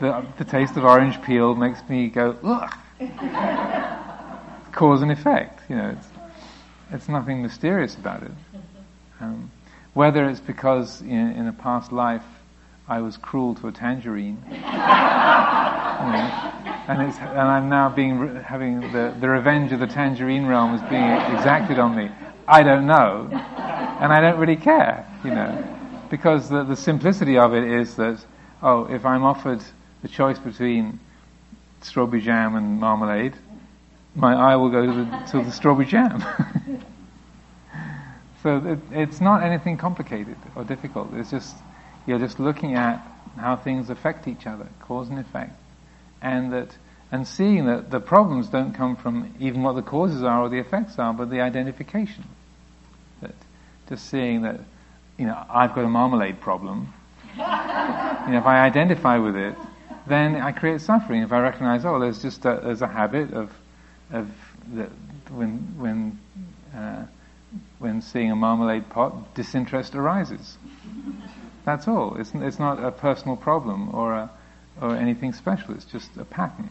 the, 0.00 0.26
the 0.38 0.44
taste 0.44 0.76
of 0.76 0.84
orange 0.84 1.22
peel 1.22 1.54
makes 1.54 1.86
me 1.88 2.08
go, 2.08 2.36
ugh. 2.42 2.74
Cause 4.72 5.02
and 5.02 5.12
effect, 5.12 5.60
you 5.68 5.76
know, 5.76 5.90
it's, 5.90 6.08
it's 6.90 7.08
nothing 7.08 7.42
mysterious 7.42 7.94
about 7.94 8.22
it. 8.22 8.30
Um, 9.20 9.50
whether 9.94 10.28
it's 10.28 10.40
because 10.40 11.00
in, 11.02 11.32
in, 11.32 11.48
a 11.48 11.52
past 11.52 11.90
life 11.90 12.24
I 12.86 13.00
was 13.00 13.16
cruel 13.16 13.54
to 13.56 13.68
a 13.68 13.72
tangerine, 13.72 14.38
you 14.48 14.56
know, 14.56 14.62
and, 16.88 17.00
and 17.00 17.38
I'm 17.38 17.68
now 17.68 17.88
being 17.88 18.36
having 18.36 18.80
the, 18.92 19.14
the 19.20 19.28
revenge 19.28 19.72
of 19.72 19.80
the 19.80 19.86
tangerine 19.88 20.46
realm 20.46 20.74
is 20.74 20.82
being 20.82 21.02
exacted 21.02 21.78
on 21.78 21.96
me. 21.96 22.10
I 22.46 22.62
don't 22.62 22.86
know, 22.86 23.28
and 23.30 24.12
I 24.12 24.20
don't 24.20 24.38
really 24.38 24.56
care, 24.56 25.04
you 25.24 25.30
know, 25.30 25.64
because 26.10 26.48
the, 26.48 26.62
the 26.62 26.76
simplicity 26.76 27.36
of 27.36 27.52
it 27.54 27.64
is 27.64 27.96
that 27.96 28.24
oh, 28.62 28.84
if 28.84 29.04
I'm 29.04 29.24
offered 29.24 29.62
the 30.02 30.08
choice 30.08 30.38
between 30.38 31.00
strawberry 31.82 32.22
jam 32.22 32.54
and 32.54 32.78
marmalade, 32.78 33.34
my 34.14 34.34
eye 34.34 34.56
will 34.56 34.70
go 34.70 34.86
to 34.86 34.92
the, 34.92 35.24
to 35.32 35.44
the 35.44 35.50
strawberry 35.50 35.86
jam. 35.86 36.24
so 38.48 38.66
it, 38.66 38.78
it's 38.92 39.20
not 39.20 39.42
anything 39.42 39.76
complicated 39.76 40.36
or 40.56 40.64
difficult. 40.64 41.12
It's 41.12 41.30
just 41.30 41.54
you're 42.06 42.18
just 42.18 42.40
looking 42.40 42.74
at 42.74 43.06
how 43.36 43.56
things 43.56 43.90
affect 43.90 44.26
each 44.26 44.46
other, 44.46 44.66
cause 44.80 45.10
and 45.10 45.18
effect, 45.18 45.52
and 46.22 46.50
that 46.54 46.70
and 47.12 47.26
seeing 47.26 47.66
that 47.66 47.90
the 47.90 48.00
problems 48.00 48.48
don't 48.48 48.72
come 48.72 48.96
from 48.96 49.34
even 49.38 49.62
what 49.62 49.74
the 49.74 49.82
causes 49.82 50.22
are 50.22 50.42
or 50.42 50.48
the 50.48 50.58
effects 50.58 50.98
are, 50.98 51.12
but 51.12 51.28
the 51.28 51.42
identification. 51.42 52.24
That 53.20 53.34
just 53.90 54.08
seeing 54.08 54.42
that 54.42 54.60
you 55.18 55.26
know 55.26 55.44
I've 55.50 55.74
got 55.74 55.84
a 55.84 55.88
marmalade 55.88 56.40
problem. 56.40 56.94
you 57.32 57.42
know, 57.42 58.38
if 58.38 58.46
I 58.46 58.64
identify 58.64 59.18
with 59.18 59.36
it, 59.36 59.54
then 60.06 60.36
I 60.36 60.52
create 60.52 60.80
suffering. 60.80 61.22
If 61.22 61.32
I 61.32 61.40
recognize, 61.40 61.84
oh, 61.84 61.98
there's 62.00 62.22
just 62.22 62.46
a, 62.46 62.60
there's 62.64 62.80
a 62.80 62.88
habit 62.88 63.34
of 63.34 63.52
of 64.10 64.30
the, 64.72 64.84
when 65.28 65.58
when 65.76 66.18
uh, 66.74 67.04
when 67.78 68.02
seeing 68.02 68.30
a 68.30 68.36
marmalade 68.36 68.88
pot, 68.90 69.34
disinterest 69.34 69.94
arises. 69.94 70.58
That's 71.64 71.86
all. 71.88 72.16
It's 72.16 72.32
it's 72.34 72.58
not 72.58 72.82
a 72.82 72.90
personal 72.90 73.36
problem 73.36 73.94
or 73.94 74.14
a, 74.14 74.30
or 74.80 74.96
anything 74.96 75.32
special. 75.32 75.74
It's 75.74 75.84
just 75.84 76.16
a 76.16 76.24
pattern. 76.24 76.70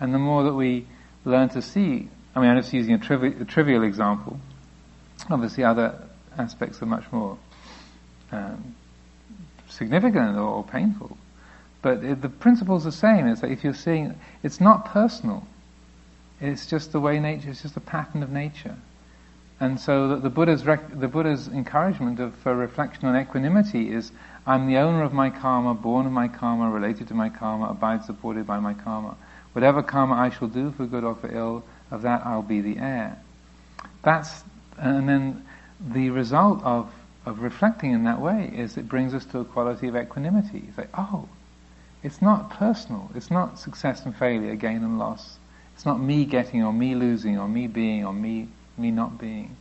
And 0.00 0.12
the 0.14 0.18
more 0.18 0.44
that 0.44 0.54
we 0.54 0.86
learn 1.24 1.48
to 1.50 1.62
see, 1.62 2.08
I 2.34 2.40
mean, 2.40 2.50
I'm 2.50 2.60
just 2.60 2.72
using 2.72 2.94
a, 2.94 3.42
a 3.42 3.44
trivial 3.44 3.84
example. 3.84 4.38
Obviously, 5.30 5.64
other 5.64 6.02
aspects 6.38 6.82
are 6.82 6.86
much 6.86 7.04
more 7.12 7.38
um, 8.32 8.74
significant 9.68 10.36
or, 10.36 10.48
or 10.48 10.64
painful. 10.64 11.16
But 11.82 12.04
it, 12.04 12.22
the 12.22 12.28
principle's 12.28 12.84
the 12.84 12.92
same. 12.92 13.26
It's 13.26 13.40
that 13.40 13.50
if 13.50 13.64
you're 13.64 13.74
seeing, 13.74 14.18
it's 14.42 14.60
not 14.60 14.86
personal. 14.86 15.46
It's 16.40 16.66
just 16.66 16.92
the 16.92 17.00
way 17.00 17.20
nature, 17.20 17.50
it's 17.50 17.62
just 17.62 17.76
a 17.76 17.80
pattern 17.80 18.22
of 18.22 18.30
nature. 18.30 18.76
And 19.62 19.78
so 19.78 20.16
the, 20.16 20.28
Buddha's, 20.28 20.66
rec- 20.66 20.98
the 20.98 21.06
Buddha's 21.06 21.46
encouragement 21.46 22.18
of, 22.18 22.34
for 22.34 22.52
reflection 22.52 23.06
on 23.06 23.16
equanimity 23.16 23.92
is, 23.92 24.10
I'm 24.44 24.66
the 24.66 24.78
owner 24.78 25.04
of 25.04 25.12
my 25.12 25.30
karma, 25.30 25.72
born 25.72 26.04
of 26.04 26.10
my 26.10 26.26
karma, 26.26 26.68
related 26.68 27.06
to 27.08 27.14
my 27.14 27.28
karma, 27.28 27.66
abide 27.66 28.04
supported 28.04 28.44
by 28.44 28.58
my 28.58 28.74
karma. 28.74 29.16
Whatever 29.52 29.80
karma 29.80 30.14
I 30.16 30.30
shall 30.30 30.48
do 30.48 30.72
for 30.72 30.84
good 30.84 31.04
or 31.04 31.14
for 31.14 31.32
ill, 31.32 31.62
of 31.92 32.02
that 32.02 32.26
I'll 32.26 32.42
be 32.42 32.60
the 32.60 32.76
heir. 32.76 33.16
That's, 34.02 34.42
and 34.78 35.08
then 35.08 35.46
the 35.78 36.10
result 36.10 36.60
of, 36.64 36.92
of 37.24 37.38
reflecting 37.38 37.92
in 37.92 38.02
that 38.02 38.20
way 38.20 38.52
is 38.52 38.76
it 38.76 38.88
brings 38.88 39.14
us 39.14 39.24
to 39.26 39.38
a 39.38 39.44
quality 39.44 39.86
of 39.86 39.94
equanimity. 39.94 40.64
It's 40.66 40.76
like, 40.76 40.90
oh, 40.98 41.28
it's 42.02 42.20
not 42.20 42.50
personal. 42.50 43.12
It's 43.14 43.30
not 43.30 43.60
success 43.60 44.04
and 44.04 44.16
failure, 44.16 44.56
gain 44.56 44.82
and 44.82 44.98
loss. 44.98 45.38
It's 45.76 45.86
not 45.86 46.00
me 46.00 46.24
getting 46.24 46.64
or 46.64 46.72
me 46.72 46.96
losing 46.96 47.38
or 47.38 47.46
me 47.46 47.68
being 47.68 48.04
or 48.04 48.12
me, 48.12 48.48
me 48.76 48.90
not 48.90 49.18
being. 49.18 49.56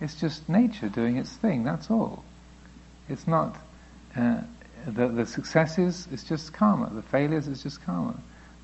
It's 0.00 0.14
just 0.14 0.48
nature 0.48 0.88
doing 0.88 1.16
its 1.16 1.30
thing, 1.30 1.64
that's 1.64 1.90
all. 1.90 2.24
It's 3.08 3.26
not, 3.26 3.56
uh, 4.16 4.40
the, 4.86 5.08
the 5.08 5.26
successes, 5.26 6.08
it's 6.10 6.24
just 6.24 6.52
karma. 6.52 6.90
The 6.92 7.02
failures, 7.02 7.46
it's 7.46 7.62
just 7.62 7.82
karma. 7.84 8.16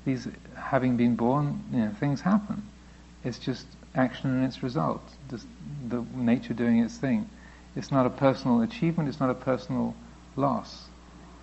These, 0.05 0.27
having 0.57 0.97
been 0.97 1.15
born, 1.15 1.63
you 1.71 1.79
know, 1.79 1.91
things 1.99 2.21
happen. 2.21 2.63
It's 3.23 3.39
just 3.39 3.65
action 3.95 4.29
and 4.29 4.45
its 4.45 4.63
result. 4.63 5.01
Just 5.29 5.45
the 5.87 6.03
nature 6.13 6.53
doing 6.53 6.79
its 6.79 6.97
thing. 6.97 7.29
It's 7.75 7.91
not 7.91 8.05
a 8.05 8.09
personal 8.09 8.61
achievement, 8.61 9.07
it's 9.09 9.19
not 9.19 9.29
a 9.29 9.35
personal 9.35 9.95
loss. 10.35 10.87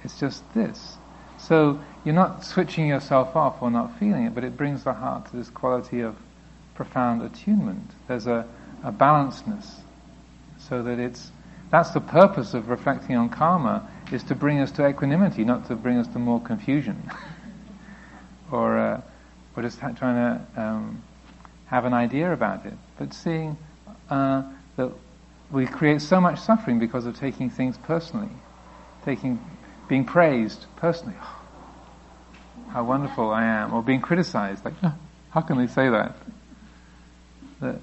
It's 0.05 0.19
just 0.19 0.43
this. 0.55 0.97
So 1.39 1.81
you're 2.05 2.15
not 2.15 2.45
switching 2.45 2.87
yourself 2.87 3.37
off 3.37 3.63
or 3.63 3.71
not 3.71 3.99
feeling 3.99 4.25
it, 4.25 4.35
but 4.35 4.45
it 4.45 4.57
brings 4.57 4.85
the 4.85 4.93
heart 4.93 5.31
to 5.31 5.37
this 5.37 5.51
quality 5.51 6.01
of 6.01 6.17
profound 6.77 7.23
attunement. 7.23 7.91
There's 8.07 8.27
a, 8.27 8.47
a 8.85 8.93
balancedness, 8.93 9.81
so 10.59 10.83
that 10.83 10.99
it's 10.99 11.33
that's 11.71 11.91
the 11.91 12.01
purpose 12.01 12.55
of 12.55 12.69
reflecting 12.69 13.17
on 13.17 13.29
karma 13.29 13.89
is 14.13 14.23
to 14.25 14.35
bring 14.35 14.61
us 14.61 14.71
to 14.73 14.87
equanimity, 14.87 15.45
not 15.45 15.67
to 15.67 15.75
bring 15.75 15.99
us 15.99 16.07
to 16.09 16.19
more 16.19 16.41
confusion, 16.41 17.11
or 18.53 18.79
uh, 18.79 19.01
or 19.57 19.63
just 19.63 19.81
ha- 19.81 19.91
trying 19.91 20.39
to 20.39 20.63
um, 20.63 21.03
have 21.67 21.85
an 21.85 21.95
idea 21.95 22.33
about 22.33 22.65
it, 22.67 22.75
but 22.99 23.13
seeing 23.13 23.57
uh, 24.11 24.43
that 24.77 24.93
we 25.51 25.67
create 25.67 26.01
so 26.01 26.21
much 26.21 26.39
suffering 26.39 26.79
because 26.79 27.07
of 27.07 27.19
taking 27.19 27.51
things 27.51 27.79
personally, 27.79 28.31
taking 29.05 29.41
being 29.89 30.05
praised 30.05 30.67
personally. 30.77 31.17
How 32.71 32.85
wonderful 32.85 33.31
I 33.31 33.45
am. 33.45 33.73
Or 33.73 33.83
being 33.83 34.01
criticized. 34.03 34.65
Like, 34.65 34.75
how 35.31 35.41
can 35.41 35.57
they 35.57 35.67
say 35.67 35.89
that? 35.89 36.17
That? 37.61 37.81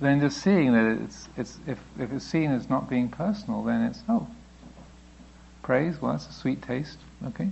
Then 0.00 0.20
just 0.20 0.42
seeing 0.42 0.72
that 0.72 1.02
it's, 1.02 1.28
it's, 1.36 1.58
if, 1.66 1.78
if 1.98 2.12
it's 2.12 2.24
seen 2.24 2.50
as 2.50 2.68
not 2.68 2.90
being 2.90 3.08
personal, 3.08 3.62
then 3.62 3.82
it's, 3.82 4.02
oh, 4.08 4.26
praise, 5.62 6.00
well, 6.00 6.12
that's 6.12 6.28
a 6.28 6.32
sweet 6.32 6.62
taste. 6.62 6.98
Okay. 7.28 7.48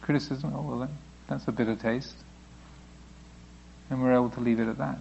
Criticism, 0.00 0.52
oh, 0.56 0.62
well, 0.62 0.78
that, 0.80 0.90
that's 1.28 1.46
a 1.48 1.52
bitter 1.52 1.76
taste. 1.76 2.16
And 3.90 4.02
we're 4.02 4.14
able 4.14 4.30
to 4.30 4.40
leave 4.40 4.58
it 4.58 4.68
at 4.68 4.78
that. 4.78 5.00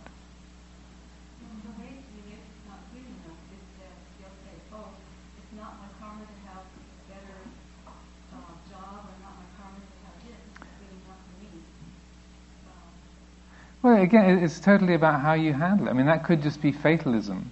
Well, 13.83 13.99
again, 13.99 14.43
it's 14.43 14.59
totally 14.59 14.93
about 14.93 15.21
how 15.21 15.33
you 15.33 15.53
handle 15.53 15.87
it. 15.87 15.89
I 15.89 15.93
mean, 15.93 16.05
that 16.05 16.23
could 16.23 16.43
just 16.43 16.61
be 16.61 16.71
fatalism, 16.71 17.51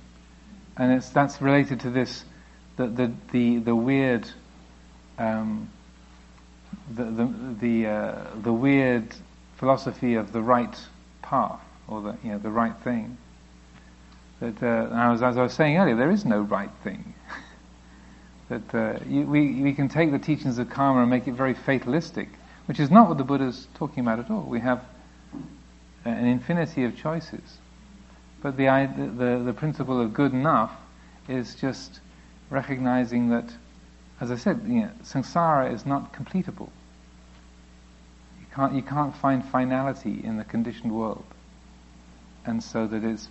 and 0.77 0.91
it's 0.91 1.09
that's 1.09 1.41
related 1.41 1.79
to 1.81 1.89
this 1.89 2.23
the 2.77 2.85
the 2.85 3.11
the, 3.31 3.57
the 3.57 3.75
weird 3.75 4.29
um, 5.17 5.71
the 6.93 7.05
the 7.05 7.33
the, 7.59 7.87
uh, 7.87 8.25
the 8.43 8.53
weird 8.53 9.07
philosophy 9.57 10.15
of 10.15 10.31
the 10.31 10.41
right 10.41 10.77
path 11.23 11.61
or 11.87 12.01
the 12.01 12.17
you 12.23 12.31
know 12.31 12.37
the 12.37 12.51
right 12.51 12.75
thing. 12.83 13.17
That 14.39 14.61
uh, 14.61 15.13
as 15.13 15.23
I 15.23 15.41
was 15.41 15.53
saying 15.53 15.77
earlier, 15.77 15.95
there 15.95 16.11
is 16.11 16.25
no 16.25 16.41
right 16.41 16.71
thing. 16.83 17.15
that 18.49 18.75
uh, 18.75 18.99
you, 19.07 19.21
we 19.23 19.63
we 19.63 19.73
can 19.73 19.89
take 19.89 20.11
the 20.11 20.19
teachings 20.19 20.59
of 20.59 20.69
karma 20.69 21.01
and 21.01 21.09
make 21.09 21.27
it 21.27 21.33
very 21.33 21.55
fatalistic, 21.55 22.29
which 22.67 22.79
is 22.79 22.91
not 22.91 23.09
what 23.09 23.17
the 23.17 23.23
Buddha 23.23 23.45
is 23.45 23.67
talking 23.73 24.01
about 24.01 24.19
at 24.19 24.29
all. 24.29 24.43
We 24.43 24.59
have 24.59 24.85
an 26.05 26.25
infinity 26.25 26.83
of 26.83 26.97
choices, 26.97 27.57
but 28.41 28.57
the 28.57 28.65
the 29.17 29.43
the 29.43 29.53
principle 29.53 29.99
of 30.01 30.13
good 30.13 30.33
enough 30.33 30.71
is 31.27 31.55
just 31.55 31.99
recognizing 32.49 33.29
that, 33.29 33.45
as 34.19 34.31
I 34.31 34.35
said, 34.35 34.61
you 34.65 34.81
know, 34.81 34.91
samsara 35.03 35.73
is 35.73 35.85
not 35.85 36.13
completable. 36.13 36.69
You 38.39 38.45
can't, 38.53 38.73
you 38.73 38.81
can't 38.81 39.15
find 39.15 39.45
finality 39.45 40.21
in 40.23 40.37
the 40.37 40.43
conditioned 40.43 40.91
world. 40.91 41.25
And 42.45 42.63
so 42.63 42.87
that 42.87 43.03
it's 43.03 43.27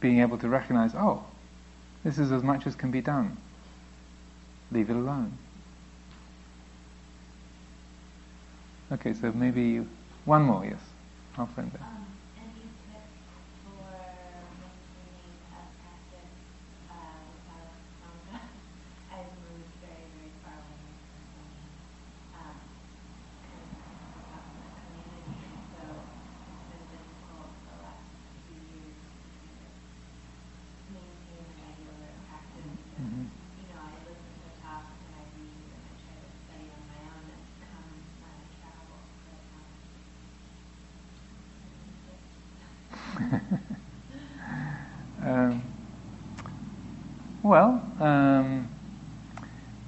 being 0.00 0.20
able 0.20 0.38
to 0.38 0.48
recognize, 0.48 0.94
oh, 0.94 1.24
this 2.04 2.18
is 2.18 2.30
as 2.30 2.42
much 2.42 2.66
as 2.66 2.74
can 2.74 2.90
be 2.90 3.00
done. 3.00 3.36
Leave 4.70 4.90
it 4.90 4.96
alone. 4.96 5.38
Okay, 8.92 9.14
so 9.14 9.32
maybe 9.32 9.84
one 10.24 10.42
more, 10.42 10.64
yes. 10.64 10.80
Our 11.36 11.46
friend 11.46 11.70
there. 11.72 11.97
um, 45.22 45.62
well, 47.42 47.82
um, 48.00 48.68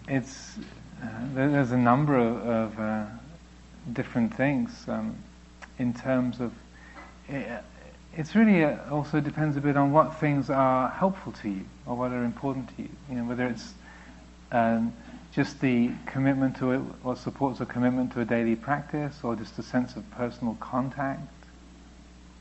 it's 0.08 0.58
uh, 1.02 1.06
there's 1.34 1.72
a 1.72 1.76
number 1.76 2.16
of, 2.16 2.36
of 2.46 2.78
uh, 2.78 3.06
different 3.92 4.34
things 4.36 4.70
um, 4.88 5.16
in 5.78 5.94
terms 5.94 6.40
of. 6.40 6.52
It, 7.28 7.62
it's 8.16 8.34
really 8.34 8.64
uh, 8.64 8.76
also 8.90 9.20
depends 9.20 9.56
a 9.56 9.60
bit 9.60 9.76
on 9.76 9.92
what 9.92 10.18
things 10.18 10.50
are 10.50 10.88
helpful 10.90 11.32
to 11.32 11.48
you 11.48 11.64
or 11.86 11.96
what 11.96 12.10
are 12.10 12.24
important 12.24 12.68
to 12.76 12.82
you. 12.82 12.88
You 13.08 13.16
know, 13.16 13.24
whether 13.24 13.46
it's 13.46 13.72
um, 14.52 14.92
just 15.32 15.60
the 15.60 15.90
commitment 16.06 16.56
to 16.56 16.72
it, 16.72 16.78
what 17.02 17.18
supports 17.18 17.60
a 17.60 17.66
commitment 17.66 18.12
to 18.12 18.20
a 18.20 18.24
daily 18.24 18.56
practice, 18.56 19.18
or 19.22 19.36
just 19.36 19.58
a 19.58 19.62
sense 19.62 19.96
of 19.96 20.10
personal 20.10 20.56
contact. 20.60 21.22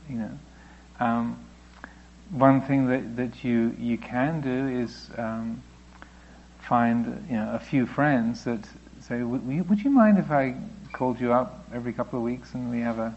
You 0.08 0.16
know, 0.16 0.38
um, 1.00 1.38
one 2.30 2.60
thing 2.62 2.86
that, 2.86 3.16
that 3.16 3.42
you, 3.42 3.74
you 3.78 3.98
can 3.98 4.40
do 4.40 4.68
is 4.68 5.10
um, 5.18 5.62
find 6.60 7.26
you 7.28 7.36
know, 7.36 7.52
a 7.54 7.58
few 7.58 7.86
friends 7.86 8.44
that 8.44 8.60
say, 9.00 9.22
would, 9.22 9.68
would 9.68 9.80
you 9.82 9.90
mind 9.90 10.18
if 10.18 10.30
I 10.30 10.54
called 10.92 11.20
you 11.20 11.32
up 11.32 11.66
every 11.74 11.92
couple 11.92 12.18
of 12.18 12.24
weeks 12.24 12.54
and 12.54 12.70
we 12.70 12.80
have 12.80 12.98
a 12.98 13.14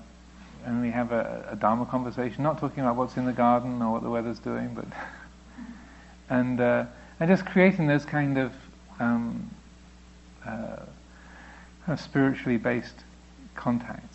and 0.65 0.81
we 0.81 0.89
have 0.91 1.11
a, 1.11 1.45
a 1.51 1.55
Dharma 1.57 1.85
conversation, 1.85 2.41
not 2.41 2.57
talking 2.57 2.84
about 2.84 2.95
what's 2.95 3.18
in 3.18 3.26
the 3.26 3.34
garden 3.34 3.81
or 3.81 3.91
what 3.91 4.01
the 4.01 4.10
weather's 4.10 4.39
doing, 4.39 4.73
but 4.73 4.85
and 6.30 6.61
uh, 6.61 6.85
and 7.19 7.30
just 7.30 7.45
creating 7.45 7.85
those 7.88 8.05
kind 8.05 8.38
of, 8.38 8.53
um, 8.99 9.51
uh, 10.45 10.77
kind 11.85 11.89
of 11.89 11.99
spiritually 11.99 12.57
based 12.57 13.03
contacts 13.55 14.12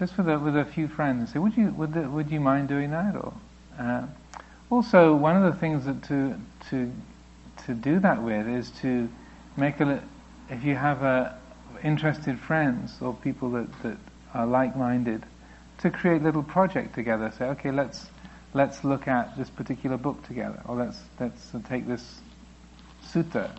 just 0.00 0.16
with 0.16 0.28
a, 0.30 0.38
with 0.38 0.56
a 0.56 0.64
few 0.64 0.88
friends 0.88 1.32
say, 1.32 1.38
would 1.38 1.54
you, 1.56 1.68
would, 1.76 1.92
the, 1.92 2.08
would 2.08 2.30
you 2.30 2.40
mind 2.40 2.68
doing 2.68 2.90
that? 2.90 3.14
Or, 3.14 3.34
uh, 3.78 4.06
also, 4.70 5.14
one 5.14 5.36
of 5.36 5.52
the 5.52 5.60
things 5.60 5.84
that 5.84 6.02
to, 6.04 6.34
to, 6.70 6.90
to 7.66 7.74
do 7.74 8.00
that 8.00 8.22
with 8.22 8.48
is 8.48 8.70
to 8.80 9.08
make 9.58 9.78
a, 9.80 10.02
if 10.48 10.64
you 10.64 10.74
have 10.74 11.02
a, 11.02 11.38
interested 11.84 12.38
friends 12.38 12.96
or 13.00 13.14
people 13.14 13.50
that, 13.50 13.82
that 13.82 13.96
are 14.34 14.46
like-minded, 14.46 15.22
to 15.78 15.90
create 15.90 16.22
little 16.22 16.42
project 16.42 16.94
together. 16.94 17.32
Say, 17.38 17.46
okay, 17.46 17.70
let's, 17.70 18.06
let's 18.54 18.84
look 18.84 19.08
at 19.08 19.36
this 19.36 19.50
particular 19.50 19.96
book 19.96 20.22
together, 20.26 20.62
or 20.66 20.76
let's, 20.76 21.00
let's 21.18 21.52
take 21.68 21.86
this 21.86 22.20
sutta 23.06 23.50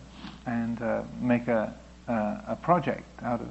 and 0.45 0.81
uh, 0.81 1.03
make 1.19 1.47
a, 1.47 1.73
a, 2.07 2.13
a 2.49 2.57
project 2.61 3.03
out 3.23 3.41
of 3.41 3.49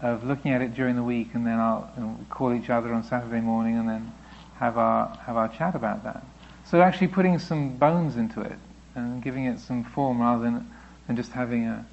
of 0.00 0.24
looking 0.24 0.52
at 0.52 0.62
it 0.62 0.74
during 0.74 0.96
the 0.96 1.02
week, 1.02 1.30
and 1.34 1.46
then 1.46 1.58
I'll 1.58 1.90
know, 1.96 2.18
call 2.30 2.54
each 2.54 2.70
other 2.70 2.92
on 2.92 3.02
Saturday 3.02 3.40
morning, 3.40 3.78
and 3.78 3.88
then 3.88 4.12
have 4.58 4.78
our 4.78 5.08
have 5.26 5.36
our 5.36 5.48
chat 5.48 5.74
about 5.74 6.04
that. 6.04 6.24
So 6.64 6.80
actually 6.80 7.08
putting 7.08 7.38
some 7.38 7.76
bones 7.76 8.16
into 8.16 8.40
it 8.40 8.58
and 8.94 9.22
giving 9.22 9.46
it 9.46 9.58
some 9.58 9.84
form 9.84 10.20
rather 10.20 10.44
than 10.44 10.70
than 11.06 11.16
just 11.16 11.32
having 11.32 11.66
a 11.66 11.84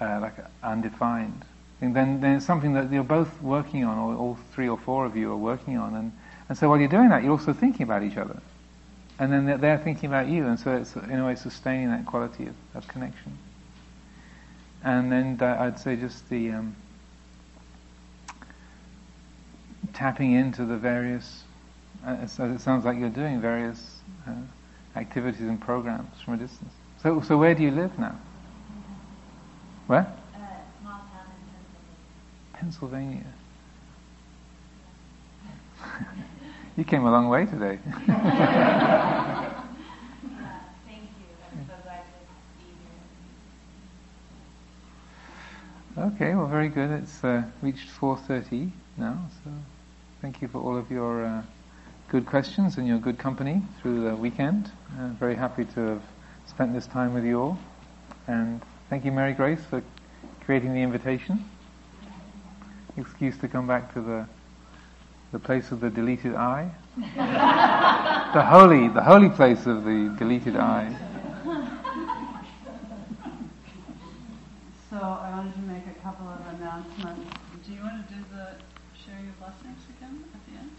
uh, 0.00 0.20
like 0.20 0.36
a 0.38 0.50
undefined. 0.62 1.44
And 1.80 1.94
then 1.94 2.20
then 2.20 2.36
it's 2.36 2.46
something 2.46 2.74
that 2.74 2.90
you're 2.90 3.02
both 3.02 3.40
working 3.42 3.84
on, 3.84 3.98
or 3.98 4.14
all 4.14 4.38
three 4.52 4.68
or 4.68 4.78
four 4.78 5.06
of 5.06 5.16
you 5.16 5.30
are 5.30 5.36
working 5.36 5.78
on, 5.78 5.94
and 5.94 6.12
and 6.48 6.58
so 6.58 6.68
while 6.68 6.78
you're 6.78 6.88
doing 6.88 7.08
that, 7.10 7.22
you're 7.22 7.32
also 7.32 7.52
thinking 7.52 7.82
about 7.82 8.02
each 8.02 8.16
other, 8.16 8.40
and 9.18 9.32
then 9.32 9.46
they're, 9.46 9.58
they're 9.58 9.78
thinking 9.78 10.08
about 10.08 10.28
you, 10.28 10.46
and 10.46 10.58
so 10.58 10.76
it's 10.76 10.94
in 10.96 11.18
a 11.18 11.26
way 11.26 11.34
sustaining 11.34 11.90
that 11.90 12.06
quality 12.06 12.46
of, 12.46 12.54
of 12.74 12.88
connection. 12.88 13.36
And 14.84 15.10
then 15.10 15.38
I'd 15.42 15.80
say 15.80 15.96
just 15.96 16.28
the 16.28 16.52
um, 16.52 16.76
tapping 19.96 20.32
into 20.32 20.66
the 20.66 20.76
various, 20.76 21.42
uh, 22.06 22.18
as 22.20 22.38
it 22.38 22.60
sounds 22.60 22.84
like 22.84 22.98
you're 22.98 23.08
doing, 23.08 23.40
various 23.40 24.00
uh, 24.28 24.32
activities 24.94 25.40
and 25.40 25.58
programs 25.58 26.20
from 26.22 26.34
a 26.34 26.36
distance. 26.36 26.72
So, 27.02 27.22
so 27.22 27.38
where 27.38 27.54
do 27.54 27.62
you 27.62 27.70
live 27.70 27.98
now? 27.98 28.14
Where? 29.86 30.00
Uh, 30.00 30.38
small 30.82 30.98
town 30.98 31.30
in 31.32 32.60
Pennsylvania. 32.60 33.24
Pennsylvania. 35.80 36.12
you 36.76 36.84
came 36.84 37.06
a 37.06 37.10
long 37.10 37.30
way 37.30 37.46
today. 37.46 37.78
Yeah, 37.86 38.04
thank 40.86 41.04
you. 41.04 41.32
I'm 41.52 41.66
so 41.66 41.74
glad 41.84 42.02
to 42.04 42.12
be 42.58 42.66
here. 45.96 46.04
okay, 46.14 46.34
well, 46.34 46.48
very 46.48 46.68
good. 46.68 46.90
It's 46.90 47.24
uh, 47.24 47.44
reached 47.62 47.88
4:30 47.88 48.72
now, 48.98 49.30
so. 49.42 49.50
Thank 50.26 50.42
you 50.42 50.48
for 50.48 50.58
all 50.60 50.76
of 50.76 50.90
your 50.90 51.24
uh, 51.24 51.42
good 52.08 52.26
questions 52.26 52.78
and 52.78 52.88
your 52.88 52.98
good 52.98 53.16
company 53.16 53.62
through 53.80 54.02
the 54.02 54.16
weekend. 54.16 54.72
Uh, 54.98 55.10
very 55.20 55.36
happy 55.36 55.64
to 55.66 55.80
have 55.80 56.02
spent 56.48 56.74
this 56.74 56.88
time 56.88 57.14
with 57.14 57.24
you 57.24 57.40
all. 57.40 57.58
And 58.26 58.60
thank 58.90 59.04
you, 59.04 59.12
Mary 59.12 59.34
Grace, 59.34 59.60
for 59.70 59.84
creating 60.44 60.74
the 60.74 60.82
invitation. 60.82 61.48
Excuse 62.96 63.38
to 63.38 63.46
come 63.46 63.68
back 63.68 63.94
to 63.94 64.00
the 64.00 64.26
the 65.30 65.38
place 65.38 65.70
of 65.70 65.78
the 65.78 65.90
deleted 65.90 66.34
eye. 66.34 66.72
the 68.34 68.42
holy, 68.42 68.88
the 68.88 69.04
holy 69.04 69.28
place 69.28 69.64
of 69.66 69.84
the 69.84 70.12
deleted 70.18 70.56
eye. 70.56 70.92
So 74.90 74.96
I 74.96 75.30
wanted 75.36 75.54
to 75.54 75.60
make 75.60 75.84
a 75.86 76.02
couple 76.02 76.26
of 76.26 76.40
announcements. 76.56 77.30
Do 77.64 77.72
you 77.72 77.80
want 77.80 78.08
to 78.08 78.12
do 78.12 78.20
the 78.34 78.75
share 79.16 79.24
your 79.24 79.34
blessings 79.38 79.78
again 79.96 80.24
at 80.34 80.40
the 80.46 80.52
end? 80.58 80.70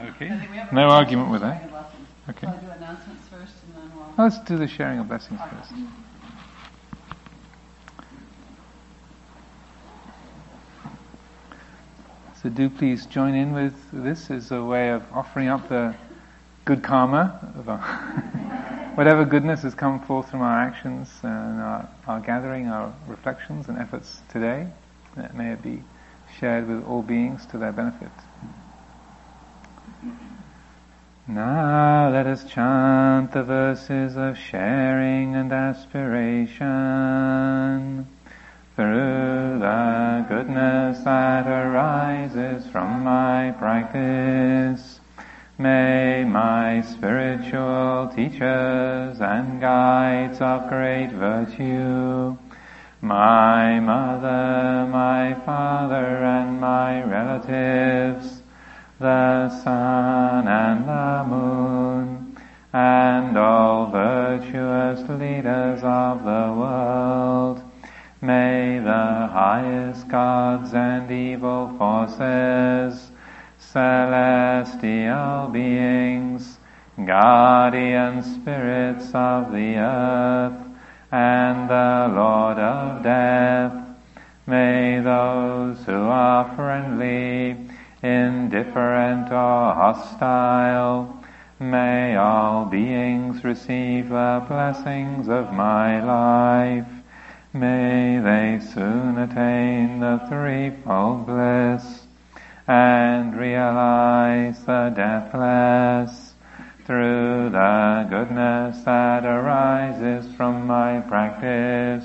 okay. 0.14 0.30
No 0.72 0.88
argument 0.88 1.30
with 1.30 1.42
that. 1.42 1.70
Okay. 2.28 2.46
So 2.46 2.48
I'll 2.48 2.58
do 2.58 2.70
announcements 2.70 3.28
first 3.28 3.54
and 3.64 3.74
then 3.76 3.90
we'll. 3.96 4.24
Let's 4.24 4.38
do 4.40 4.56
the 4.56 4.68
sharing 4.68 4.98
of 4.98 5.08
blessings 5.08 5.40
first. 5.50 5.72
So 12.42 12.48
do 12.48 12.70
please 12.70 13.06
join 13.06 13.34
in 13.34 13.52
with 13.52 13.74
this 13.92 14.30
as 14.30 14.52
a 14.52 14.62
way 14.62 14.90
of 14.90 15.02
offering 15.12 15.48
up 15.48 15.68
the 15.68 15.94
good 16.64 16.82
karma 16.84 17.52
of 17.58 17.68
our 17.68 18.32
whatever 18.98 19.24
goodness 19.24 19.62
has 19.62 19.76
come 19.76 20.00
forth 20.00 20.28
from 20.28 20.42
our 20.42 20.60
actions 20.60 21.08
and 21.22 21.60
our, 21.60 21.88
our 22.08 22.18
gathering, 22.18 22.66
our 22.66 22.92
reflections 23.06 23.68
and 23.68 23.78
efforts 23.78 24.22
today, 24.28 24.66
that 25.14 25.36
may 25.36 25.52
it 25.52 25.62
be 25.62 25.84
shared 26.40 26.66
with 26.66 26.84
all 26.84 27.00
beings 27.00 27.46
to 27.46 27.56
their 27.56 27.70
benefit. 27.70 28.10
Now 31.28 32.10
let 32.10 32.26
us 32.26 32.42
chant 32.42 33.30
the 33.30 33.44
verses 33.44 34.16
of 34.16 34.36
sharing 34.36 35.36
and 35.36 35.52
aspiration. 35.52 36.58
Through 38.74 39.60
the 39.60 40.26
goodness 40.28 40.98
that 41.04 41.46
arises 41.46 42.66
from 42.66 43.04
my 43.04 43.54
practice, 43.60 44.97
may 45.58 46.24
my 46.24 46.80
spiritual 46.82 48.08
teachers 48.14 49.20
and 49.20 49.60
guides 49.60 50.40
of 50.40 50.68
great 50.68 51.10
virtue, 51.10 52.36
my 53.00 53.80
mother, 53.80 54.86
my 54.88 55.34
father, 55.44 56.24
and 56.24 56.60
my 56.60 57.02
relatives, 57.02 58.40
the 59.00 59.48
sun 59.64 60.46
and 60.46 60.88
the 60.88 61.24
moon, 61.28 62.36
and 62.72 63.36
all 63.36 63.86
virtuous 63.90 65.00
leaders 65.08 65.80
of 65.82 66.22
the 66.22 66.54
world. 66.56 67.60
May 68.20 68.78
the 68.78 69.28
highest 69.32 70.06
gods 70.08 70.72
and 70.72 71.10
evil 71.10 71.74
forces, 71.78 73.07
celestial 73.78 75.48
beings, 75.52 76.58
guardian 77.04 78.22
spirits 78.22 79.06
of 79.14 79.52
the 79.52 79.76
earth, 79.76 80.60
and 81.12 81.70
the 81.70 82.12
Lord 82.12 82.58
of 82.58 83.04
death, 83.04 83.72
may 84.48 85.00
those 85.00 85.78
who 85.84 85.92
are 85.92 86.56
friendly, 86.56 87.56
indifferent 88.02 89.30
or 89.30 89.74
hostile, 89.82 91.22
may 91.60 92.16
all 92.16 92.64
beings 92.64 93.44
receive 93.44 94.08
the 94.08 94.44
blessings 94.48 95.28
of 95.28 95.52
my 95.52 96.02
life. 96.02 96.90
May 97.52 98.18
they 98.18 98.58
soon 98.74 99.18
attain 99.18 100.00
the 100.00 100.20
threefold 100.28 101.26
bliss 101.26 102.07
and 102.68 103.34
realize 103.34 104.62
the 104.66 104.92
deathless 104.94 106.34
through 106.84 107.48
the 107.48 108.06
goodness 108.10 108.84
that 108.84 109.24
arises 109.24 110.30
from 110.34 110.66
my 110.66 111.00
practice 111.00 112.04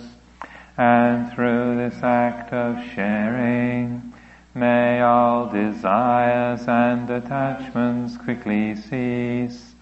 and 0.78 1.32
through 1.34 1.76
this 1.76 2.02
act 2.02 2.54
of 2.54 2.82
sharing. 2.94 4.14
May 4.56 5.02
all 5.02 5.50
desires 5.50 6.66
and 6.68 7.10
attachments 7.10 8.16
quickly 8.18 8.76
cease, 8.76 9.76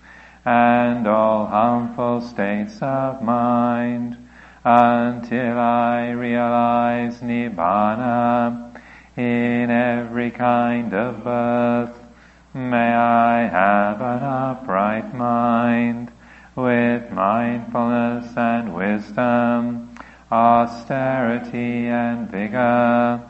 and 0.45 1.05
all 1.07 1.45
harmful 1.45 2.21
states 2.21 2.79
of 2.81 3.21
mind, 3.21 4.17
until 4.63 5.59
I 5.59 6.09
realize 6.11 7.19
Nibbana 7.19 8.70
in 9.17 9.69
every 9.69 10.31
kind 10.31 10.93
of 10.93 11.23
birth. 11.23 11.97
May 12.53 12.93
I 12.93 13.47
have 13.47 14.01
an 14.01 14.23
upright 14.23 15.13
mind, 15.15 16.11
with 16.55 17.11
mindfulness 17.11 18.35
and 18.35 18.75
wisdom, 18.75 19.95
austerity 20.31 21.87
and 21.87 22.29
vigor, 22.29 23.21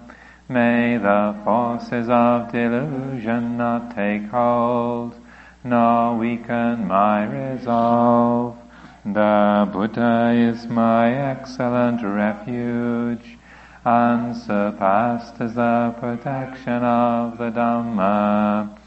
May 0.52 0.98
the 0.98 1.34
forces 1.46 2.10
of 2.10 2.52
delusion 2.52 3.56
not 3.56 3.96
take 3.96 4.28
hold, 4.28 5.16
nor 5.64 6.18
weaken 6.18 6.90
my 6.90 7.24
resolve. 7.24 8.58
The 9.06 9.70
Buddha 9.72 10.34
is 10.36 10.68
my 10.68 11.14
excellent 11.14 12.04
refuge, 12.04 13.38
unsurpassed 13.86 15.42
is 15.42 15.56
the 15.56 15.96
protection 16.00 16.84
of 16.84 17.38
the 17.38 17.52
Dhamma. 17.52 18.78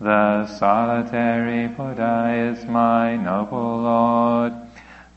The 0.00 0.46
solitary 0.46 1.68
Buddha 1.68 2.50
is 2.52 2.64
my 2.66 3.16
noble 3.16 3.78
Lord. 3.82 4.52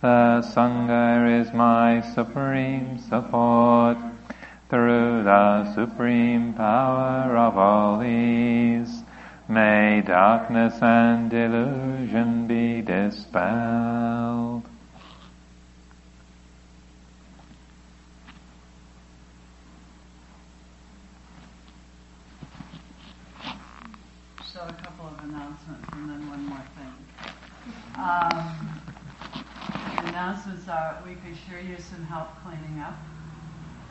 The 0.02 0.42
Sangha 0.54 1.42
is 1.42 1.54
my 1.54 2.02
supreme 2.14 3.00
support 3.00 3.98
through 4.70 5.24
the 5.24 5.74
supreme 5.74 6.54
power 6.54 7.38
of 7.38 7.58
all 7.58 8.00
these, 8.00 9.04
may 9.48 10.02
darkness 10.06 10.74
and 10.82 11.30
delusion 11.30 12.48
be 12.48 12.82
dispelled. 12.82 14.64
So 24.52 24.62
a 24.62 24.74
couple 24.74 25.08
of 25.08 25.24
announcements 25.24 25.88
and 25.94 26.10
then 26.10 26.30
one 26.30 26.46
more 26.48 26.64
thing. 26.76 27.74
Um, 27.96 28.84
the 29.32 30.12
announcements 30.12 30.68
are 30.68 31.00
we 31.08 31.16
could 31.16 31.32
sure 31.48 31.64
use 31.64 31.80
some 31.86 32.04
help 32.12 32.28
cleaning 32.44 32.84
up. 32.84 33.00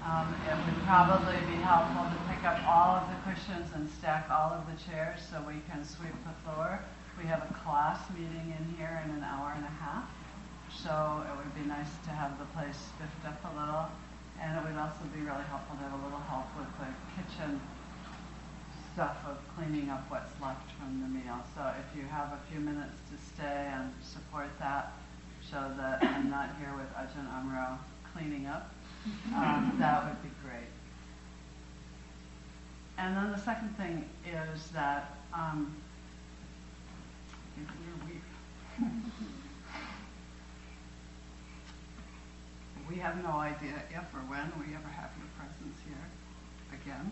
Um, 0.05 0.29
it 0.45 0.53
would 0.53 0.85
probably 0.85 1.41
be 1.49 1.57
helpful 1.65 2.05
to 2.13 2.19
pick 2.29 2.45
up 2.45 2.61
all 2.69 3.01
of 3.01 3.09
the 3.09 3.17
cushions 3.25 3.73
and 3.73 3.89
stack 3.89 4.29
all 4.29 4.53
of 4.53 4.69
the 4.69 4.77
chairs 4.85 5.25
so 5.25 5.41
we 5.49 5.65
can 5.73 5.81
sweep 5.81 6.13
the 6.29 6.37
floor. 6.45 6.85
We 7.17 7.25
have 7.33 7.49
a 7.49 7.55
class 7.65 8.05
meeting 8.13 8.53
in 8.53 8.77
here 8.77 9.01
in 9.09 9.11
an 9.17 9.25
hour 9.25 9.57
and 9.57 9.65
a 9.65 9.75
half, 9.81 10.05
so 10.69 11.25
it 11.25 11.33
would 11.41 11.55
be 11.57 11.65
nice 11.65 11.89
to 12.05 12.11
have 12.13 12.37
the 12.37 12.45
place 12.53 12.77
spiffed 12.77 13.25
up 13.25 13.41
a 13.41 13.53
little. 13.57 13.89
And 14.37 14.53
it 14.53 14.69
would 14.69 14.77
also 14.77 15.01
be 15.17 15.25
really 15.25 15.49
helpful 15.49 15.81
to 15.81 15.83
have 15.89 15.97
a 15.97 16.03
little 16.05 16.21
help 16.29 16.53
with 16.61 16.69
the 16.77 16.93
kitchen 17.17 17.57
stuff 18.95 19.19
of 19.27 19.37
cleaning 19.57 19.91
up 19.91 20.09
what's 20.09 20.31
left 20.41 20.71
from 20.79 21.01
the 21.03 21.09
meal. 21.09 21.43
So 21.57 21.73
if 21.81 21.99
you 21.99 22.07
have 22.07 22.33
a 22.33 22.39
few 22.51 22.61
minutes 22.61 22.95
to 23.11 23.19
stay 23.35 23.69
and 23.75 23.93
support 24.01 24.49
that, 24.61 24.93
show 25.51 25.69
that 25.77 25.99
I'm 26.03 26.31
not 26.31 26.51
here 26.61 26.73
with 26.77 26.87
Ajahn 26.95 27.27
Amaro 27.29 27.77
cleaning 28.13 28.47
up, 28.47 28.73
um, 29.35 29.75
that 29.81 30.05
would 30.05 30.23
be 30.23 30.31
great. 30.45 30.71
And 32.97 33.17
then 33.17 33.33
the 33.33 33.39
second 33.39 33.77
thing 33.77 34.09
is 34.25 34.69
that 34.71 35.17
um, 35.35 35.75
we 42.89 42.97
have 42.97 43.21
no 43.25 43.39
idea 43.39 43.83
if 43.91 44.15
or 44.15 44.23
when 44.31 44.53
we 44.61 44.73
ever 44.73 44.89
have 44.89 45.11
your 45.19 45.27
presence 45.37 45.81
here 45.85 46.07
again. 46.81 47.11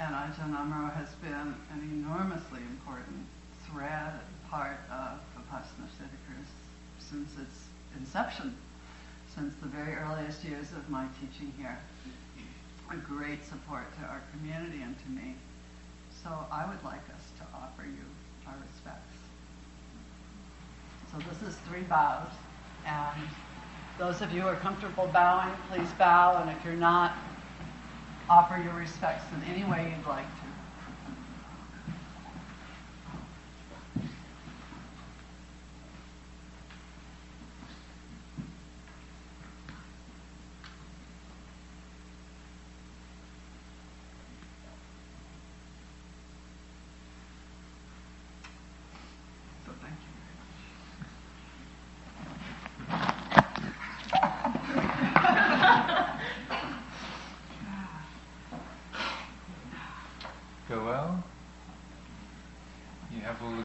And 0.00 0.14
Ajahn 0.14 0.56
Amaro 0.56 0.90
has 0.94 1.10
been 1.20 1.54
an 1.76 1.80
enormously 1.92 2.60
important 2.70 3.26
thread 3.68 4.14
and 4.16 4.50
part 4.50 4.80
of 4.90 5.20
Vipassana 5.36 5.92
Santa 5.92 6.16
Cruz 6.24 6.48
since 6.98 7.28
its 7.38 7.68
inception, 7.98 8.56
since 9.34 9.52
the 9.60 9.68
very 9.68 9.94
earliest 9.96 10.42
years 10.42 10.72
of 10.72 10.88
my 10.88 11.04
teaching 11.20 11.52
here. 11.58 11.76
A 12.90 12.96
great 12.96 13.44
support 13.44 13.84
to 14.00 14.06
our 14.06 14.22
community 14.32 14.80
and 14.80 14.96
to 15.04 15.10
me. 15.10 15.34
So 16.24 16.30
I 16.50 16.64
would 16.64 16.82
like 16.82 17.04
us 17.14 17.24
to 17.38 17.44
offer 17.54 17.84
you 17.84 18.04
our 18.46 18.56
respects. 18.72 19.20
So 21.12 21.18
this 21.28 21.46
is 21.46 21.60
three 21.68 21.82
bows, 21.82 22.32
and 22.86 23.20
those 23.98 24.22
of 24.22 24.32
you 24.32 24.40
who 24.40 24.48
are 24.48 24.56
comfortable 24.56 25.10
bowing, 25.12 25.54
please 25.70 25.90
bow, 25.98 26.40
and 26.40 26.50
if 26.50 26.64
you're 26.64 26.74
not, 26.74 27.12
offer 28.30 28.56
your 28.56 28.74
respects 28.74 29.24
in 29.32 29.42
any 29.42 29.64
way 29.64 29.92
you'd 29.94 30.06
like 30.06 30.39